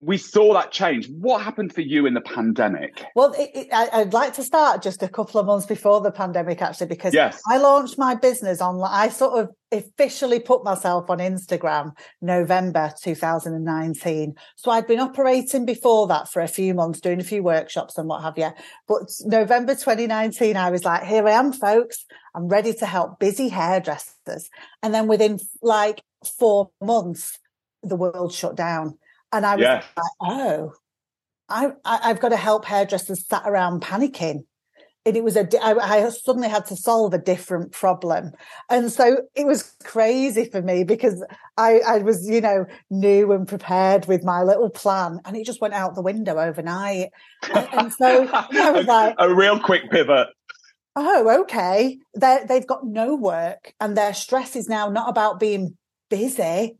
we 0.00 0.16
saw 0.16 0.54
that 0.54 0.70
change. 0.70 1.08
What 1.08 1.42
happened 1.42 1.74
for 1.74 1.80
you 1.80 2.06
in 2.06 2.14
the 2.14 2.20
pandemic? 2.20 3.04
Well, 3.16 3.32
it, 3.32 3.50
it, 3.52 3.68
I, 3.72 3.88
I'd 3.92 4.12
like 4.12 4.32
to 4.34 4.44
start 4.44 4.80
just 4.80 5.02
a 5.02 5.08
couple 5.08 5.40
of 5.40 5.46
months 5.46 5.66
before 5.66 6.00
the 6.00 6.12
pandemic, 6.12 6.62
actually, 6.62 6.86
because 6.86 7.12
Yes. 7.12 7.40
I 7.48 7.58
launched 7.58 7.98
my 7.98 8.14
business 8.14 8.60
online. 8.60 8.92
I 8.92 9.08
sort 9.08 9.40
of 9.40 9.50
officially 9.72 10.38
put 10.38 10.62
myself 10.62 11.10
on 11.10 11.18
Instagram 11.18 11.96
November 12.22 12.92
2019. 13.02 14.34
So 14.54 14.70
I'd 14.70 14.86
been 14.86 15.00
operating 15.00 15.66
before 15.66 16.06
that 16.06 16.28
for 16.30 16.42
a 16.42 16.48
few 16.48 16.74
months, 16.74 17.00
doing 17.00 17.20
a 17.20 17.24
few 17.24 17.42
workshops 17.42 17.98
and 17.98 18.08
what 18.08 18.22
have 18.22 18.38
you. 18.38 18.50
But 18.86 19.10
November 19.24 19.74
2019, 19.74 20.56
I 20.56 20.70
was 20.70 20.84
like, 20.84 21.02
here 21.02 21.26
I 21.26 21.32
am, 21.32 21.52
folks. 21.52 22.06
I'm 22.36 22.46
ready 22.46 22.72
to 22.74 22.86
help 22.86 23.18
busy 23.18 23.48
hairdressers. 23.48 24.48
And 24.80 24.94
then 24.94 25.08
within 25.08 25.40
like 25.60 26.02
four 26.38 26.70
months, 26.80 27.38
the 27.82 27.96
world 27.96 28.32
shut 28.32 28.54
down. 28.56 28.96
And 29.32 29.44
I 29.44 29.56
was 29.56 29.64
Yeah. 29.64 29.82
like, 29.96 30.06
oh, 30.20 30.72
I, 31.48 31.72
I, 31.84 32.00
I've 32.04 32.20
got 32.20 32.30
to 32.30 32.36
help 32.36 32.64
hairdressers 32.64 33.26
sat 33.26 33.42
around 33.46 33.82
panicking. 33.82 34.44
And 35.06 35.16
it 35.16 35.24
was 35.24 35.36
a, 35.36 35.48
I, 35.64 35.74
I 36.04 36.08
suddenly 36.10 36.48
had 36.50 36.66
to 36.66 36.76
solve 36.76 37.14
a 37.14 37.18
different 37.18 37.72
problem. 37.72 38.32
And 38.68 38.92
so 38.92 39.22
it 39.34 39.46
was 39.46 39.74
crazy 39.84 40.44
for 40.44 40.60
me 40.60 40.84
because 40.84 41.24
I, 41.56 41.80
I 41.86 41.98
was, 41.98 42.28
you 42.28 42.42
know, 42.42 42.66
new 42.90 43.32
and 43.32 43.48
prepared 43.48 44.06
with 44.06 44.22
my 44.22 44.42
little 44.42 44.68
plan 44.68 45.20
and 45.24 45.34
it 45.36 45.46
just 45.46 45.62
went 45.62 45.72
out 45.72 45.94
the 45.94 46.02
window 46.02 46.38
overnight. 46.38 47.08
And, 47.54 47.68
and 47.72 47.92
so 47.92 48.28
I 48.30 48.70
was 48.70 48.86
like, 48.86 49.14
a 49.18 49.34
real 49.34 49.58
quick 49.58 49.90
pivot. 49.90 50.28
oh, 50.96 51.42
okay. 51.42 51.98
They 52.14 52.40
they've 52.46 52.66
got 52.66 52.84
no 52.84 53.14
work 53.14 53.72
and 53.80 53.96
their 53.96 54.12
stress 54.12 54.56
is 54.56 54.68
now 54.68 54.90
not 54.90 55.08
about 55.08 55.40
being 55.40 55.78
busy. 56.10 56.76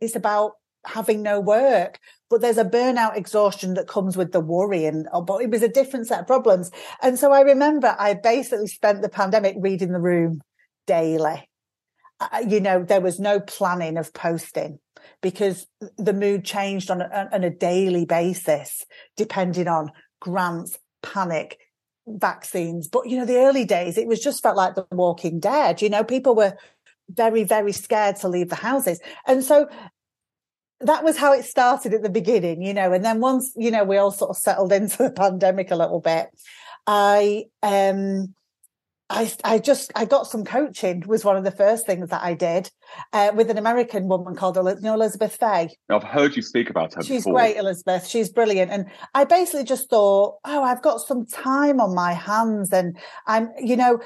It's 0.00 0.16
about 0.16 0.52
having 0.86 1.22
no 1.22 1.40
work. 1.40 1.98
But 2.30 2.40
there's 2.40 2.58
a 2.58 2.64
burnout 2.64 3.16
exhaustion 3.16 3.74
that 3.74 3.88
comes 3.88 4.16
with 4.16 4.32
the 4.32 4.40
worry 4.40 4.84
and, 4.84 5.08
oh, 5.12 5.22
but 5.22 5.42
it 5.42 5.50
was 5.50 5.62
a 5.62 5.68
different 5.68 6.06
set 6.06 6.20
of 6.20 6.26
problems. 6.26 6.70
And 7.02 7.18
so 7.18 7.32
I 7.32 7.40
remember 7.40 7.96
I 7.98 8.14
basically 8.14 8.66
spent 8.66 9.02
the 9.02 9.08
pandemic 9.08 9.56
reading 9.58 9.92
the 9.92 10.00
room 10.00 10.42
daily. 10.86 11.48
You 12.46 12.60
know, 12.60 12.82
there 12.82 13.00
was 13.00 13.18
no 13.18 13.40
planning 13.40 13.96
of 13.96 14.12
posting 14.12 14.78
because 15.22 15.66
the 15.96 16.12
mood 16.12 16.44
changed 16.44 16.90
on 16.90 17.00
a, 17.00 17.28
on 17.32 17.44
a 17.44 17.50
daily 17.50 18.04
basis, 18.04 18.84
depending 19.16 19.68
on 19.68 19.92
grants, 20.20 20.78
panic, 21.02 21.58
vaccines. 22.06 22.88
But, 22.88 23.08
you 23.08 23.18
know, 23.18 23.24
the 23.24 23.38
early 23.38 23.64
days, 23.64 23.96
it 23.96 24.08
was 24.08 24.20
just 24.20 24.42
felt 24.42 24.56
like 24.56 24.74
the 24.74 24.86
walking 24.90 25.40
dead. 25.40 25.80
You 25.80 25.90
know, 25.90 26.04
people 26.04 26.34
were 26.34 26.56
very, 27.08 27.44
very 27.44 27.72
scared 27.72 28.16
to 28.16 28.28
leave 28.28 28.48
the 28.48 28.56
houses. 28.56 29.00
And 29.26 29.44
so 29.44 29.68
that 30.80 31.04
was 31.04 31.16
how 31.16 31.32
it 31.32 31.44
started 31.44 31.92
at 31.92 32.02
the 32.02 32.10
beginning, 32.10 32.62
you 32.62 32.72
know, 32.72 32.92
and 32.92 33.04
then 33.04 33.20
once, 33.20 33.52
you 33.56 33.70
know, 33.70 33.84
we 33.84 33.96
all 33.96 34.12
sort 34.12 34.30
of 34.30 34.36
settled 34.36 34.72
into 34.78 34.98
the 34.98 35.10
pandemic 35.10 35.70
a 35.70 35.76
little 35.76 36.00
bit, 36.00 36.28
I, 36.86 37.46
um, 37.62 38.34
I, 39.10 39.32
I 39.42 39.58
just, 39.58 39.90
I 39.94 40.04
got 40.04 40.26
some 40.26 40.44
coaching 40.44 41.02
was 41.06 41.24
one 41.24 41.36
of 41.36 41.44
the 41.44 41.50
first 41.50 41.86
things 41.86 42.10
that 42.10 42.22
I 42.22 42.34
did, 42.34 42.70
uh, 43.12 43.32
with 43.34 43.50
an 43.50 43.56
American 43.56 44.06
woman 44.06 44.36
called 44.36 44.56
you 44.56 44.80
know, 44.80 44.94
Elizabeth 44.94 45.36
Fay. 45.36 45.70
I've 45.88 46.02
heard 46.02 46.36
you 46.36 46.42
speak 46.42 46.68
about 46.68 46.94
her 46.94 47.02
She's 47.02 47.24
before. 47.24 47.40
great, 47.40 47.56
Elizabeth. 47.56 48.06
She's 48.06 48.28
brilliant. 48.28 48.70
And 48.70 48.86
I 49.14 49.24
basically 49.24 49.64
just 49.64 49.88
thought, 49.88 50.36
oh, 50.44 50.62
I've 50.62 50.82
got 50.82 51.00
some 51.00 51.24
time 51.26 51.80
on 51.80 51.94
my 51.94 52.12
hands. 52.12 52.70
And 52.70 52.98
I'm, 53.26 53.50
you 53.58 53.76
know, 53.76 53.98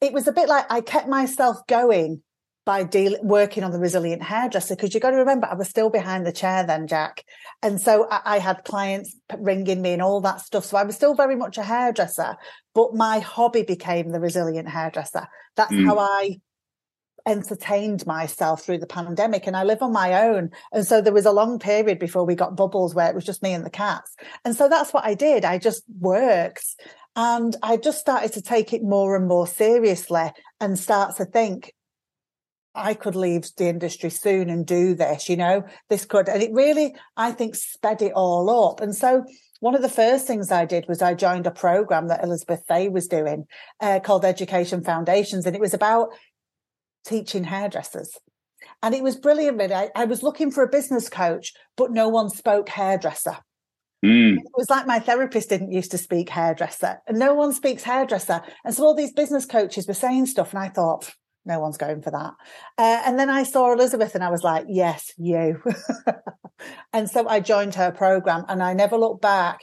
it 0.00 0.12
was 0.12 0.26
a 0.26 0.32
bit 0.32 0.48
like 0.48 0.66
I 0.70 0.80
kept 0.80 1.08
myself 1.08 1.64
going 1.68 2.22
by 2.68 2.82
deal- 2.82 3.16
working 3.22 3.64
on 3.64 3.70
the 3.70 3.78
resilient 3.78 4.22
hairdresser 4.22 4.76
because 4.76 4.92
you've 4.92 5.02
got 5.02 5.12
to 5.12 5.16
remember 5.16 5.46
I 5.50 5.54
was 5.54 5.70
still 5.70 5.88
behind 5.88 6.26
the 6.26 6.32
chair 6.32 6.64
then, 6.66 6.86
Jack, 6.86 7.24
and 7.62 7.80
so 7.80 8.06
I, 8.10 8.20
I 8.34 8.38
had 8.40 8.62
clients 8.64 9.16
ringing 9.38 9.80
me 9.80 9.94
and 9.94 10.02
all 10.02 10.20
that 10.20 10.42
stuff. 10.42 10.66
So 10.66 10.76
I 10.76 10.82
was 10.82 10.94
still 10.94 11.14
very 11.14 11.34
much 11.34 11.56
a 11.56 11.62
hairdresser, 11.62 12.36
but 12.74 12.94
my 12.94 13.20
hobby 13.20 13.62
became 13.62 14.10
the 14.10 14.20
resilient 14.20 14.68
hairdresser. 14.68 15.26
That's 15.56 15.72
Mm. 15.72 15.86
how 15.86 15.98
I 15.98 16.40
entertained 17.26 18.06
myself 18.06 18.62
through 18.62 18.78
the 18.78 18.86
pandemic 18.86 19.46
and 19.46 19.56
I 19.56 19.62
live 19.64 19.80
on 19.80 19.92
my 19.92 20.26
own. 20.28 20.50
And 20.70 20.86
so 20.86 21.00
there 21.00 21.12
was 21.14 21.26
a 21.26 21.32
long 21.32 21.58
period 21.58 21.98
before 21.98 22.24
we 22.26 22.34
got 22.34 22.54
bubbles 22.54 22.94
where 22.94 23.08
it 23.08 23.14
was 23.14 23.24
just 23.24 23.42
me 23.42 23.54
and 23.54 23.64
the 23.64 23.70
cats. 23.70 24.14
And 24.44 24.54
so 24.54 24.68
that's 24.68 24.92
what 24.92 25.04
I 25.06 25.14
did. 25.14 25.44
I 25.46 25.56
just 25.58 25.84
worked 26.00 26.66
And 27.16 27.56
I 27.62 27.76
just 27.78 27.98
started 27.98 28.32
to 28.34 28.42
take 28.42 28.72
it 28.72 28.82
more 28.82 29.16
and 29.16 29.26
more 29.26 29.46
seriously 29.46 30.30
and 30.60 30.78
start 30.78 31.16
to 31.16 31.24
think, 31.24 31.74
I 32.74 32.94
could 32.94 33.16
leave 33.16 33.44
the 33.56 33.68
industry 33.68 34.10
soon 34.10 34.50
and 34.50 34.66
do 34.66 34.94
this, 34.94 35.28
you 35.28 35.36
know, 35.36 35.64
this 35.88 36.04
could. 36.04 36.28
And 36.28 36.42
it 36.42 36.52
really, 36.52 36.94
I 37.16 37.32
think, 37.32 37.54
sped 37.54 38.02
it 38.02 38.12
all 38.14 38.68
up. 38.68 38.80
And 38.80 38.94
so 38.94 39.24
one 39.60 39.74
of 39.74 39.82
the 39.82 39.88
first 39.88 40.26
things 40.26 40.52
I 40.52 40.64
did 40.64 40.86
was 40.88 41.02
I 41.02 41.14
joined 41.14 41.46
a 41.46 41.50
program 41.50 42.08
that 42.08 42.22
Elizabeth 42.22 42.62
Fay 42.68 42.88
was 42.88 43.08
doing 43.08 43.46
uh, 43.80 44.00
called 44.00 44.24
Education 44.24 44.84
Foundations. 44.84 45.46
And 45.46 45.56
it 45.56 45.60
was 45.60 45.74
about 45.74 46.10
teaching 47.04 47.44
hairdressers. 47.44 48.16
And 48.82 48.94
it 48.94 49.02
was 49.02 49.16
brilliant. 49.16 49.60
I, 49.72 49.90
I 49.96 50.04
was 50.04 50.22
looking 50.22 50.50
for 50.50 50.62
a 50.62 50.68
business 50.68 51.08
coach, 51.08 51.52
but 51.76 51.90
no 51.90 52.08
one 52.08 52.30
spoke 52.30 52.68
hairdresser. 52.68 53.38
Mm. 54.04 54.36
It 54.36 54.52
was 54.56 54.70
like 54.70 54.86
my 54.86 55.00
therapist 55.00 55.48
didn't 55.48 55.72
used 55.72 55.90
to 55.90 55.98
speak 55.98 56.28
hairdresser, 56.28 57.00
and 57.08 57.18
no 57.18 57.34
one 57.34 57.52
speaks 57.52 57.82
hairdresser. 57.82 58.42
And 58.64 58.72
so 58.72 58.84
all 58.84 58.94
these 58.94 59.12
business 59.12 59.44
coaches 59.44 59.88
were 59.88 59.94
saying 59.94 60.26
stuff, 60.26 60.52
and 60.52 60.62
I 60.62 60.68
thought, 60.68 61.10
no 61.48 61.58
one's 61.58 61.78
going 61.78 62.02
for 62.02 62.10
that. 62.10 62.34
Uh, 62.76 63.02
and 63.04 63.18
then 63.18 63.30
I 63.30 63.42
saw 63.42 63.72
Elizabeth, 63.72 64.14
and 64.14 64.22
I 64.22 64.30
was 64.30 64.44
like, 64.44 64.66
yes, 64.68 65.12
you. 65.16 65.62
and 66.92 67.10
so 67.10 67.26
I 67.26 67.40
joined 67.40 67.74
her 67.74 67.90
program, 67.90 68.44
and 68.48 68.62
I 68.62 68.74
never 68.74 68.96
looked 68.96 69.22
back. 69.22 69.60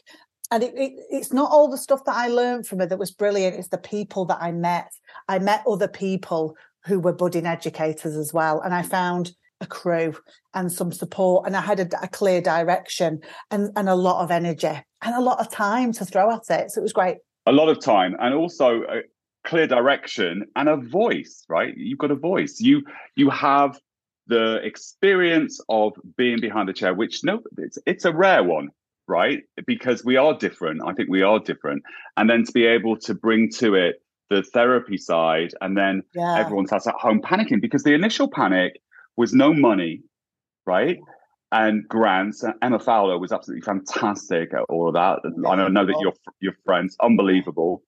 And 0.52 0.64
it, 0.64 0.74
it, 0.76 0.94
it's 1.10 1.32
not 1.32 1.52
all 1.52 1.70
the 1.70 1.78
stuff 1.78 2.04
that 2.06 2.16
I 2.16 2.28
learned 2.28 2.68
from 2.68 2.80
her 2.80 2.86
that 2.86 3.00
was 3.00 3.12
brilliant. 3.12 3.56
It's 3.56 3.70
the 3.70 3.78
people 3.78 4.26
that 4.26 4.40
I 4.42 4.52
met. 4.52 4.92
I 5.28 5.40
met 5.40 5.64
other 5.68 5.88
people 5.88 6.56
who 6.86 7.00
were 7.00 7.14
budding 7.14 7.46
educators 7.46 8.16
as 8.16 8.34
well, 8.34 8.60
and 8.62 8.74
I 8.74 8.82
found 8.82 9.32
a 9.62 9.66
crew 9.66 10.14
and 10.54 10.72
some 10.72 10.92
support 10.92 11.48
and 11.48 11.56
I 11.56 11.62
had 11.62 11.80
a, 11.80 12.04
a, 12.04 12.10
clear 12.10 12.42
direction 12.42 13.22
and, 13.52 13.70
and 13.78 13.88
a 13.88 13.96
lot 13.96 14.22
of 14.22 14.30
energy 14.30 14.68
and 14.68 15.16
a 15.16 15.22
lot 15.22 15.40
of 15.40 15.50
time 15.50 15.94
to 15.94 16.04
throw 16.04 16.30
at 16.30 16.50
it. 16.50 16.72
So 16.72 16.80
it 16.80 16.84
was 16.84 16.92
great. 16.92 17.18
A 17.46 17.54
lot 17.54 17.70
of 17.70 17.80
time 17.80 18.18
and 18.20 18.34
also 18.34 18.82
a 18.84 19.02
clear 19.46 19.68
direction 19.68 20.46
and 20.56 20.68
a 20.68 20.78
voice, 20.78 21.46
right? 21.48 21.74
You've 21.78 22.00
got 22.00 22.12
a 22.12 22.16
voice. 22.16 22.60
You 22.60 22.84
you 23.16 23.30
have 23.30 23.80
the 24.28 24.56
experience 24.64 25.62
of 25.70 25.94
being 26.18 26.40
behind 26.42 26.68
the 26.68 26.74
chair, 26.74 26.94
which 26.94 27.24
no, 27.24 27.42
it's 27.58 27.78
it's 27.86 28.06
a 28.06 28.14
rare 28.14 28.44
one, 28.44 28.70
right? 29.08 29.44
Because 29.66 30.04
we 30.04 30.18
are 30.18 30.38
different. 30.38 30.82
I 30.86 30.94
think 30.94 31.10
we 31.10 31.22
are 31.22 31.40
different. 31.40 31.84
And 32.18 32.30
then 32.30 32.44
to 32.44 32.52
be 32.52 32.66
able 32.66 32.98
to 32.98 33.14
bring 33.14 33.50
to 33.52 33.76
it 33.76 34.02
the 34.30 34.42
therapy 34.42 34.98
side 34.98 35.54
and 35.62 35.78
then 35.78 36.02
yeah. 36.16 36.40
everyone 36.40 36.66
starts 36.66 36.88
at 36.88 36.96
home 36.96 37.22
panicking 37.22 37.62
because 37.62 37.84
the 37.84 37.94
initial 37.94 38.28
panic 38.28 38.82
was 39.18 39.34
no 39.34 39.54
money, 39.54 40.02
right? 40.66 40.98
And 41.52 41.88
grants. 41.88 42.44
Emma 42.62 42.80
Fowler 42.80 43.20
was 43.20 43.32
absolutely 43.32 43.62
fantastic 43.62 44.54
at 44.54 44.62
all 44.68 44.88
of 44.88 44.96
that. 44.96 45.20
I 45.48 45.70
know 45.70 45.86
that 45.86 46.00
your 46.02 46.14
your 46.40 46.54
friends, 46.66 46.98
unbelievable. 47.02 47.84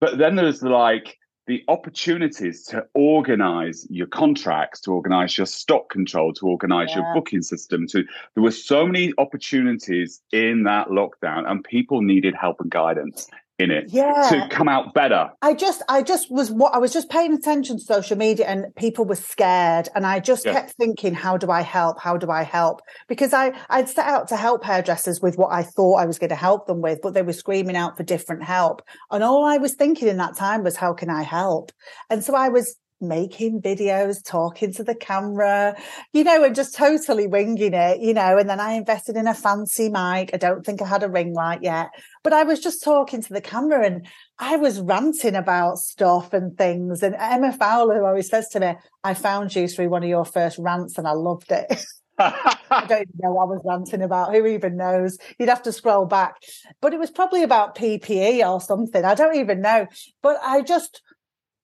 But 0.00 0.18
then 0.18 0.36
there's 0.36 0.62
like 0.62 1.18
the 1.46 1.62
opportunities 1.68 2.64
to 2.64 2.84
organize 2.94 3.86
your 3.88 4.08
contracts, 4.08 4.80
to 4.80 4.92
organize 4.92 5.38
your 5.38 5.46
stock 5.46 5.88
control, 5.90 6.32
to 6.34 6.48
organize 6.48 6.88
yeah. 6.90 6.98
your 6.98 7.14
booking 7.14 7.42
system. 7.42 7.86
To 7.88 8.04
there 8.34 8.42
were 8.42 8.50
so 8.50 8.86
many 8.86 9.12
opportunities 9.18 10.20
in 10.32 10.64
that 10.64 10.88
lockdown, 10.88 11.48
and 11.48 11.62
people 11.62 12.02
needed 12.02 12.34
help 12.34 12.60
and 12.60 12.70
guidance 12.70 13.28
in 13.58 13.70
it 13.70 13.84
yeah. 13.88 14.28
to 14.30 14.48
come 14.50 14.68
out 14.68 14.92
better. 14.92 15.30
I 15.40 15.54
just 15.54 15.82
I 15.88 16.02
just 16.02 16.30
was 16.30 16.50
what 16.50 16.74
I 16.74 16.78
was 16.78 16.92
just 16.92 17.08
paying 17.08 17.32
attention 17.32 17.78
to 17.78 17.82
social 17.82 18.16
media 18.16 18.46
and 18.46 18.74
people 18.76 19.04
were 19.04 19.16
scared 19.16 19.88
and 19.94 20.06
I 20.06 20.20
just 20.20 20.44
yeah. 20.44 20.52
kept 20.52 20.72
thinking 20.72 21.14
how 21.14 21.36
do 21.36 21.50
I 21.50 21.62
help 21.62 21.98
how 22.00 22.16
do 22.16 22.30
I 22.30 22.42
help 22.42 22.82
because 23.08 23.32
I 23.32 23.52
I'd 23.70 23.88
set 23.88 24.06
out 24.06 24.28
to 24.28 24.36
help 24.36 24.62
hairdressers 24.62 25.20
with 25.22 25.38
what 25.38 25.52
I 25.52 25.62
thought 25.62 25.96
I 25.96 26.06
was 26.06 26.18
going 26.18 26.30
to 26.30 26.36
help 26.36 26.66
them 26.66 26.82
with 26.82 27.00
but 27.02 27.14
they 27.14 27.22
were 27.22 27.32
screaming 27.32 27.76
out 27.76 27.96
for 27.96 28.02
different 28.02 28.44
help 28.44 28.82
and 29.10 29.22
all 29.22 29.44
I 29.44 29.56
was 29.56 29.74
thinking 29.74 30.08
in 30.08 30.18
that 30.18 30.36
time 30.36 30.62
was 30.62 30.76
how 30.76 30.92
can 30.92 31.08
I 31.08 31.22
help 31.22 31.72
and 32.10 32.22
so 32.22 32.34
I 32.34 32.50
was 32.50 32.76
making 33.00 33.60
videos, 33.60 34.24
talking 34.24 34.72
to 34.74 34.84
the 34.84 34.94
camera, 34.94 35.76
you 36.12 36.24
know, 36.24 36.44
and 36.44 36.54
just 36.54 36.74
totally 36.74 37.26
winging 37.26 37.74
it, 37.74 38.00
you 38.00 38.14
know. 38.14 38.38
And 38.38 38.48
then 38.48 38.60
I 38.60 38.72
invested 38.72 39.16
in 39.16 39.26
a 39.26 39.34
fancy 39.34 39.88
mic. 39.88 40.30
I 40.32 40.38
don't 40.38 40.64
think 40.64 40.80
I 40.80 40.86
had 40.86 41.02
a 41.02 41.08
ring 41.08 41.34
light 41.34 41.62
yet, 41.62 41.90
but 42.22 42.32
I 42.32 42.44
was 42.44 42.60
just 42.60 42.82
talking 42.82 43.22
to 43.22 43.32
the 43.32 43.40
camera 43.40 43.84
and 43.84 44.06
I 44.38 44.56
was 44.56 44.80
ranting 44.80 45.34
about 45.34 45.78
stuff 45.78 46.32
and 46.32 46.56
things. 46.56 47.02
And 47.02 47.14
Emma 47.18 47.52
Fowler 47.52 48.06
always 48.06 48.28
says 48.28 48.48
to 48.50 48.60
me, 48.60 48.74
I 49.04 49.14
found 49.14 49.54
you 49.54 49.68
through 49.68 49.88
one 49.88 50.02
of 50.02 50.08
your 50.08 50.24
first 50.24 50.58
rants 50.58 50.98
and 50.98 51.06
I 51.06 51.12
loved 51.12 51.52
it. 51.52 51.84
I 52.18 52.86
don't 52.88 53.02
even 53.02 53.14
know 53.18 53.32
what 53.32 53.44
I 53.44 53.46
was 53.46 53.62
ranting 53.64 54.02
about. 54.02 54.34
Who 54.34 54.46
even 54.46 54.76
knows? 54.76 55.18
You'd 55.38 55.50
have 55.50 55.62
to 55.64 55.72
scroll 55.72 56.06
back. 56.06 56.36
But 56.80 56.94
it 56.94 56.98
was 56.98 57.10
probably 57.10 57.42
about 57.42 57.76
PPE 57.76 58.46
or 58.48 58.60
something. 58.60 59.04
I 59.04 59.14
don't 59.14 59.36
even 59.36 59.60
know. 59.60 59.86
But 60.22 60.38
I 60.42 60.62
just, 60.62 61.02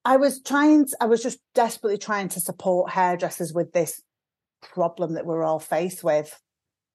I 0.04 0.16
was 0.16 0.42
trying, 0.42 0.86
I 1.00 1.06
was 1.06 1.22
just 1.22 1.38
desperately 1.54 1.98
trying 1.98 2.28
to 2.30 2.40
support 2.40 2.90
hairdressers 2.90 3.52
with 3.52 3.72
this 3.72 4.02
problem 4.62 5.14
that 5.14 5.26
we're 5.26 5.44
all 5.44 5.60
faced 5.60 6.02
with. 6.02 6.38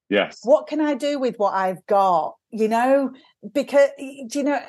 Yes. 0.08 0.40
What 0.42 0.66
can 0.66 0.80
I 0.80 0.94
do 0.94 1.18
with 1.18 1.36
what 1.36 1.54
I've 1.54 1.84
got? 1.86 2.34
You 2.50 2.68
know, 2.68 3.12
because, 3.52 3.90
do 3.98 4.38
you 4.38 4.42
know, 4.42 4.60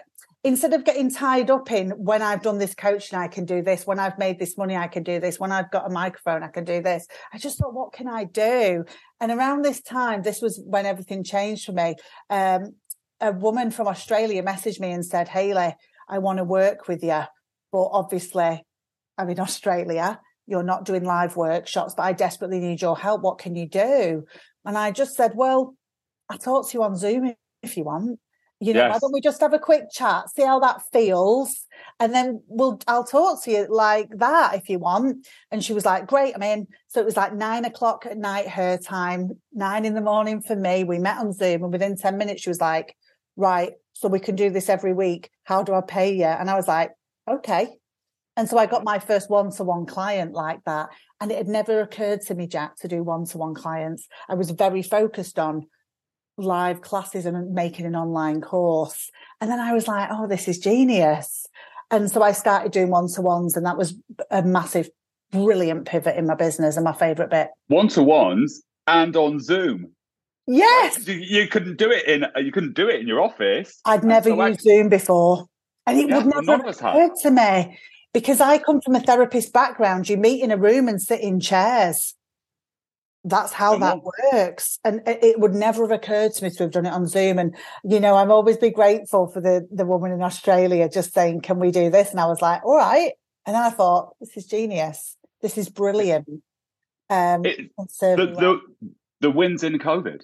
instead 0.44 0.74
of 0.74 0.86
getting 0.86 1.12
tied 1.12 1.50
up 1.50 1.72
in 1.72 1.92
when 1.92 2.22
I've 2.22 2.42
done 2.42 2.58
this 2.58 2.76
coaching, 2.76 3.18
I 3.18 3.28
can 3.28 3.46
do 3.46 3.62
this. 3.62 3.86
When 3.86 4.00
I've 4.00 4.18
made 4.18 4.40
this 4.40 4.58
money, 4.58 4.76
I 4.76 4.88
can 4.88 5.04
do 5.04 5.20
this. 5.20 5.40
When 5.40 5.52
I've 5.52 5.72
got 5.72 5.88
a 5.88 5.94
microphone, 5.94 6.44
I 6.44 6.48
can 6.48 6.64
do 6.64 6.82
this. 6.82 7.08
I 7.34 7.38
just 7.38 7.58
thought, 7.58 7.74
what 7.74 7.94
can 7.94 8.08
I 8.08 8.26
do? 8.26 8.86
And 9.20 9.32
around 9.32 9.64
this 9.64 9.82
time, 9.82 10.22
this 10.22 10.42
was 10.42 10.62
when 10.66 10.86
everything 10.86 11.24
changed 11.24 11.66
for 11.66 11.74
me. 11.74 11.96
Um, 12.30 12.76
a 13.22 13.32
woman 13.34 13.72
from 13.72 13.88
Australia 13.88 14.44
messaged 14.44 14.80
me 14.80 14.92
and 14.92 15.06
said, 15.06 15.28
Hayley, 15.28 15.76
I 16.08 16.20
want 16.20 16.38
to 16.38 16.46
work 16.46 16.88
with 16.88 17.04
you. 17.04 17.24
But 17.72 17.90
obviously, 17.92 18.64
I'm 19.18 19.30
in 19.30 19.40
Australia. 19.48 20.20
You're 20.48 20.64
not 20.64 20.86
doing 20.86 21.04
live 21.04 21.36
workshops, 21.36 21.94
but 21.96 22.04
I 22.04 22.14
desperately 22.14 22.60
need 22.60 22.82
your 22.82 22.98
help. 22.98 23.22
What 23.22 23.38
can 23.38 23.56
you 23.56 23.68
do? 23.68 24.26
And 24.66 24.78
I 24.78 24.92
just 24.92 25.16
said, 25.16 25.34
Well, 25.36 25.76
I 26.30 26.38
talk 26.38 26.70
to 26.70 26.78
you 26.78 26.84
on 26.84 26.96
Zoom 26.96 27.34
if 27.62 27.78
you 27.78 27.84
want. 27.84 28.20
You 28.62 28.74
know, 28.74 28.82
yes. 28.82 28.94
why 28.94 29.00
don't 29.00 29.14
we 29.14 29.22
just 29.22 29.40
have 29.40 29.54
a 29.54 29.60
quick 29.60 29.84
chat, 29.90 30.30
see 30.32 30.42
how 30.42 30.60
that 30.60 30.82
feels, 30.92 31.66
and 31.98 32.14
then 32.14 32.44
we'll 32.48 32.78
I'll 32.88 33.06
talk 33.06 33.42
to 33.44 33.52
you 33.52 33.68
like 33.70 34.10
that 34.18 34.56
if 34.56 34.68
you 34.70 34.80
want. 34.80 35.26
And 35.50 35.64
she 35.64 35.72
was 35.72 35.86
like, 35.86 36.08
Great, 36.08 36.36
I'm 36.36 36.44
in. 36.44 36.68
So 36.88 37.00
it 37.00 37.06
was 37.06 37.16
like 37.16 37.34
nine 37.34 37.64
o'clock 37.64 38.06
at 38.06 38.18
night 38.18 38.50
her 38.50 38.78
time, 38.78 39.32
nine 39.54 39.86
in 39.86 39.94
the 39.94 40.02
morning 40.02 40.42
for 40.42 40.58
me. 40.58 40.84
We 40.84 41.00
met 41.00 41.20
on 41.20 41.32
Zoom, 41.32 41.64
and 41.64 41.72
within 41.72 41.96
10 41.96 42.18
minutes, 42.18 42.42
she 42.42 42.50
was 42.50 42.60
like, 42.60 42.98
Right, 43.38 43.74
so 43.94 44.10
we 44.10 44.20
can 44.20 44.36
do 44.36 44.50
this 44.50 44.68
every 44.68 44.94
week. 44.94 45.30
How 45.46 45.64
do 45.64 45.74
I 45.74 45.82
pay 45.82 46.14
you? 46.16 46.26
And 46.26 46.50
I 46.50 46.56
was 46.56 46.68
like, 46.68 46.92
okay. 47.30 47.70
And 48.38 48.48
so 48.48 48.58
I 48.58 48.66
got 48.68 48.84
my 48.84 49.00
first 49.00 49.30
one 49.30 49.52
to 49.54 49.64
one 49.64 49.86
client 49.86 50.34
like 50.34 50.64
that. 50.66 50.90
And 51.20 51.32
it 51.32 51.38
had 51.38 51.48
never 51.48 51.82
occurred 51.82 52.22
to 52.22 52.36
me, 52.36 52.48
Jack, 52.48 52.78
to 52.78 52.88
do 52.88 53.04
one 53.04 53.26
to 53.26 53.38
one 53.38 53.54
clients. 53.54 54.08
I 54.30 54.36
was 54.36 54.52
very 54.52 54.82
focused 54.82 55.38
on 55.38 55.68
live 56.38 56.82
classes 56.82 57.26
and 57.26 57.54
making 57.54 57.86
an 57.86 57.96
online 57.96 58.40
course. 58.42 59.12
And 59.42 59.52
then 59.52 59.60
I 59.60 59.74
was 59.74 59.88
like, 59.88 60.10
oh, 60.12 60.28
this 60.28 60.48
is 60.48 60.60
genius. 60.60 61.46
And 61.92 62.10
so 62.10 62.22
I 62.22 62.32
started 62.32 62.72
doing 62.72 62.90
one 62.90 63.08
to 63.10 63.22
ones, 63.22 63.58
and 63.58 63.66
that 63.66 63.78
was 63.78 63.96
a 64.30 64.44
massive, 64.44 64.90
brilliant 65.32 65.86
pivot 65.86 66.16
in 66.16 66.28
my 66.28 66.36
business 66.36 66.76
and 66.76 66.84
my 66.84 66.94
favorite 66.94 67.32
bit. 67.32 67.50
One 67.68 67.88
to 67.90 68.04
ones 68.04 68.62
and 68.86 69.16
on 69.16 69.40
Zoom. 69.40 69.92
Yes, 70.46 71.08
you, 71.08 71.16
you, 71.16 71.48
couldn't 71.48 71.78
do 71.78 71.92
it 71.92 72.08
in 72.08 72.26
you 72.44 72.52
couldn't 72.52 72.74
do 72.74 72.88
it 72.90 73.00
in 73.00 73.08
your 73.08 73.22
office. 73.22 73.80
I'd 73.86 74.04
never 74.04 74.30
so 74.30 74.48
used 74.48 74.62
I, 74.62 74.64
Zoom 74.64 74.90
before. 74.90 75.49
And 75.90 76.00
it 76.00 76.10
yeah, 76.10 76.18
would 76.18 76.46
never 76.46 76.70
occur 76.70 77.10
to 77.24 77.32
me 77.32 77.80
because 78.14 78.42
I 78.42 78.58
come 78.60 78.80
from 78.82 78.96
a 78.96 79.00
therapist 79.00 79.52
background. 79.54 80.08
You 80.08 80.18
meet 80.18 80.44
in 80.44 80.52
a 80.52 80.58
room 80.58 80.88
and 80.88 81.02
sit 81.02 81.22
in 81.22 81.40
chairs. 81.40 82.16
That's 83.24 83.52
how 83.52 83.78
that 83.80 84.00
works. 84.32 84.80
And 84.86 85.02
it 85.06 85.40
would 85.40 85.54
never 85.54 85.82
have 85.82 85.92
occurred 85.92 86.34
to 86.36 86.44
me 86.44 86.52
to 86.52 86.64
have 86.64 86.72
done 86.72 86.86
it 86.86 86.94
on 86.94 87.06
Zoom. 87.06 87.38
And, 87.38 87.56
you 87.84 88.00
know, 88.00 88.16
I'm 88.16 88.32
always 88.32 88.58
be 88.58 88.70
grateful 88.70 89.28
for 89.28 89.42
the, 89.42 89.68
the 89.72 89.86
woman 89.86 90.12
in 90.12 90.22
Australia 90.22 90.88
just 90.88 91.14
saying, 91.14 91.42
can 91.42 91.60
we 91.60 91.72
do 91.72 91.90
this? 91.90 92.12
And 92.12 92.20
I 92.20 92.28
was 92.28 92.42
like, 92.42 92.64
all 92.64 92.78
right. 92.78 93.12
And 93.46 93.56
then 93.56 93.64
I 93.64 93.72
thought, 93.72 94.16
this 94.20 94.38
is 94.38 94.46
genius. 94.46 95.18
This 95.42 95.58
is 95.58 95.70
brilliant. 95.70 96.28
Um, 97.10 97.46
it, 97.46 97.72
the, 97.78 98.16
the, 98.16 98.60
the 99.22 99.32
wins 99.32 99.64
in 99.64 99.80
COVID. 99.80 100.22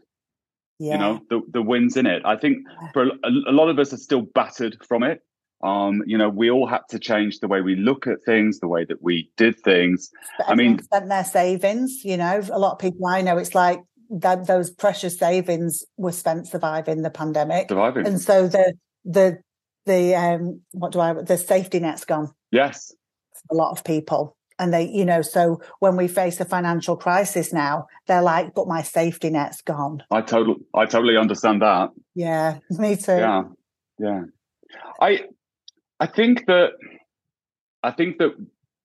Yeah. 0.79 0.93
You 0.93 0.97
know, 0.99 1.21
the, 1.29 1.41
the 1.51 1.61
wins 1.61 1.97
in 1.97 2.05
it. 2.05 2.21
I 2.25 2.35
think 2.35 2.59
for 2.93 3.07
a, 3.07 3.29
a 3.47 3.51
lot 3.51 3.69
of 3.69 3.79
us 3.79 3.93
are 3.93 3.97
still 3.97 4.21
battered 4.21 4.77
from 4.87 5.03
it. 5.03 5.21
Um, 5.65 6.03
you 6.05 6.15
know, 6.15 6.29
we 6.29 6.51
all 6.51 6.67
had 6.67 6.81
to 6.89 6.99
change 6.99 7.39
the 7.39 7.47
way 7.47 7.61
we 7.61 7.75
look 7.75 8.05
at 8.05 8.21
things, 8.23 8.59
the 8.59 8.67
way 8.67 8.85
that 8.85 9.01
we 9.01 9.31
did 9.35 9.59
things. 9.59 10.11
But 10.37 10.49
I 10.49 10.55
mean, 10.55 10.79
spent 10.83 11.09
their 11.09 11.23
savings. 11.25 12.05
You 12.05 12.17
know, 12.17 12.39
a 12.51 12.59
lot 12.59 12.73
of 12.73 12.79
people 12.79 13.07
I 13.07 13.21
know, 13.21 13.37
it's 13.39 13.55
like 13.55 13.81
that 14.11 14.45
those 14.45 14.69
precious 14.69 15.17
savings 15.17 15.83
were 15.97 16.11
spent 16.11 16.47
surviving 16.47 17.01
the 17.01 17.09
pandemic, 17.09 17.69
surviving, 17.69 18.05
and 18.05 18.21
so 18.21 18.47
the 18.47 18.75
the 19.05 19.39
the 19.87 20.13
um 20.13 20.61
what 20.71 20.91
do 20.91 20.99
I 20.99 21.13
the 21.13 21.37
safety 21.37 21.79
net's 21.79 22.05
gone. 22.05 22.29
Yes, 22.51 22.93
a 23.51 23.55
lot 23.55 23.71
of 23.71 23.83
people. 23.83 24.37
And 24.57 24.73
they, 24.73 24.87
you 24.87 25.03
know, 25.03 25.21
so 25.21 25.59
when 25.79 25.97
we 25.97 26.07
face 26.07 26.39
a 26.39 26.45
financial 26.45 26.95
crisis 26.95 27.51
now, 27.51 27.87
they're 28.07 28.21
like, 28.21 28.53
"But 28.53 28.69
my 28.69 28.83
safety 28.83 29.29
net's 29.29 29.61
gone." 29.61 30.01
I 30.11 30.21
totally, 30.21 30.59
I 30.73 30.85
totally 30.85 31.17
understand 31.17 31.61
that. 31.61 31.89
Yeah, 32.13 32.59
me 32.69 32.95
too. 32.95 33.17
Yeah, 33.17 33.43
yeah. 33.99 34.21
I 35.01 35.25
I 35.99 36.07
think 36.07 36.45
that 36.47 36.71
I 37.83 37.91
think 37.91 38.17
that 38.17 38.31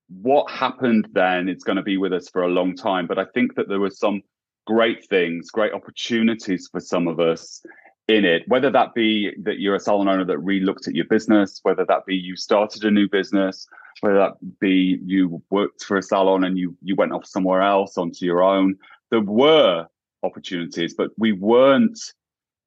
what 0.08 0.50
happened 0.50 1.08
then 1.12 1.48
is 1.48 1.64
going 1.64 1.76
to 1.76 1.82
be 1.82 1.96
with 1.96 2.12
us 2.12 2.28
for 2.28 2.42
a 2.42 2.48
long 2.48 2.74
time. 2.74 3.06
But 3.06 3.18
I 3.18 3.24
think 3.24 3.54
that 3.54 3.68
there 3.68 3.80
were 3.80 3.90
some 3.90 4.22
great 4.66 5.06
things, 5.08 5.50
great 5.50 5.72
opportunities 5.72 6.68
for 6.70 6.80
some 6.80 7.08
of 7.08 7.20
us 7.20 7.62
in 8.08 8.24
it, 8.24 8.42
whether 8.48 8.70
that 8.70 8.92
be 8.94 9.32
that 9.42 9.60
you're 9.60 9.76
a 9.76 9.80
salon 9.80 10.08
owner 10.08 10.24
that 10.24 10.38
re-looked 10.38 10.88
at 10.88 10.94
your 10.94 11.04
business, 11.06 11.60
whether 11.62 11.84
that 11.86 12.04
be 12.06 12.16
you 12.16 12.36
started 12.36 12.84
a 12.84 12.90
new 12.90 13.08
business, 13.08 13.66
whether 14.00 14.18
that 14.18 14.32
be 14.60 14.98
you 15.04 15.42
worked 15.50 15.84
for 15.84 15.96
a 15.96 16.02
salon 16.02 16.44
and 16.44 16.58
you 16.58 16.76
you 16.82 16.96
went 16.96 17.12
off 17.12 17.24
somewhere 17.24 17.62
else 17.62 17.96
onto 17.96 18.24
your 18.24 18.42
own. 18.42 18.76
There 19.10 19.20
were 19.20 19.86
opportunities, 20.22 20.94
but 20.94 21.10
we 21.16 21.32
weren't 21.32 21.98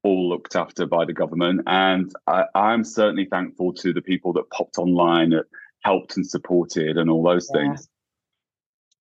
all 0.03 0.29
looked 0.29 0.55
after 0.55 0.85
by 0.85 1.05
the 1.05 1.13
government. 1.13 1.61
And 1.65 2.11
I, 2.27 2.45
I'm 2.53 2.83
certainly 2.83 3.25
thankful 3.25 3.73
to 3.75 3.93
the 3.93 4.01
people 4.01 4.33
that 4.33 4.49
popped 4.49 4.77
online 4.77 5.31
that 5.31 5.45
helped 5.81 6.17
and 6.17 6.27
supported 6.27 6.97
and 6.97 7.09
all 7.09 7.23
those 7.23 7.49
yeah. 7.53 7.61
things. 7.61 7.87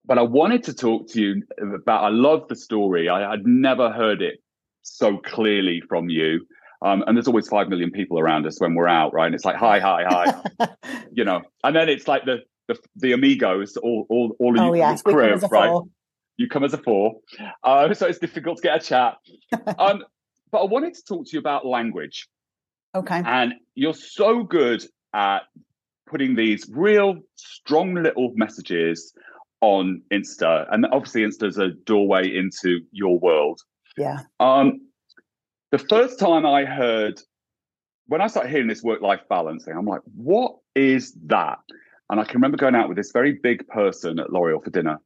But 0.04 0.18
I 0.18 0.22
wanted 0.22 0.64
to 0.64 0.74
talk 0.74 1.08
to 1.10 1.20
you 1.20 1.42
about, 1.60 2.04
I 2.04 2.08
love 2.08 2.48
the 2.48 2.56
story. 2.56 3.08
I 3.08 3.30
had 3.30 3.46
never 3.46 3.90
heard 3.90 4.20
it 4.20 4.40
so 4.82 5.18
clearly 5.18 5.80
from 5.88 6.08
you. 6.08 6.46
Um, 6.84 7.04
and 7.06 7.16
there's 7.16 7.28
always 7.28 7.48
5 7.48 7.68
million 7.68 7.92
people 7.92 8.18
around 8.18 8.44
us 8.44 8.60
when 8.60 8.74
we're 8.74 8.88
out, 8.88 9.14
right? 9.14 9.26
And 9.26 9.34
it's 9.34 9.44
like, 9.44 9.54
hi, 9.54 9.78
hi, 9.78 10.04
hi, 10.08 10.68
you 11.12 11.24
know, 11.24 11.42
and 11.62 11.76
then 11.76 11.88
it's 11.88 12.08
like 12.08 12.24
the, 12.24 12.38
the, 12.66 12.76
the 12.96 13.12
amigos, 13.12 13.76
all, 13.76 14.06
all, 14.08 14.34
all 14.40 14.58
of 14.58 14.60
oh, 14.60 14.72
you 14.72 14.80
yes, 14.80 15.02
crew, 15.02 15.36
right? 15.36 15.68
Four. 15.68 15.84
You 16.38 16.48
come 16.48 16.64
as 16.64 16.74
a 16.74 16.78
four. 16.78 17.20
Uh, 17.62 17.94
so 17.94 18.06
it's 18.06 18.18
difficult 18.18 18.56
to 18.56 18.62
get 18.62 18.82
a 18.82 18.84
chat. 18.84 19.14
um, 19.78 20.02
but 20.52 20.60
I 20.60 20.64
wanted 20.64 20.94
to 20.94 21.02
talk 21.04 21.26
to 21.26 21.32
you 21.32 21.40
about 21.40 21.66
language. 21.66 22.28
Okay. 22.94 23.22
And 23.24 23.54
you're 23.74 23.94
so 23.94 24.44
good 24.44 24.84
at 25.14 25.40
putting 26.06 26.36
these 26.36 26.68
real 26.70 27.16
strong 27.36 27.94
little 27.94 28.32
messages 28.36 29.14
on 29.62 30.02
Insta. 30.12 30.66
And 30.70 30.86
obviously 30.92 31.22
Insta 31.22 31.48
is 31.48 31.58
a 31.58 31.68
doorway 31.68 32.36
into 32.36 32.80
your 32.92 33.18
world. 33.18 33.60
Yeah. 33.96 34.20
Um, 34.38 34.88
the 35.70 35.78
first 35.78 36.18
time 36.18 36.44
I 36.44 36.64
heard, 36.64 37.20
when 38.06 38.20
I 38.20 38.26
started 38.26 38.50
hearing 38.50 38.68
this 38.68 38.82
work 38.82 39.00
life 39.00 39.22
balance 39.30 39.64
thing, 39.64 39.74
I'm 39.76 39.86
like, 39.86 40.02
what 40.14 40.56
is 40.74 41.16
that? 41.26 41.58
And 42.10 42.20
I 42.20 42.24
can 42.24 42.34
remember 42.34 42.58
going 42.58 42.74
out 42.74 42.88
with 42.88 42.98
this 42.98 43.10
very 43.12 43.38
big 43.42 43.66
person 43.68 44.18
at 44.18 44.30
L'Oreal 44.30 44.62
for 44.62 44.70
dinner. 44.70 44.98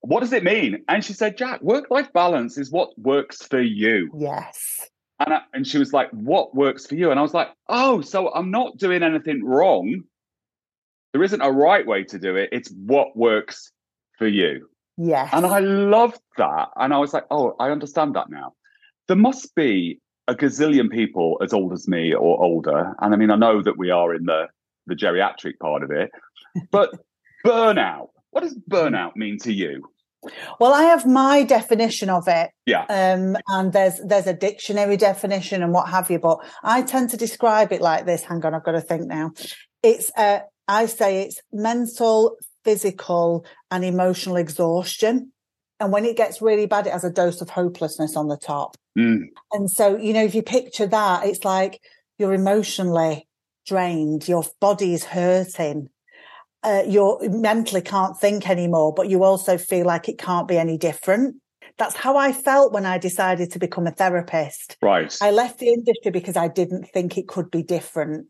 What 0.00 0.20
does 0.20 0.32
it 0.32 0.44
mean? 0.44 0.84
And 0.88 1.04
she 1.04 1.14
said, 1.14 1.38
Jack, 1.38 1.62
work 1.62 1.86
life 1.90 2.12
balance 2.12 2.58
is 2.58 2.70
what 2.70 2.90
works 2.98 3.46
for 3.46 3.60
you. 3.60 4.10
Yes. 4.14 4.89
And, 5.20 5.34
I, 5.34 5.40
and 5.52 5.66
she 5.66 5.78
was 5.78 5.92
like, 5.92 6.10
what 6.10 6.54
works 6.54 6.86
for 6.86 6.94
you? 6.94 7.10
And 7.10 7.18
I 7.20 7.22
was 7.22 7.34
like, 7.34 7.48
oh, 7.68 8.00
so 8.00 8.32
I'm 8.32 8.50
not 8.50 8.78
doing 8.78 9.02
anything 9.02 9.44
wrong. 9.44 10.02
There 11.12 11.22
isn't 11.22 11.42
a 11.42 11.50
right 11.50 11.86
way 11.86 12.04
to 12.04 12.18
do 12.18 12.36
it. 12.36 12.48
It's 12.52 12.70
what 12.70 13.16
works 13.16 13.70
for 14.18 14.26
you. 14.26 14.68
Yes. 14.96 15.28
And 15.32 15.44
I 15.44 15.60
loved 15.60 16.20
that. 16.38 16.68
And 16.76 16.94
I 16.94 16.98
was 16.98 17.12
like, 17.12 17.24
oh, 17.30 17.54
I 17.60 17.70
understand 17.70 18.16
that 18.16 18.30
now. 18.30 18.54
There 19.08 19.16
must 19.16 19.54
be 19.54 20.00
a 20.26 20.34
gazillion 20.34 20.90
people 20.90 21.38
as 21.42 21.52
old 21.52 21.72
as 21.72 21.88
me 21.88 22.14
or 22.14 22.42
older. 22.42 22.94
And 23.00 23.12
I 23.12 23.16
mean, 23.16 23.30
I 23.30 23.36
know 23.36 23.62
that 23.62 23.76
we 23.76 23.90
are 23.90 24.14
in 24.14 24.24
the, 24.24 24.46
the 24.86 24.94
geriatric 24.94 25.58
part 25.58 25.82
of 25.82 25.90
it, 25.90 26.10
but 26.70 26.90
burnout, 27.44 28.08
what 28.30 28.42
does 28.42 28.54
burnout 28.70 29.16
mean 29.16 29.38
to 29.40 29.52
you? 29.52 29.90
Well, 30.58 30.74
I 30.74 30.82
have 30.84 31.06
my 31.06 31.44
definition 31.44 32.10
of 32.10 32.28
it. 32.28 32.50
Yeah. 32.66 32.84
Um, 32.88 33.36
and 33.48 33.72
there's 33.72 34.00
there's 34.04 34.26
a 34.26 34.34
dictionary 34.34 34.96
definition 34.96 35.62
and 35.62 35.72
what 35.72 35.88
have 35.88 36.10
you, 36.10 36.18
but 36.18 36.38
I 36.62 36.82
tend 36.82 37.10
to 37.10 37.16
describe 37.16 37.72
it 37.72 37.80
like 37.80 38.06
this. 38.06 38.22
Hang 38.24 38.44
on, 38.44 38.54
I've 38.54 38.64
got 38.64 38.72
to 38.72 38.80
think 38.80 39.06
now. 39.06 39.32
It's 39.82 40.10
uh 40.16 40.40
I 40.68 40.86
say 40.86 41.22
it's 41.22 41.40
mental, 41.52 42.36
physical, 42.64 43.44
and 43.70 43.84
emotional 43.84 44.36
exhaustion. 44.36 45.32
And 45.80 45.92
when 45.92 46.04
it 46.04 46.16
gets 46.16 46.42
really 46.42 46.66
bad, 46.66 46.86
it 46.86 46.92
has 46.92 47.04
a 47.04 47.10
dose 47.10 47.40
of 47.40 47.50
hopelessness 47.50 48.14
on 48.14 48.28
the 48.28 48.36
top. 48.36 48.76
Mm. 48.96 49.28
And 49.52 49.70
so, 49.70 49.96
you 49.96 50.12
know, 50.12 50.22
if 50.22 50.34
you 50.34 50.42
picture 50.42 50.86
that, 50.86 51.26
it's 51.26 51.44
like 51.44 51.80
you're 52.18 52.34
emotionally 52.34 53.26
drained, 53.66 54.28
your 54.28 54.44
body's 54.60 55.04
hurting, 55.04 55.88
uh, 56.62 56.82
you 56.86 57.18
mentally 57.22 57.80
can't 57.80 58.18
think 58.18 58.48
anymore, 58.48 58.92
but 58.92 59.08
you 59.08 59.24
also 59.24 59.56
feel 59.56 59.86
like 59.86 60.08
it 60.08 60.18
can't 60.18 60.48
be 60.48 60.58
any 60.58 60.76
different. 60.76 61.36
That's 61.78 61.96
how 61.96 62.16
I 62.16 62.32
felt 62.32 62.72
when 62.72 62.84
I 62.84 62.98
decided 62.98 63.52
to 63.52 63.58
become 63.58 63.86
a 63.86 63.92
therapist. 63.92 64.76
Right. 64.82 65.16
I 65.22 65.30
left 65.30 65.58
the 65.58 65.68
industry 65.72 66.10
because 66.10 66.36
I 66.36 66.48
didn't 66.48 66.84
think 66.90 67.16
it 67.16 67.28
could 67.28 67.50
be 67.50 67.62
different. 67.62 68.26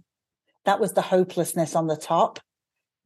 That 0.64 0.78
was 0.78 0.92
the 0.92 1.02
hopelessness 1.02 1.74
on 1.74 1.88
the 1.88 1.96
top. 1.96 2.38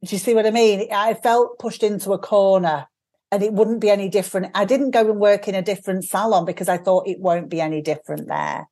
Do 0.03 0.15
you 0.15 0.19
see 0.19 0.35
what 0.35 0.45
I 0.45 0.51
mean? 0.51 0.87
I 0.93 1.15
felt 1.15 1.57
pushed 1.57 1.81
into 1.81 2.13
a 2.13 2.19
corner 2.19 2.85
and 3.31 3.41
it 3.41 3.53
wouldn't 3.53 3.81
be 3.81 3.89
any 3.89 4.07
different. 4.07 4.51
I 4.53 4.65
didn't 4.65 4.91
go 4.91 5.09
and 5.09 5.19
work 5.19 5.47
in 5.47 5.55
a 5.55 5.63
different 5.63 6.03
salon 6.03 6.45
because 6.45 6.69
I 6.69 6.77
thought 6.77 7.07
it 7.07 7.19
won't 7.19 7.49
be 7.49 7.59
any 7.59 7.81
different 7.81 8.27
there. 8.27 8.67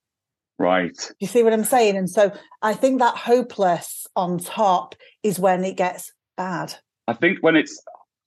Right. 0.60 0.96
Do 0.96 1.16
you 1.20 1.28
see 1.28 1.42
what 1.42 1.54
I'm 1.54 1.64
saying? 1.64 1.98
And 1.98 2.10
so 2.10 2.32
I 2.62 2.74
think 2.76 3.00
that 3.00 3.16
hopeless 3.16 4.06
on 4.16 4.38
top 4.38 4.96
is 5.24 5.40
when 5.40 5.64
it 5.64 5.76
gets 5.76 6.12
bad. 6.36 6.76
I 7.08 7.14
think 7.14 7.40
when 7.42 7.56
it's 7.56 7.82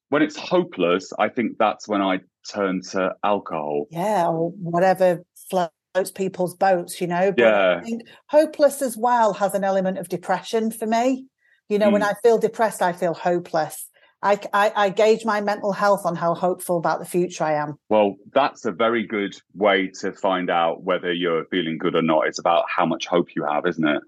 when 0.08 0.22
it's 0.22 0.36
hopeless, 0.36 1.12
I 1.18 1.28
think 1.28 1.58
that's 1.58 1.88
when 1.88 2.02
I 2.02 2.20
turn 2.48 2.82
to 2.92 3.14
alcohol. 3.24 3.86
Yeah, 3.90 4.28
or 4.28 4.50
whatever 4.50 5.24
floats 5.50 6.10
people's 6.14 6.54
boats, 6.54 7.00
you 7.00 7.06
know. 7.06 7.32
But 7.32 7.42
yeah. 7.42 7.76
I 7.78 7.82
think 7.82 8.02
hopeless 8.28 8.82
as 8.82 8.96
well 8.96 9.32
has 9.34 9.54
an 9.54 9.64
element 9.64 9.98
of 9.98 10.08
depression 10.08 10.70
for 10.70 10.86
me. 10.86 11.26
You 11.68 11.78
know, 11.78 11.88
mm. 11.88 11.94
when 11.94 12.02
I 12.02 12.14
feel 12.22 12.38
depressed, 12.38 12.82
I 12.82 12.92
feel 12.92 13.14
hopeless. 13.14 13.88
I, 14.22 14.40
I, 14.52 14.72
I, 14.74 14.88
gauge 14.88 15.24
my 15.24 15.40
mental 15.40 15.72
health 15.72 16.06
on 16.06 16.16
how 16.16 16.34
hopeful 16.34 16.78
about 16.78 17.00
the 17.00 17.04
future 17.04 17.44
I 17.44 17.54
am. 17.54 17.74
Well, 17.90 18.16
that's 18.32 18.64
a 18.64 18.72
very 18.72 19.06
good 19.06 19.36
way 19.54 19.90
to 20.00 20.12
find 20.12 20.48
out 20.48 20.82
whether 20.82 21.12
you're 21.12 21.44
feeling 21.46 21.76
good 21.76 21.94
or 21.94 22.02
not. 22.02 22.26
It's 22.26 22.38
about 22.38 22.64
how 22.74 22.86
much 22.86 23.06
hope 23.06 23.28
you 23.36 23.44
have, 23.44 23.66
isn't 23.66 23.86
it? 23.86 24.02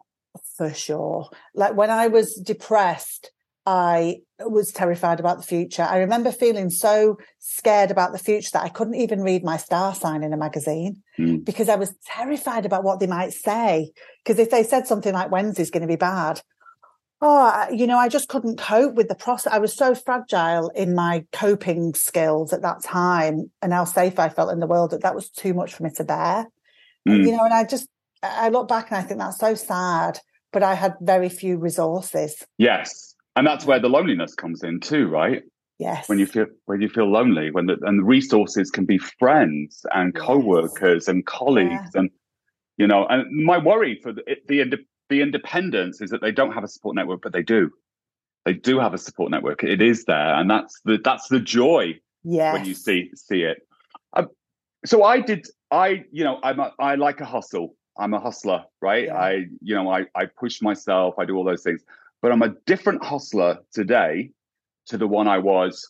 For 0.57 0.73
sure. 0.73 1.29
Like 1.55 1.77
when 1.77 1.91
I 1.91 2.09
was 2.09 2.35
depressed, 2.35 3.33
I 3.69 4.21
was 4.41 4.73
terrified 4.73 5.21
about 5.21 5.37
the 5.37 5.43
future. 5.43 5.83
I 5.83 5.99
remember 5.99 6.33
feeling 6.33 6.71
so 6.71 7.19
scared 7.39 7.91
about 7.91 8.13
the 8.13 8.19
future 8.19 8.49
that 8.55 8.65
I 8.65 8.71
couldn't 8.71 8.95
even 8.95 9.21
read 9.21 9.45
my 9.45 9.59
star 9.59 9.95
sign 9.95 10.23
in 10.23 10.33
a 10.33 10.39
magazine 10.39 11.03
mm. 11.19 11.45
because 11.45 11.69
I 11.69 11.77
was 11.77 11.95
terrified 12.07 12.65
about 12.65 12.83
what 12.83 12.99
they 12.99 13.07
might 13.07 13.35
say. 13.35 13.93
Because 14.25 14.39
if 14.39 14.49
they 14.49 14.63
said 14.63 14.87
something 14.87 15.13
like 15.13 15.31
Wednesday's 15.31 15.71
going 15.71 15.83
to 15.83 15.87
be 15.87 15.97
bad, 15.97 16.41
oh, 17.21 17.67
you 17.71 17.87
know, 17.87 17.99
I 17.99 18.09
just 18.09 18.29
couldn't 18.29 18.59
cope 18.59 18.95
with 18.95 19.09
the 19.09 19.15
process. 19.15 19.53
I 19.53 19.59
was 19.59 19.77
so 19.77 19.95
fragile 19.95 20.71
in 20.71 20.95
my 20.95 21.27
coping 21.33 21.93
skills 21.93 22.55
at 22.55 22.63
that 22.63 22.83
time 22.83 23.51
and 23.61 23.75
how 23.75 23.85
safe 23.85 24.19
I 24.19 24.31
felt 24.31 24.51
in 24.51 24.61
the 24.61 24.67
world 24.67 24.93
that 24.93 25.03
that 25.03 25.15
was 25.15 25.29
too 25.29 25.53
much 25.53 25.75
for 25.75 25.83
me 25.83 25.91
to 25.97 26.05
bear. 26.05 26.47
Mm. 27.07 27.27
You 27.27 27.33
know, 27.33 27.45
and 27.45 27.53
I 27.53 27.65
just, 27.65 27.87
I 28.23 28.49
look 28.49 28.67
back 28.67 28.91
and 28.91 28.97
I 28.97 29.03
think 29.03 29.21
that's 29.21 29.39
so 29.39 29.55
sad, 29.55 30.21
but 30.55 30.63
I 30.63 30.73
had 30.73 30.95
very 31.03 31.29
few 31.29 31.59
resources. 31.59 32.47
Yes. 32.57 33.08
And 33.39 33.47
that's 33.47 33.65
where 33.65 33.79
the 33.79 33.89
loneliness 33.89 34.35
comes 34.35 34.65
in 34.65 34.81
too, 34.81 35.07
right? 35.07 35.45
Yes. 35.79 36.09
When 36.09 36.19
you 36.19 36.27
feel 36.27 36.47
when 36.65 36.81
you 36.81 36.89
feel 36.89 37.09
lonely, 37.09 37.53
when 37.53 37.67
the 37.67 37.77
and 37.83 38.01
the 38.01 38.05
resources 38.05 38.69
can 38.69 38.85
be 38.85 38.99
friends 38.99 39.87
and 39.95 40.13
yes. 40.13 40.25
co-workers 40.25 41.07
and 41.07 41.25
colleagues 41.25 41.91
yeah. 41.95 42.01
and 42.01 42.11
you 42.79 42.89
know, 42.89 43.07
and 43.07 43.31
my 43.45 43.57
worry 43.57 44.01
for 44.03 44.13
the, 44.13 44.23
the 44.49 44.65
the 45.09 45.23
independents 45.23 46.01
is 46.01 46.11
that 46.11 46.21
they 46.21 46.33
don't 46.33 46.51
have 46.51 46.65
a 46.65 46.69
support 46.69 46.97
network, 46.97 47.23
but 47.23 47.33
they 47.33 47.45
do. 47.45 47.71
They 48.45 48.55
do 48.55 48.81
have 48.81 48.93
a 48.93 48.99
support 48.99 49.31
network. 49.31 49.63
It 49.63 49.81
is 49.81 50.05
there, 50.07 50.35
and 50.35 50.51
that's 50.51 50.81
the 50.85 50.99
that's 51.05 51.29
the 51.29 51.39
joy 51.39 51.95
yes. 52.25 52.53
when 52.53 52.65
you 52.65 52.75
see 52.75 53.13
see 53.15 53.43
it. 53.43 53.59
Um, 54.15 54.31
so 54.85 55.05
I 55.05 55.21
did. 55.21 55.47
I 55.71 56.03
you 56.11 56.25
know 56.25 56.41
I'm 56.43 56.59
a, 56.59 56.73
I 56.81 56.97
like 56.97 57.21
a 57.21 57.25
hustle. 57.25 57.77
I'm 57.97 58.15
a 58.15 58.21
hustler, 58.21 58.65
right? 58.83 59.05
Yeah. 59.05 59.17
I 59.17 59.31
you 59.63 59.77
know 59.77 59.89
I 59.93 60.07
I 60.17 60.27
push 60.27 60.61
myself. 60.61 61.15
I 61.21 61.25
do 61.25 61.37
all 61.37 61.45
those 61.45 61.63
things, 61.63 61.85
but 62.23 62.33
I'm 62.33 62.43
a 62.43 62.55
different 62.67 63.05
hustler 63.05 63.59
today 63.73 64.31
to 64.87 64.99
the 64.99 65.07
one 65.07 65.29
I 65.29 65.39
was 65.39 65.87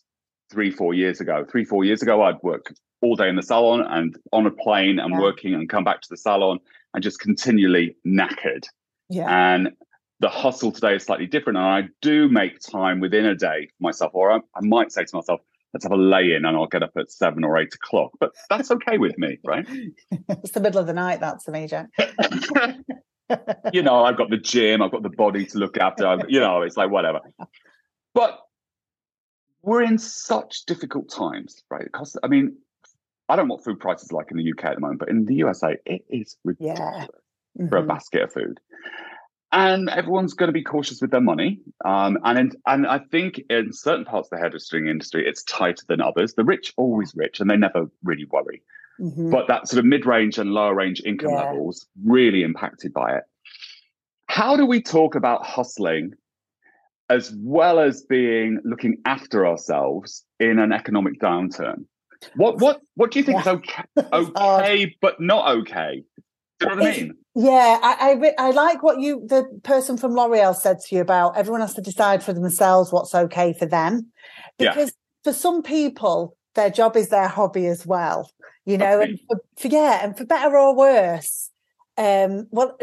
three 0.51 0.71
four 0.71 0.95
years 0.95 1.21
ago. 1.21 1.45
Three 1.51 1.65
four 1.65 1.85
years 1.85 2.03
ago, 2.03 2.23
I'd 2.23 2.43
work 2.43 2.73
all 3.01 3.17
day 3.17 3.29
in 3.29 3.37
the 3.37 3.43
salon 3.43 3.81
and 3.81 4.17
on 4.33 4.47
a 4.47 4.51
plane 4.51 4.99
and 4.99 5.13
yeah. 5.13 5.21
working 5.21 5.55
and 5.55 5.69
come 5.69 5.85
back 5.85 6.01
to 6.03 6.09
the 6.11 6.17
salon 6.17 6.59
and 6.95 7.03
just 7.03 7.21
continually 7.21 7.97
knackered. 8.07 8.65
Yeah. 9.09 9.27
And 9.29 9.71
the 10.21 10.29
hustle 10.29 10.73
today 10.73 10.97
is 10.97 11.05
slightly 11.05 11.27
different. 11.27 11.59
And 11.59 11.67
I 11.67 11.89
do 12.03 12.29
make 12.29 12.59
time 12.61 13.01
within 13.01 13.25
a 13.25 13.37
day 13.37 13.67
for 13.67 13.83
myself, 13.83 14.13
or 14.15 14.33
I, 14.33 14.39
I 14.57 14.61
might 14.63 14.93
say 14.93 15.05
to 15.05 15.17
myself, 15.17 15.41
let's 15.73 15.85
have 15.85 15.93
a 15.93 15.97
lay 15.97 16.33
in 16.33 16.45
and 16.45 16.57
I'll 16.57 16.67
get 16.67 16.83
up 16.83 16.93
at 16.97 17.11
seven 17.11 17.45
or 17.45 17.57
eight 17.57 17.75
o'clock. 17.75 18.11
But 18.19 18.33
that's 18.49 18.71
okay 18.71 18.99
with 18.99 19.17
me, 19.19 19.39
right? 19.45 19.67
it's 20.29 20.53
the 20.53 20.61
middle 20.61 20.81
of 20.81 20.87
the 20.87 20.95
night, 20.95 21.21
that's 21.21 21.47
me, 21.47 21.67
Jack. 21.67 21.91
you 23.73 23.83
know, 23.83 24.05
I've 24.05 24.17
got 24.17 24.31
the 24.31 24.37
gym, 24.37 24.83
I've 24.83 24.91
got 24.91 25.03
the 25.03 25.11
body 25.11 25.47
to 25.47 25.59
look 25.59 25.77
after, 25.79 26.07
I've, 26.07 26.29
you 26.29 26.41
know, 26.41 26.63
it's 26.63 26.77
like 26.77 26.91
whatever. 26.91 27.21
But 28.15 28.39
we're 29.63 29.83
in 29.83 29.99
such 29.99 30.65
difficult 30.67 31.11
times, 31.11 31.63
right? 31.71 31.85
Because, 31.85 32.17
I 32.23 32.29
mean, 32.29 32.57
I 33.29 33.37
don't 33.37 33.49
know 33.49 33.55
what 33.55 33.65
food 33.65 33.81
prices 33.81 34.11
are 34.11 34.17
like 34.17 34.31
in 34.31 34.39
the 34.39 34.51
UK 34.51 34.65
at 34.65 34.75
the 34.77 34.81
moment, 34.81 35.01
but 35.01 35.11
in 35.11 35.27
the 35.27 35.35
USA, 35.37 35.77
it 35.85 36.05
is 36.09 36.37
ridiculous. 36.45 36.79
Yeah 36.81 37.07
mm-hmm. 37.59 37.69
for 37.69 37.77
a 37.77 37.81
mm-hmm. 37.81 37.89
basket 37.89 38.23
of 38.23 38.33
food. 38.33 38.61
and 39.53 39.89
everyone's 39.89 40.35
going 40.35 40.49
to 40.49 40.53
be 40.53 40.63
cautious 40.63 41.01
with 41.01 41.11
their 41.11 41.21
money. 41.21 41.61
Um, 41.85 42.19
and 42.25 42.39
in, 42.39 42.53
and 42.67 42.87
I 42.87 42.99
think 42.99 43.41
in 43.49 43.73
certain 43.73 44.05
parts 44.05 44.29
of 44.29 44.31
the 44.31 44.39
hairdressing 44.39 44.89
industry, 44.89 45.27
it's 45.27 45.43
tighter 45.45 45.85
than 45.89 46.01
others. 46.01 46.35
The 46.35 46.45
rich 46.45 46.73
always 46.77 47.15
rich, 47.15 47.41
and 47.41 47.51
they 47.51 47.57
never 47.57 47.91
really 48.05 48.27
worry. 48.27 48.63
Mm-hmm. 49.01 49.31
But 49.31 49.49
that 49.49 49.69
sort 49.69 49.79
of 49.79 49.85
mid 49.85 50.07
range 50.07 50.39
and 50.39 50.51
lower 50.51 50.75
range 50.75 51.01
income 51.05 51.31
yeah. 51.31 51.51
levels 51.51 51.87
really 52.05 52.43
impacted 52.43 52.93
by 52.93 53.17
it. 53.17 53.25
How 54.27 54.57
do 54.57 54.67
we 54.67 54.83
talk 54.83 55.15
about 55.15 55.47
hustling 55.47 56.13
as 57.09 57.33
well 57.39 57.81
as 57.81 58.03
being 58.03 58.61
looking 58.65 58.99
after 59.07 59.47
ourselves 59.47 60.25
in 60.39 60.59
an 60.59 60.73
economic 60.73 61.21
downturn? 61.21 61.85
What 62.35 62.59
what 62.59 62.81
what 62.95 63.13
do 63.13 63.21
you 63.21 63.25
think 63.25 63.45
yeah. 63.45 63.53
is 63.53 63.59
okay, 63.59 63.85
okay 64.13 64.97
but 65.01 65.21
not 65.21 65.57
okay? 65.59 66.03
Do 66.59 66.69
you 66.69 66.75
know 66.75 66.83
what 66.83 66.87
I 66.87 66.97
mean? 66.97 67.15
Yeah, 67.37 67.79
I, 67.81 68.19
I, 68.39 68.47
I 68.47 68.51
like 68.51 68.83
what 68.83 68.99
you 68.99 69.25
the 69.27 69.45
person 69.63 69.97
from 69.97 70.15
L'Oreal 70.15 70.57
said 70.57 70.81
to 70.81 70.97
you 70.97 71.01
about 71.01 71.37
everyone 71.37 71.61
has 71.61 71.75
to 71.75 71.81
decide 71.81 72.25
for 72.25 72.33
themselves 72.33 72.93
what's 72.93 73.15
okay 73.15 73.53
for 73.53 73.67
them, 73.67 74.11
because 74.59 74.89
yeah. 74.89 75.23
for 75.23 75.33
some 75.33 75.63
people 75.63 76.37
their 76.57 76.71
job 76.71 76.97
is 76.97 77.11
their 77.11 77.29
hobby 77.29 77.67
as 77.67 77.87
well, 77.87 78.29
you 78.69 78.77
know, 78.77 79.01
and 79.01 79.19
for, 79.27 79.41
for, 79.57 79.69
yeah, 79.69 80.05
and 80.05 80.17
for 80.17 80.27
better 80.27 80.55
or 80.57 80.77
worse, 80.77 81.51
um, 81.97 82.47
well, 82.51 82.79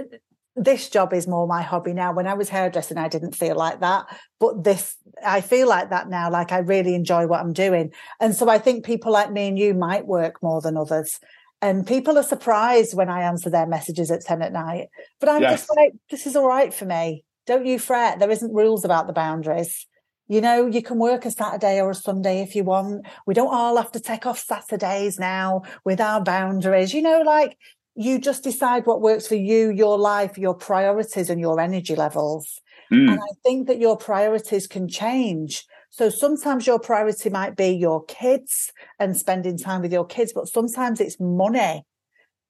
this 0.56 0.90
job 0.90 1.14
is 1.14 1.28
more 1.28 1.46
my 1.46 1.62
hobby 1.62 1.94
now. 1.94 2.12
When 2.12 2.26
I 2.26 2.34
was 2.34 2.50
hairdressing, 2.50 2.98
I 2.98 3.08
didn't 3.08 3.36
feel 3.36 3.56
like 3.56 3.82
that, 3.82 4.06
but 4.40 4.64
this, 4.64 4.96
I 5.24 5.42
feel 5.42 5.68
like 5.70 5.92
that 5.92 6.10
now. 6.10 6.32
Like 6.32 6.52
I 6.52 6.58
really 6.58 6.96
enjoy 6.96 7.28
what 7.28 7.40
I'm 7.40 7.54
doing, 7.54 7.92
and 8.20 8.36
so 8.36 8.50
I 8.50 8.58
think 8.58 8.84
people 8.84 9.12
like 9.12 9.32
me 9.32 9.48
and 9.48 9.60
you 9.60 9.76
might 9.76 10.08
work 10.08 10.42
more 10.42 10.60
than 10.60 10.76
others. 10.76 11.20
And 11.62 11.86
people 11.86 12.18
are 12.18 12.24
surprised 12.24 12.96
when 12.96 13.10
I 13.10 13.22
answer 13.22 13.50
their 13.50 13.66
messages 13.66 14.12
at 14.12 14.22
10 14.22 14.42
at 14.42 14.54
night. 14.54 14.88
But 15.20 15.30
I'm 15.30 15.42
yes. 15.42 15.62
just 15.62 15.76
like, 15.76 15.94
this 16.12 16.28
is 16.28 16.36
all 16.36 16.48
right 16.48 16.74
for 16.74 16.86
me. 16.86 17.24
Don't 17.48 17.66
you 17.66 17.80
fret. 17.80 18.20
There 18.20 18.30
isn't 18.30 18.54
rules 18.54 18.86
about 18.86 19.08
the 19.08 19.14
boundaries. 19.14 19.88
You 20.28 20.41
know, 20.41 20.65
you 20.65 20.82
can 20.82 20.97
work 20.97 21.26
a 21.26 21.32
Saturday 21.32 21.80
or 21.80 21.91
a 21.91 21.95
Sunday 21.95 22.41
if 22.41 22.55
you 22.55 22.63
want. 22.63 23.05
We 23.28 23.34
don't 23.34 23.53
all 23.53 23.78
have 23.78 23.91
to 23.91 23.99
take 23.99 24.26
off 24.26 24.39
Saturdays 24.39 25.19
now 25.19 25.63
with 25.84 26.01
our 26.01 26.21
boundaries. 26.23 26.93
You 26.93 27.03
know, 27.03 27.21
like 27.21 27.57
you 27.95 28.19
just 28.19 28.43
decide 28.43 28.86
what 28.86 29.01
works 29.01 29.28
for 29.28 29.36
you, 29.36 29.71
your 29.71 29.97
life, 29.97 30.38
your 30.38 30.53
priorities 30.53 31.30
and 31.30 31.39
your 31.39 31.59
energy 31.59 31.95
levels. 31.95 32.61
Mm. 32.91 33.11
And 33.11 33.19
I 33.19 33.34
think 33.43 33.67
that 33.67 33.80
your 33.80 33.97
priorities 33.97 34.67
can 34.67 34.88
change. 34.88 35.65
So 35.89 36.09
sometimes 36.09 36.67
your 36.67 36.80
priority 36.80 37.30
might 37.30 37.55
be 37.55 37.69
your 37.69 38.03
kids 38.05 38.73
and 38.99 39.15
spending 39.15 39.57
time 39.57 39.82
with 39.82 39.93
your 39.93 40.05
kids, 40.05 40.34
but 40.34 40.47
sometimes 40.47 40.99
it's 40.99 41.19
money. 41.19 41.84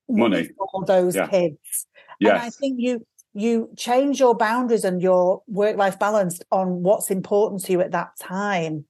Money 0.10 0.50
for 0.58 0.86
those 0.86 1.16
yeah. 1.16 1.28
kids. 1.28 1.88
Yes. 2.20 2.32
And 2.32 2.42
I 2.42 2.50
think 2.50 2.76
you 2.80 3.06
you 3.36 3.70
change 3.76 4.18
your 4.18 4.34
boundaries 4.34 4.86
and 4.86 5.02
your 5.02 5.44
work 5.46 5.76
life 5.76 6.00
balance 6.00 6.40
on 6.52 6.84
what's 6.84 7.12
important 7.12 7.66
to 7.66 7.74
you 7.74 7.82
at 7.82 7.92
that 7.92 8.18
time. 8.18 8.86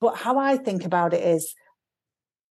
But 0.00 0.16
how 0.16 0.38
I 0.38 0.56
think 0.56 0.86
about 0.86 1.12
it 1.12 1.22
is 1.22 1.54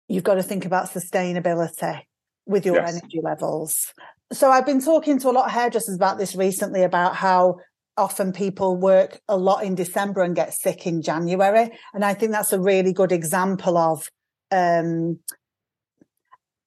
you've 0.06 0.22
got 0.22 0.34
to 0.34 0.42
think 0.42 0.66
about 0.66 0.90
sustainability 0.90 2.02
with 2.44 2.66
your 2.66 2.76
yes. 2.76 2.90
energy 2.90 3.20
levels. 3.22 3.92
So 4.32 4.50
I've 4.50 4.66
been 4.66 4.82
talking 4.82 5.18
to 5.20 5.30
a 5.30 5.32
lot 5.32 5.46
of 5.46 5.52
hairdressers 5.52 5.96
about 5.96 6.18
this 6.18 6.36
recently 6.36 6.82
about 6.82 7.16
how 7.16 7.56
often 7.96 8.32
people 8.32 8.76
work 8.76 9.18
a 9.26 9.36
lot 9.36 9.64
in 9.64 9.74
December 9.74 10.22
and 10.22 10.36
get 10.36 10.52
sick 10.52 10.86
in 10.86 11.00
January. 11.00 11.70
And 11.94 12.04
I 12.04 12.12
think 12.12 12.32
that's 12.32 12.52
a 12.52 12.60
really 12.60 12.92
good 12.92 13.12
example 13.12 13.78
of 13.78 14.06
um, 14.50 15.18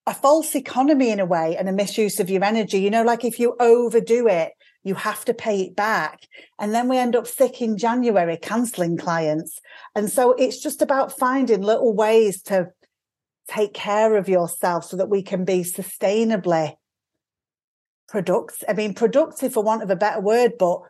a 0.07 0.13
false 0.13 0.55
economy 0.55 1.11
in 1.11 1.19
a 1.19 1.25
way 1.25 1.55
and 1.57 1.69
a 1.69 1.71
misuse 1.71 2.19
of 2.19 2.29
your 2.29 2.43
energy. 2.43 2.79
You 2.79 2.89
know, 2.89 3.03
like 3.03 3.23
if 3.23 3.39
you 3.39 3.55
overdo 3.59 4.27
it, 4.27 4.53
you 4.83 4.95
have 4.95 5.23
to 5.25 5.33
pay 5.33 5.61
it 5.61 5.75
back. 5.75 6.27
And 6.59 6.73
then 6.73 6.89
we 6.89 6.97
end 6.97 7.15
up 7.15 7.27
sick 7.27 7.61
in 7.61 7.77
January, 7.77 8.37
cancelling 8.37 8.97
clients. 8.97 9.59
And 9.95 10.09
so 10.09 10.33
it's 10.33 10.61
just 10.61 10.81
about 10.81 11.17
finding 11.17 11.61
little 11.61 11.93
ways 11.93 12.41
to 12.43 12.69
take 13.47 13.73
care 13.73 14.15
of 14.15 14.29
yourself 14.29 14.85
so 14.85 14.97
that 14.97 15.09
we 15.09 15.21
can 15.21 15.45
be 15.45 15.63
sustainably 15.63 16.75
productive. 18.07 18.63
I 18.67 18.73
mean, 18.73 18.93
productive 18.93 19.53
for 19.53 19.63
want 19.63 19.83
of 19.83 19.89
a 19.89 19.95
better 19.95 20.21
word, 20.21 20.53
but 20.59 20.81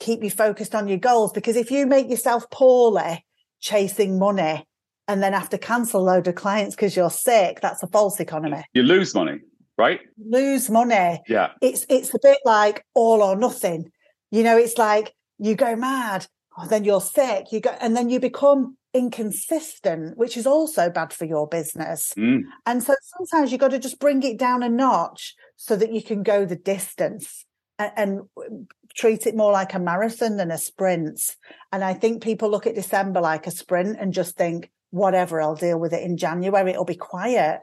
keep 0.00 0.22
you 0.22 0.30
focused 0.30 0.74
on 0.74 0.88
your 0.88 0.98
goals. 0.98 1.32
Because 1.32 1.56
if 1.56 1.70
you 1.70 1.86
make 1.86 2.08
yourself 2.08 2.48
poorly 2.50 3.24
chasing 3.60 4.18
money 4.18 4.66
and 5.08 5.22
then 5.22 5.32
have 5.32 5.48
to 5.50 5.58
cancel 5.58 6.02
a 6.02 6.04
load 6.04 6.28
of 6.28 6.34
clients 6.34 6.76
because 6.76 6.94
you're 6.94 7.10
sick, 7.10 7.60
that's 7.60 7.82
a 7.82 7.86
false 7.88 8.20
economy. 8.20 8.64
You 8.74 8.82
lose 8.82 9.14
money, 9.14 9.40
right? 9.78 10.00
Lose 10.18 10.68
money. 10.68 11.22
Yeah. 11.28 11.52
It's 11.62 11.86
it's 11.88 12.12
a 12.12 12.18
bit 12.22 12.38
like 12.44 12.84
all 12.94 13.22
or 13.22 13.36
nothing. 13.36 13.90
You 14.30 14.42
know, 14.42 14.58
it's 14.58 14.76
like 14.76 15.14
you 15.38 15.54
go 15.54 15.76
mad, 15.76 16.26
oh, 16.58 16.66
then 16.66 16.84
you're 16.84 17.00
sick, 17.00 17.46
you 17.52 17.60
go 17.60 17.74
and 17.80 17.96
then 17.96 18.10
you 18.10 18.20
become 18.20 18.76
inconsistent, 18.92 20.18
which 20.18 20.36
is 20.36 20.46
also 20.46 20.90
bad 20.90 21.12
for 21.12 21.24
your 21.24 21.46
business. 21.46 22.12
Mm. 22.18 22.40
And 22.66 22.82
so 22.82 22.94
sometimes 23.16 23.52
you've 23.52 23.60
got 23.60 23.70
to 23.70 23.78
just 23.78 24.00
bring 24.00 24.22
it 24.22 24.38
down 24.38 24.62
a 24.62 24.68
notch 24.68 25.34
so 25.56 25.76
that 25.76 25.92
you 25.92 26.02
can 26.02 26.22
go 26.22 26.44
the 26.44 26.56
distance 26.56 27.44
and, 27.78 27.92
and 27.96 28.20
treat 28.96 29.26
it 29.26 29.36
more 29.36 29.52
like 29.52 29.74
a 29.74 29.78
marathon 29.78 30.36
than 30.36 30.50
a 30.50 30.58
sprint. 30.58 31.20
And 31.72 31.84
I 31.84 31.94
think 31.94 32.22
people 32.22 32.50
look 32.50 32.66
at 32.66 32.74
December 32.74 33.20
like 33.20 33.46
a 33.46 33.50
sprint 33.50 33.98
and 34.00 34.12
just 34.12 34.36
think, 34.36 34.70
whatever, 34.90 35.40
I'll 35.40 35.54
deal 35.54 35.78
with 35.78 35.92
it 35.92 36.02
in 36.02 36.16
January. 36.16 36.70
It'll 36.70 36.84
be 36.84 36.96
quiet. 36.96 37.60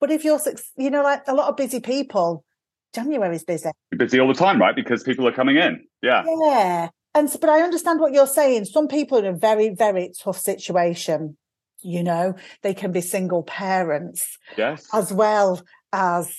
But 0.00 0.10
if 0.10 0.24
you're, 0.24 0.40
you 0.76 0.90
know, 0.90 1.02
like 1.02 1.22
a 1.26 1.34
lot 1.34 1.48
of 1.48 1.56
busy 1.56 1.80
people, 1.80 2.44
January's 2.94 3.44
busy. 3.44 3.70
You're 3.90 3.98
busy 3.98 4.20
all 4.20 4.28
the 4.28 4.34
time, 4.34 4.60
right? 4.60 4.74
Because 4.74 5.02
people 5.02 5.26
are 5.26 5.32
coming 5.32 5.56
in. 5.56 5.84
Yeah. 6.02 6.24
Yeah. 6.26 6.88
And 7.14 7.34
but 7.40 7.48
I 7.48 7.62
understand 7.62 8.00
what 8.00 8.12
you're 8.12 8.26
saying. 8.26 8.66
Some 8.66 8.88
people 8.88 9.18
in 9.18 9.26
a 9.26 9.32
very, 9.32 9.70
very 9.70 10.12
tough 10.18 10.38
situation. 10.38 11.36
You 11.82 12.02
know, 12.02 12.34
they 12.62 12.74
can 12.74 12.92
be 12.92 13.00
single 13.00 13.42
parents. 13.42 14.38
Yes. 14.56 14.86
As 14.92 15.12
well 15.12 15.62
as 15.92 16.34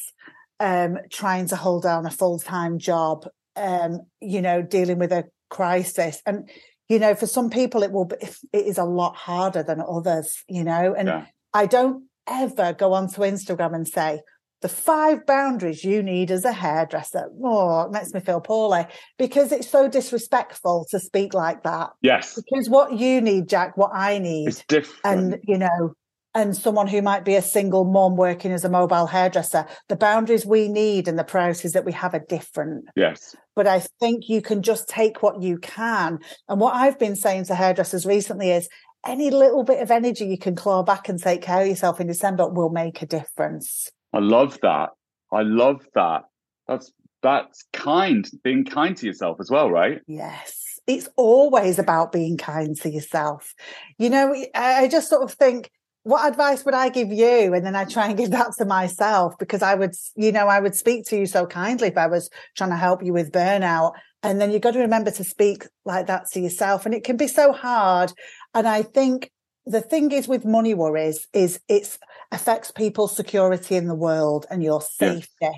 um, 0.60 0.98
trying 1.12 1.48
to 1.48 1.56
hold 1.56 1.84
down 1.84 2.06
a 2.06 2.12
full 2.12 2.40
time 2.40 2.80
job 2.80 3.28
um, 3.58 4.02
you 4.22 4.42
know, 4.42 4.62
dealing 4.62 5.00
with 5.00 5.12
a 5.12 5.26
crisis. 5.50 6.22
And, 6.26 6.50
you 6.88 7.00
know, 7.00 7.16
for 7.16 7.26
some 7.26 7.50
people, 7.50 7.84
it 7.84 7.92
will 7.92 8.06
be, 8.06 8.16
it 8.22 8.66
is 8.66 8.78
a 8.78 8.86
lot 8.86 9.16
harder 9.16 9.64
than 9.64 9.82
others, 9.82 10.44
you 10.48 10.64
know, 10.64 10.94
and 10.94 11.08
yeah. 11.08 11.26
I 11.54 11.66
don't 11.66 12.06
ever 12.28 12.74
go 12.74 12.94
onto 12.94 13.22
Instagram 13.22 13.76
and 13.76 13.88
say, 13.88 14.22
the 14.62 14.70
five 14.70 15.26
boundaries 15.28 15.84
you 15.84 16.02
need 16.02 16.32
as 16.32 16.44
a 16.44 16.52
hairdresser. 16.52 17.30
Oh, 17.44 17.82
it 17.82 17.92
makes 17.92 18.12
me 18.12 18.20
feel 18.20 18.42
poorly 18.42 18.88
because 19.20 19.52
it's 19.52 19.70
so 19.70 19.88
disrespectful 19.88 20.88
to 20.90 21.00
speak 21.00 21.36
like 21.36 21.62
that. 21.64 21.92
Yes. 22.02 22.36
Because 22.36 22.68
what 22.68 22.94
you 22.94 23.22
need, 23.22 23.48
Jack, 23.48 23.78
what 23.78 23.92
I 23.94 24.18
need. 24.18 24.48
It's 24.48 24.64
different. 24.68 25.00
And, 25.04 25.40
you 25.44 25.60
know, 25.60 25.94
and 26.34 26.56
someone 26.56 26.88
who 26.88 27.02
might 27.02 27.26
be 27.26 27.36
a 27.36 27.42
single 27.42 27.84
mom 27.84 28.16
working 28.16 28.52
as 28.52 28.64
a 28.64 28.70
mobile 28.70 29.08
hairdresser, 29.08 29.66
the 29.90 29.96
boundaries 29.96 30.46
we 30.46 30.68
need 30.68 31.08
and 31.08 31.18
the 31.18 31.24
priorities 31.24 31.74
that 31.74 31.86
we 31.86 31.92
have 31.92 32.14
are 32.14 32.26
different. 32.28 32.86
Yes. 32.96 33.36
But 33.56 33.68
I 33.68 33.84
think 34.00 34.28
you 34.28 34.42
can 34.42 34.62
just 34.62 34.88
take 34.88 35.24
what 35.24 35.42
you 35.42 35.58
can. 35.58 36.20
And 36.48 36.60
what 36.60 36.76
I've 36.76 37.00
been 37.00 37.16
saying 37.16 37.46
to 37.46 37.56
hairdressers 37.56 38.06
recently 38.06 38.52
is 38.52 38.70
any 39.06 39.30
little 39.30 39.64
bit 39.64 39.82
of 39.82 39.92
energy 39.92 40.26
you 40.26 40.38
can 40.38 40.56
claw 40.56 40.84
back 40.84 41.10
and 41.10 41.22
take 41.22 41.42
care 41.42 41.62
of 41.62 41.68
yourself 41.68 42.00
in 42.00 42.08
December 42.08 42.48
will 42.50 42.70
make 42.70 43.02
a 43.02 43.06
difference. 43.06 43.90
I 44.14 44.20
love 44.20 44.60
that. 44.62 44.90
I 45.32 45.42
love 45.42 45.86
that. 45.96 46.24
That's 46.68 46.92
that's 47.24 47.66
kind, 47.74 48.30
being 48.44 48.64
kind 48.64 48.96
to 48.98 49.06
yourself 49.06 49.38
as 49.40 49.50
well, 49.50 49.72
right? 49.72 50.02
Yes. 50.08 50.80
It's 50.86 51.10
always 51.18 51.80
about 51.80 52.12
being 52.12 52.38
kind 52.38 52.76
to 52.78 52.90
yourself. 52.90 53.54
You 53.98 54.10
know, 54.10 54.36
I 54.56 54.88
just 54.88 55.10
sort 55.10 55.24
of 55.24 55.34
think 55.34 55.72
what 56.04 56.26
advice 56.26 56.64
would 56.64 56.74
I 56.74 56.88
give 56.88 57.12
you? 57.12 57.54
And 57.54 57.66
then 57.66 57.76
I 57.76 57.84
try 57.84 58.08
and 58.08 58.18
give 58.18 58.32
that 58.32 58.54
to 58.60 58.66
myself 58.66 59.38
because 59.38 59.62
I 59.62 59.76
would, 59.76 59.94
you 60.16 60.32
know, 60.32 60.48
I 60.48 60.62
would 60.62 60.74
speak 60.74 61.06
to 61.08 61.18
you 61.18 61.26
so 61.26 61.46
kindly 61.46 61.90
if 61.90 61.98
I 61.98 62.08
was 62.08 62.30
trying 62.56 62.70
to 62.70 62.78
help 62.78 63.04
you 63.04 63.12
with 63.12 63.34
burnout. 63.34 63.92
And 64.28 64.42
then 64.42 64.52
you've 64.52 64.62
got 64.62 64.74
to 64.74 64.80
remember 64.80 65.10
to 65.10 65.24
speak 65.24 65.64
like 65.86 66.08
that 66.08 66.26
to 66.34 66.42
yourself. 66.42 66.86
And 66.86 66.94
it 66.94 67.06
can 67.06 67.16
be 67.16 67.30
so 67.30 67.54
hard. 67.54 68.12
And 68.54 68.68
I 68.68 68.84
think 68.84 69.32
the 69.66 69.80
thing 69.80 70.12
is 70.12 70.28
with 70.28 70.44
money 70.44 70.74
worries 70.74 71.28
is 71.32 71.62
it 71.70 71.98
affects 72.34 72.70
people's 72.70 73.16
security 73.16 73.78
in 73.78 73.88
the 73.88 73.96
world 73.96 74.46
and 74.52 74.62
your 74.62 74.82
safety. 74.82 75.30
Yeah. 75.40 75.52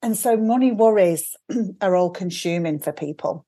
And 0.00 0.16
so 0.16 0.38
money 0.38 0.72
worries 0.72 1.36
are 1.82 1.94
all 1.94 2.08
consuming 2.08 2.78
for 2.78 2.92
people. 2.92 3.44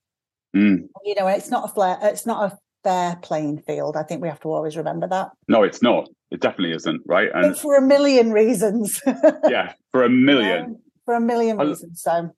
Mm. 0.54 0.88
You 1.04 1.14
know, 1.14 1.26
it's 1.26 1.50
not 1.50 1.70
a 1.70 1.72
flare, 1.72 1.98
it's 2.02 2.26
not 2.26 2.52
a 2.52 2.58
fair 2.84 3.16
playing 3.22 3.62
field. 3.62 3.96
I 3.96 4.02
think 4.02 4.20
we 4.20 4.28
have 4.28 4.40
to 4.40 4.52
always 4.52 4.76
remember 4.76 5.08
that. 5.08 5.30
No, 5.48 5.62
it's 5.62 5.80
not. 5.80 6.06
It 6.30 6.42
definitely 6.42 6.76
isn't, 6.76 7.00
right? 7.06 7.30
And 7.32 7.52
but 7.54 7.58
for 7.58 7.76
a 7.76 7.82
million 7.82 8.30
reasons. 8.30 9.00
yeah, 9.48 9.72
for 9.90 10.04
a 10.04 10.10
million. 10.10 10.70
Yeah, 10.70 10.76
for 11.06 11.14
a 11.14 11.20
million 11.20 11.56
reasons. 11.56 12.02
So 12.02 12.30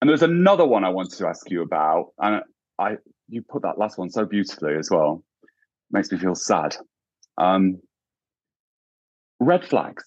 and 0.00 0.08
there's 0.08 0.22
another 0.22 0.66
one 0.66 0.84
I 0.84 0.88
wanted 0.88 1.16
to 1.18 1.26
ask 1.28 1.50
you 1.50 1.62
about, 1.62 2.12
and 2.18 2.42
I 2.78 2.96
you 3.28 3.42
put 3.42 3.62
that 3.62 3.78
last 3.78 3.98
one 3.98 4.10
so 4.10 4.24
beautifully 4.24 4.74
as 4.76 4.90
well. 4.90 5.22
Makes 5.90 6.10
me 6.12 6.18
feel 6.18 6.34
sad. 6.34 6.76
Um, 7.38 7.80
red 9.38 9.64
flags, 9.64 10.04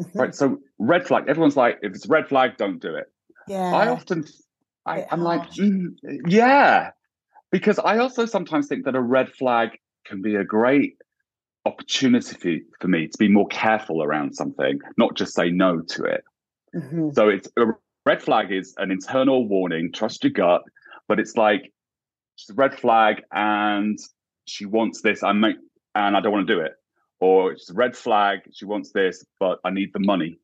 mm-hmm. 0.00 0.18
right? 0.18 0.34
So 0.34 0.58
red 0.78 1.06
flag. 1.06 1.24
Everyone's 1.28 1.56
like, 1.56 1.78
if 1.82 1.94
it's 1.94 2.06
red 2.06 2.28
flag, 2.28 2.56
don't 2.56 2.80
do 2.80 2.94
it. 2.94 3.06
Yeah. 3.46 3.74
I 3.74 3.88
often, 3.88 4.24
I, 4.84 5.06
am 5.10 5.22
like, 5.22 5.50
mm, 5.52 5.94
yeah, 6.26 6.90
because 7.50 7.78
I 7.78 7.98
also 7.98 8.26
sometimes 8.26 8.66
think 8.66 8.84
that 8.84 8.94
a 8.94 9.00
red 9.00 9.30
flag 9.32 9.78
can 10.06 10.20
be 10.20 10.34
a 10.34 10.44
great 10.44 10.96
opportunity 11.64 12.62
for 12.80 12.88
me 12.88 13.08
to 13.08 13.18
be 13.18 13.28
more 13.28 13.46
careful 13.48 14.02
around 14.02 14.34
something, 14.34 14.80
not 14.96 15.16
just 15.16 15.34
say 15.34 15.50
no 15.50 15.80
to 15.80 16.04
it. 16.04 16.24
Mm-hmm. 16.74 17.10
So 17.12 17.28
it's 17.28 17.48
a 17.56 17.66
red 18.08 18.22
flag 18.22 18.50
is 18.50 18.74
an 18.78 18.90
internal 18.90 19.46
warning, 19.46 19.92
trust 19.92 20.24
your 20.24 20.30
gut, 20.32 20.62
but 21.08 21.20
it's 21.20 21.36
like 21.36 21.70
it's 22.36 22.48
a 22.48 22.54
red 22.54 22.74
flag 22.74 23.22
and 23.32 23.98
she 24.46 24.64
wants 24.64 25.02
this, 25.02 25.22
I 25.22 25.32
make 25.32 25.56
and 25.94 26.16
I 26.16 26.20
don't 26.20 26.32
want 26.32 26.48
to 26.48 26.54
do 26.54 26.60
it. 26.60 26.72
Or 27.20 27.52
it's 27.52 27.68
a 27.68 27.74
red 27.74 27.94
flag, 27.94 28.38
she 28.54 28.64
wants 28.64 28.92
this, 28.92 29.22
but 29.38 29.58
I 29.62 29.68
need 29.70 29.90
the 29.92 30.00
money. 30.00 30.38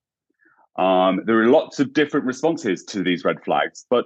Um, 0.76 1.22
there 1.24 1.40
are 1.40 1.46
lots 1.48 1.80
of 1.80 1.94
different 1.94 2.26
responses 2.26 2.84
to 2.92 3.02
these 3.02 3.24
red 3.24 3.42
flags, 3.42 3.86
but 3.88 4.04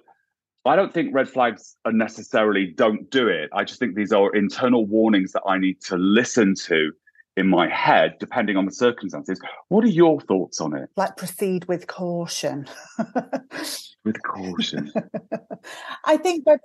I 0.64 0.76
don't 0.76 0.94
think 0.94 1.12
red 1.12 1.28
flags 1.28 1.76
are 1.84 1.92
necessarily 2.06 2.64
don't 2.76 3.10
do 3.10 3.26
it. 3.26 3.50
I 3.52 3.64
just 3.64 3.80
think 3.80 3.96
these 3.96 4.12
are 4.12 4.32
internal 4.36 4.86
warnings 4.86 5.32
that 5.32 5.42
I 5.48 5.58
need 5.58 5.80
to 5.86 5.96
listen 5.96 6.54
to 6.66 6.92
in 7.38 7.48
my 7.48 7.68
head, 7.68 8.16
depending 8.18 8.56
on 8.56 8.66
the 8.66 8.72
circumstances. 8.72 9.40
What 9.68 9.84
are 9.84 9.88
your 9.88 10.20
thoughts 10.20 10.60
on 10.60 10.76
it? 10.76 10.90
Like 10.96 11.16
proceed 11.16 11.66
with 11.66 11.86
caution. 11.86 12.66
with 14.04 14.20
caution. 14.24 14.92
I 16.04 16.16
think 16.16 16.44
red, 16.46 16.58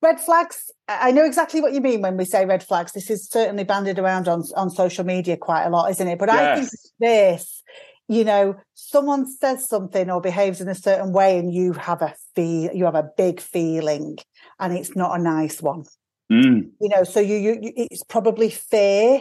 red 0.00 0.18
flags, 0.18 0.70
I 0.88 1.12
know 1.12 1.24
exactly 1.24 1.60
what 1.60 1.74
you 1.74 1.82
mean 1.82 2.00
when 2.00 2.16
we 2.16 2.24
say 2.24 2.46
red 2.46 2.64
flags. 2.64 2.92
This 2.92 3.10
is 3.10 3.28
certainly 3.28 3.64
banded 3.64 3.98
around 3.98 4.26
on, 4.26 4.42
on 4.56 4.70
social 4.70 5.04
media 5.04 5.36
quite 5.36 5.64
a 5.64 5.70
lot, 5.70 5.90
isn't 5.90 6.08
it? 6.08 6.18
But 6.18 6.30
yes. 6.30 6.38
I 6.38 6.60
think 6.60 6.70
this, 6.98 7.62
you 8.08 8.24
know, 8.24 8.56
someone 8.72 9.30
says 9.30 9.68
something 9.68 10.10
or 10.10 10.22
behaves 10.22 10.62
in 10.62 10.68
a 10.68 10.74
certain 10.74 11.12
way 11.12 11.38
and 11.38 11.52
you 11.52 11.74
have 11.74 12.00
a 12.00 12.14
feel, 12.34 12.72
you 12.72 12.86
have 12.86 12.94
a 12.94 13.10
big 13.18 13.38
feeling 13.38 14.16
and 14.58 14.72
it's 14.72 14.96
not 14.96 15.20
a 15.20 15.22
nice 15.22 15.60
one. 15.60 15.84
Mm. 16.32 16.70
You 16.80 16.88
know, 16.88 17.04
so 17.04 17.20
you, 17.20 17.36
you, 17.36 17.58
it's 17.76 18.02
probably 18.02 18.48
fear 18.48 19.20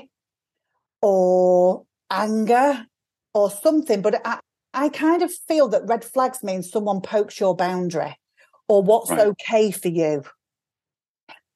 or 1.01 1.85
anger 2.09 2.85
or 3.33 3.49
something. 3.49 4.01
But 4.01 4.21
I, 4.25 4.39
I 4.73 4.89
kind 4.89 5.21
of 5.21 5.33
feel 5.33 5.67
that 5.69 5.85
red 5.85 6.03
flags 6.03 6.43
means 6.43 6.71
someone 6.71 7.01
pokes 7.01 7.39
your 7.39 7.55
boundary 7.55 8.17
or 8.67 8.81
what's 8.81 9.11
right. 9.11 9.27
okay 9.27 9.71
for 9.71 9.89
you. 9.89 10.23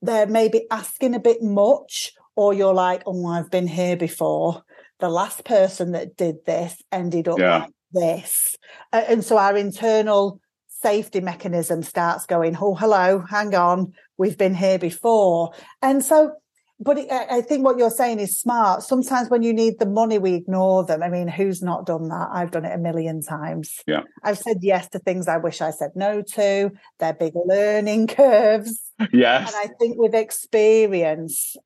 They're 0.02 0.28
maybe 0.28 0.66
asking 0.72 1.16
a 1.16 1.20
bit 1.20 1.42
much, 1.42 2.14
or 2.36 2.54
you're 2.54 2.74
like, 2.74 3.04
oh, 3.06 3.28
I've 3.28 3.52
been 3.52 3.68
here 3.68 3.98
before. 3.98 4.64
The 5.00 5.10
last 5.10 5.44
person 5.44 5.92
that 5.92 6.16
did 6.16 6.46
this 6.46 6.82
ended 6.92 7.28
up 7.28 7.40
yeah. 7.40 7.58
like 7.60 7.72
this. 7.92 8.56
And 8.94 9.24
so 9.24 9.38
our 9.38 9.58
internal 9.58 10.40
safety 10.68 11.20
mechanism 11.20 11.84
starts 11.84 12.26
going, 12.26 12.56
oh, 12.62 12.76
hello, 12.76 13.26
hang 13.30 13.54
on, 13.56 13.94
we've 14.18 14.38
been 14.38 14.56
here 14.56 14.80
before. 14.80 15.52
And 15.82 16.04
so 16.04 16.34
but 16.82 16.98
I 17.12 17.42
think 17.42 17.66
what 17.66 17.78
you're 17.78 17.90
saying 17.90 18.20
is 18.20 18.40
smart. 18.40 18.84
Sometimes 18.84 19.30
when 19.30 19.44
you 19.44 19.52
need 19.52 19.80
the 19.80 19.86
money, 19.86 20.18
we 20.18 20.34
ignore 20.34 20.86
them. 20.86 21.04
I 21.04 21.10
mean, 21.10 21.28
who's 21.28 21.62
not 21.62 21.86
done 21.86 22.08
that? 22.08 22.30
I've 22.32 22.52
done 22.52 22.64
it 22.64 22.74
a 22.74 22.78
million 22.78 23.22
times. 23.22 23.82
Yeah. 23.86 24.04
I've 24.24 24.38
said 24.38 24.60
yes 24.62 24.88
to 24.90 25.00
things 25.00 25.28
I 25.28 25.38
wish 25.38 25.60
I 25.60 25.72
said 25.72 25.92
no 25.96 26.22
to. 26.22 26.72
They're 27.00 27.14
big 27.14 27.34
learning 27.36 28.08
curves. 28.16 28.80
Yes. 29.12 29.54
And 29.54 29.56
I 29.58 29.74
think 29.78 29.98
with 29.98 30.16
experience, 30.16 31.58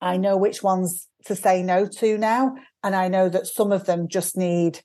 I 0.00 0.16
know 0.18 0.36
which 0.36 0.62
ones 0.62 1.08
to 1.24 1.34
say 1.34 1.64
no 1.64 1.86
to 1.86 2.16
now. 2.16 2.54
And 2.84 2.94
I 2.94 3.08
know 3.08 3.28
that 3.28 3.48
some 3.48 3.72
of 3.72 3.86
them 3.86 4.06
just 4.06 4.36
need, 4.36 4.82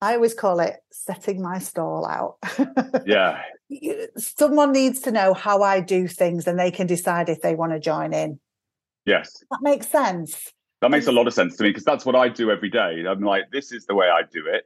I 0.00 0.14
always 0.14 0.34
call 0.34 0.60
it 0.60 0.76
setting 0.92 1.42
my 1.42 1.58
stall 1.58 2.06
out. 2.06 2.36
yeah. 3.06 3.42
Someone 4.16 4.70
needs 4.70 5.00
to 5.00 5.10
know 5.10 5.34
how 5.34 5.62
I 5.62 5.80
do 5.80 6.06
things 6.06 6.46
and 6.46 6.56
they 6.56 6.70
can 6.70 6.86
decide 6.86 7.28
if 7.28 7.40
they 7.40 7.56
want 7.56 7.72
to 7.72 7.80
join 7.80 8.14
in. 8.14 8.38
Yes. 9.04 9.42
That 9.50 9.60
makes 9.62 9.88
sense. 9.88 10.52
That 10.80 10.90
makes 10.90 11.06
a 11.06 11.12
lot 11.12 11.26
of 11.26 11.34
sense 11.34 11.56
to 11.56 11.64
me 11.64 11.70
because 11.70 11.84
that's 11.84 12.06
what 12.06 12.14
I 12.14 12.28
do 12.28 12.50
every 12.50 12.70
day. 12.70 13.04
I'm 13.08 13.20
like, 13.20 13.50
this 13.50 13.72
is 13.72 13.86
the 13.86 13.94
way 13.94 14.08
I 14.08 14.22
do 14.32 14.46
it. 14.46 14.64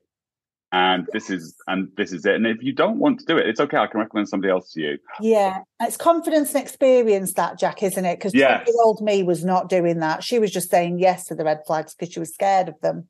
And 0.75 1.07
this 1.13 1.29
is 1.29 1.55
and 1.67 1.89
this 1.99 2.13
is 2.13 2.25
it. 2.25 2.35
And 2.35 2.47
if 2.47 2.63
you 2.63 2.73
don't 2.73 2.99
want 2.99 3.21
to 3.21 3.27
do 3.27 3.37
it, 3.37 3.47
it's 3.47 3.61
okay. 3.61 3.77
I 3.77 3.87
can 3.87 4.01
recommend 4.01 4.29
somebody 4.29 4.51
else 4.51 4.73
to 4.73 4.81
you. 4.81 4.99
Yeah. 5.21 5.59
It's 5.81 5.99
confidence 5.99 6.55
and 6.55 6.63
experience 6.63 7.35
that, 7.35 7.59
Jack, 7.59 7.83
isn't 7.83 8.05
it? 8.05 8.19
Because 8.19 8.35
yes. 8.35 8.67
old 8.83 9.03
me 9.03 9.23
was 9.23 9.45
not 9.45 9.69
doing 9.69 9.99
that. 9.99 10.25
She 10.25 10.39
was 10.39 10.51
just 10.51 10.71
saying 10.71 10.99
yes 10.99 11.27
to 11.27 11.35
the 11.35 11.45
red 11.45 11.61
flags 11.67 11.95
because 11.95 12.13
she 12.13 12.21
was 12.21 12.33
scared 12.33 12.69
of 12.69 12.81
them. 12.81 13.07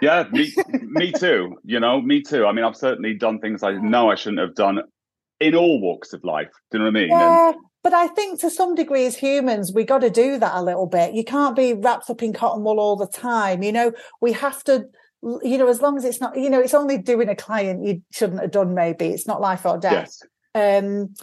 Yeah, 0.00 0.24
me 0.30 0.52
me 0.82 1.10
too. 1.10 1.56
You 1.64 1.80
know, 1.80 2.00
me 2.00 2.22
too. 2.22 2.46
I 2.46 2.52
mean, 2.52 2.64
I've 2.64 2.76
certainly 2.76 3.14
done 3.14 3.40
things 3.40 3.64
I 3.64 3.72
know 3.72 4.10
I 4.10 4.14
shouldn't 4.14 4.40
have 4.40 4.54
done 4.54 4.80
in 5.40 5.56
all 5.56 5.80
walks 5.80 6.12
of 6.12 6.22
life. 6.22 6.50
Do 6.70 6.78
you 6.78 6.84
know 6.84 6.90
what 6.90 6.96
I 6.96 7.00
mean? 7.00 7.08
Yeah. 7.08 7.48
And, 7.48 7.56
but 7.82 7.94
I 7.94 8.08
think 8.08 8.40
to 8.40 8.50
some 8.50 8.74
degree, 8.74 9.06
as 9.06 9.16
humans, 9.16 9.72
we 9.72 9.84
got 9.84 10.00
to 10.00 10.10
do 10.10 10.38
that 10.38 10.54
a 10.54 10.62
little 10.62 10.86
bit. 10.86 11.14
You 11.14 11.24
can't 11.24 11.56
be 11.56 11.72
wrapped 11.72 12.10
up 12.10 12.22
in 12.22 12.32
cotton 12.32 12.62
wool 12.62 12.78
all 12.78 12.96
the 12.96 13.06
time. 13.06 13.62
You 13.62 13.72
know, 13.72 13.92
we 14.20 14.32
have 14.32 14.62
to, 14.64 14.86
you 15.22 15.56
know, 15.56 15.68
as 15.68 15.80
long 15.80 15.96
as 15.96 16.04
it's 16.04 16.20
not, 16.20 16.36
you 16.36 16.50
know, 16.50 16.60
it's 16.60 16.74
only 16.74 16.98
doing 16.98 17.28
a 17.28 17.36
client 17.36 17.84
you 17.84 18.02
shouldn't 18.12 18.40
have 18.40 18.50
done, 18.50 18.74
maybe. 18.74 19.06
It's 19.06 19.26
not 19.26 19.40
life 19.40 19.64
or 19.64 19.78
death. 19.78 20.18
Yes. 20.54 20.82
Um, 20.82 21.14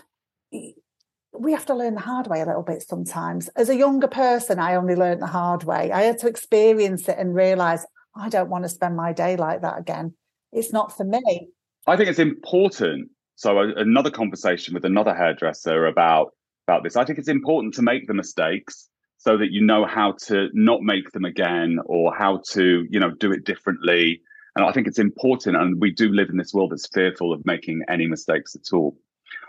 we 1.39 1.51
have 1.51 1.67
to 1.67 1.75
learn 1.75 1.93
the 1.93 2.01
hard 2.01 2.25
way 2.25 2.41
a 2.41 2.45
little 2.45 2.63
bit 2.63 2.81
sometimes. 2.81 3.49
As 3.49 3.69
a 3.69 3.75
younger 3.75 4.07
person, 4.07 4.57
I 4.57 4.75
only 4.75 4.95
learned 4.95 5.21
the 5.21 5.27
hard 5.27 5.63
way. 5.63 5.91
I 5.91 6.01
had 6.03 6.17
to 6.19 6.27
experience 6.27 7.07
it 7.07 7.17
and 7.19 7.35
realize 7.35 7.85
I 8.15 8.29
don't 8.29 8.49
want 8.49 8.63
to 8.63 8.69
spend 8.69 8.95
my 8.95 9.13
day 9.13 9.35
like 9.35 9.61
that 9.61 9.77
again. 9.77 10.15
It's 10.51 10.73
not 10.73 10.95
for 10.95 11.03
me. 11.03 11.49
I 11.85 11.95
think 11.97 12.09
it's 12.09 12.17
important. 12.17 13.11
So, 13.35 13.59
another 13.59 14.09
conversation 14.09 14.73
with 14.73 14.83
another 14.83 15.13
hairdresser 15.13 15.85
about 15.85 16.33
about 16.67 16.83
this. 16.83 16.95
I 16.95 17.05
think 17.05 17.17
it's 17.17 17.29
important 17.29 17.73
to 17.75 17.81
make 17.81 18.07
the 18.07 18.13
mistakes 18.13 18.89
so 19.17 19.37
that 19.37 19.51
you 19.51 19.65
know 19.65 19.85
how 19.85 20.13
to 20.27 20.49
not 20.53 20.81
make 20.81 21.11
them 21.11 21.25
again 21.25 21.79
or 21.85 22.13
how 22.15 22.41
to, 22.51 22.85
you 22.89 22.99
know, 22.99 23.11
do 23.11 23.31
it 23.31 23.45
differently. 23.45 24.21
And 24.55 24.65
I 24.65 24.71
think 24.71 24.87
it's 24.87 24.99
important. 24.99 25.55
And 25.55 25.79
we 25.79 25.91
do 25.91 26.09
live 26.09 26.29
in 26.29 26.37
this 26.37 26.53
world 26.53 26.71
that's 26.71 26.87
fearful 26.87 27.33
of 27.33 27.45
making 27.45 27.83
any 27.89 28.07
mistakes 28.07 28.55
at 28.55 28.73
all. 28.73 28.97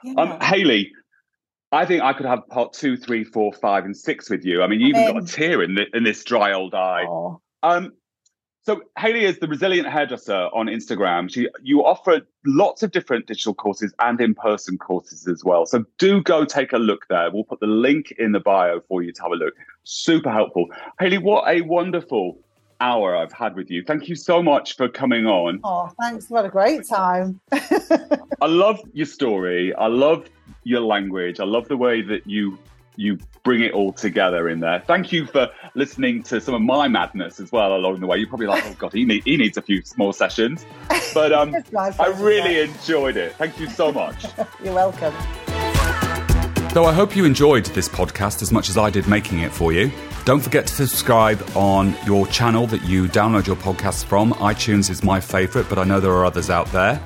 Yeah. 0.05 0.15
Um, 0.15 0.41
Haley, 0.41 0.93
I 1.73 1.85
think 1.85 2.03
I 2.03 2.13
could 2.13 2.27
have 2.27 2.47
part 2.49 2.73
two, 2.73 2.97
three, 2.97 3.25
four, 3.25 3.53
five, 3.53 3.85
and 3.85 3.97
six 3.97 4.31
with 4.31 4.45
you. 4.45 4.63
I 4.63 4.69
mean, 4.69 4.81
you 4.81 4.89
even 4.89 5.13
got 5.13 5.23
a 5.23 5.27
tear 5.27 5.63
in, 5.63 5.75
the, 5.75 5.85
in 5.93 6.05
this 6.05 6.25
dry 6.25 6.53
old 6.53 6.75
eye. 6.75 7.05
Um, 7.63 7.93
so 8.69 8.83
Haley 8.99 9.25
is 9.25 9.39
the 9.39 9.49
resilient 9.49 9.89
hairdresser 9.89 10.51
on 10.53 10.67
Instagram. 10.67 11.33
She 11.33 11.49
you 11.63 11.87
offer 11.87 12.21
lots 12.45 12.83
of 12.83 12.91
different 12.91 13.27
digital 13.27 13.55
courses 13.55 13.95
and 13.99 14.21
in-person 14.21 14.77
courses 14.77 15.27
as 15.27 15.43
well. 15.43 15.65
So 15.65 15.87
do 15.97 16.23
go 16.23 16.45
take 16.45 16.75
a 16.75 16.77
look 16.77 17.07
there. 17.09 17.31
We'll 17.31 17.45
put 17.45 17.61
the 17.61 17.67
link 17.67 18.13
in 18.19 18.33
the 18.33 18.41
bio 18.41 18.81
for 18.87 19.03
you 19.03 19.11
to 19.11 19.23
have 19.23 19.33
a 19.33 19.37
look. 19.37 19.55
Super 19.85 20.31
helpful. 20.31 20.67
Haley, 21.01 21.17
what 21.17 21.49
a 21.49 21.63
wonderful 21.63 22.39
hour 22.79 23.17
I've 23.17 23.33
had 23.33 23.57
with 23.57 23.71
you. 23.71 23.83
Thank 23.83 24.07
you 24.07 24.15
so 24.15 24.43
much 24.43 24.77
for 24.77 24.87
coming 24.87 25.25
on. 25.25 25.61
Oh, 25.65 25.91
thanks. 25.99 26.29
What 26.29 26.45
a 26.45 26.51
great 26.51 26.87
time. 26.87 27.41
I 27.53 28.47
love 28.49 28.83
your 28.93 29.07
story. 29.07 29.75
I 29.77 29.87
love 29.87 30.29
your 30.65 30.83
language. 30.83 31.41
I 31.41 31.45
love 31.45 31.69
the 31.69 31.79
way 31.79 32.03
that 32.03 32.27
you 32.27 32.59
you 32.99 33.17
bring 33.45 33.63
it 33.63 33.73
all 33.73 33.93
together 33.93 34.49
in 34.49 34.59
there. 34.59 34.83
Thank 34.85 35.13
you 35.13 35.25
for 35.27 35.49
listening 35.75 36.25
to 36.25 36.41
some 36.41 36.53
of 36.53 36.61
my 36.61 36.89
madness 36.89 37.39
as 37.39 37.53
well 37.53 37.77
along 37.77 38.01
the 38.01 38.07
way. 38.07 38.19
You're 38.19 38.29
probably 38.29 38.49
like, 38.49 38.67
oh 38.67 38.75
god, 38.77 38.93
he, 38.93 39.05
need, 39.05 39.23
he 39.25 39.37
needs 39.37 39.57
a 39.57 39.63
few 39.63 39.83
more 39.97 40.13
sessions, 40.13 40.67
but 41.15 41.33
um, 41.33 41.55
I 41.79 42.09
really 42.19 42.61
enjoyed 42.61 43.17
it. 43.17 43.37
Thank 43.37 43.61
you 43.61 43.69
so 43.69 43.93
much. 43.93 44.27
You're 44.65 44.75
welcome. 44.75 45.15
So 46.73 46.85
I 46.85 46.93
hope 46.93 47.15
you 47.15 47.25
enjoyed 47.25 47.67
this 47.67 47.89
podcast 47.89 48.43
as 48.43 48.53
much 48.53 48.69
as 48.69 48.77
I 48.77 48.91
did 48.91 49.07
making 49.07 49.41
it 49.41 49.53
for 49.53 49.73
you. 49.73 49.93
Don't 50.25 50.41
forget 50.41 50.67
to 50.67 50.75
subscribe 50.75 51.43
on 51.55 51.97
your 52.05 52.27
channel 52.27 52.67
that 52.67 52.83
you 52.83 53.07
download 53.07 53.47
your 53.47 53.57
podcasts 53.57 54.05
from. 54.05 54.33
iTunes 54.35 54.91
is 54.91 55.05
my 55.05 55.21
favourite, 55.21 55.69
but 55.69 55.79
I 55.79 55.85
know 55.85 56.01
there 56.01 56.13
are 56.13 56.25
others 56.25 56.51
out 56.51 56.67
there. 56.73 57.01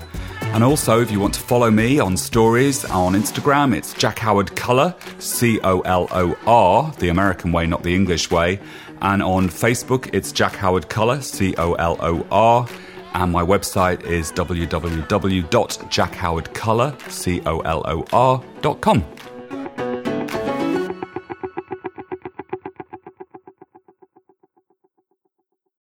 And 0.52 0.62
also, 0.62 1.00
if 1.00 1.10
you 1.10 1.18
want 1.18 1.34
to 1.34 1.40
follow 1.40 1.70
me 1.70 1.98
on 1.98 2.14
stories 2.14 2.84
on 2.84 3.14
Instagram, 3.14 3.74
it's 3.74 3.94
Jack 3.94 4.18
Howard 4.18 4.54
Color, 4.54 4.94
C 5.18 5.58
O 5.64 5.80
L 5.80 6.06
O 6.10 6.36
R, 6.46 6.92
the 6.98 7.08
American 7.08 7.52
way, 7.52 7.66
not 7.66 7.82
the 7.82 7.94
English 7.94 8.30
way. 8.30 8.60
And 9.00 9.22
on 9.22 9.48
Facebook, 9.48 10.10
it's 10.12 10.30
Jack 10.30 10.54
Howard 10.56 10.90
Color, 10.90 11.22
C 11.22 11.54
O 11.56 11.72
L 11.74 11.96
O 12.00 12.26
R. 12.30 12.68
And 13.14 13.32
my 13.32 13.42
website 13.42 14.04
is 14.04 14.30
www.jackhowardcolor, 14.32 17.10
C 17.10 17.40
O 17.46 17.60
L 17.60 17.82
O 17.86 18.04
R.com. 18.12 19.04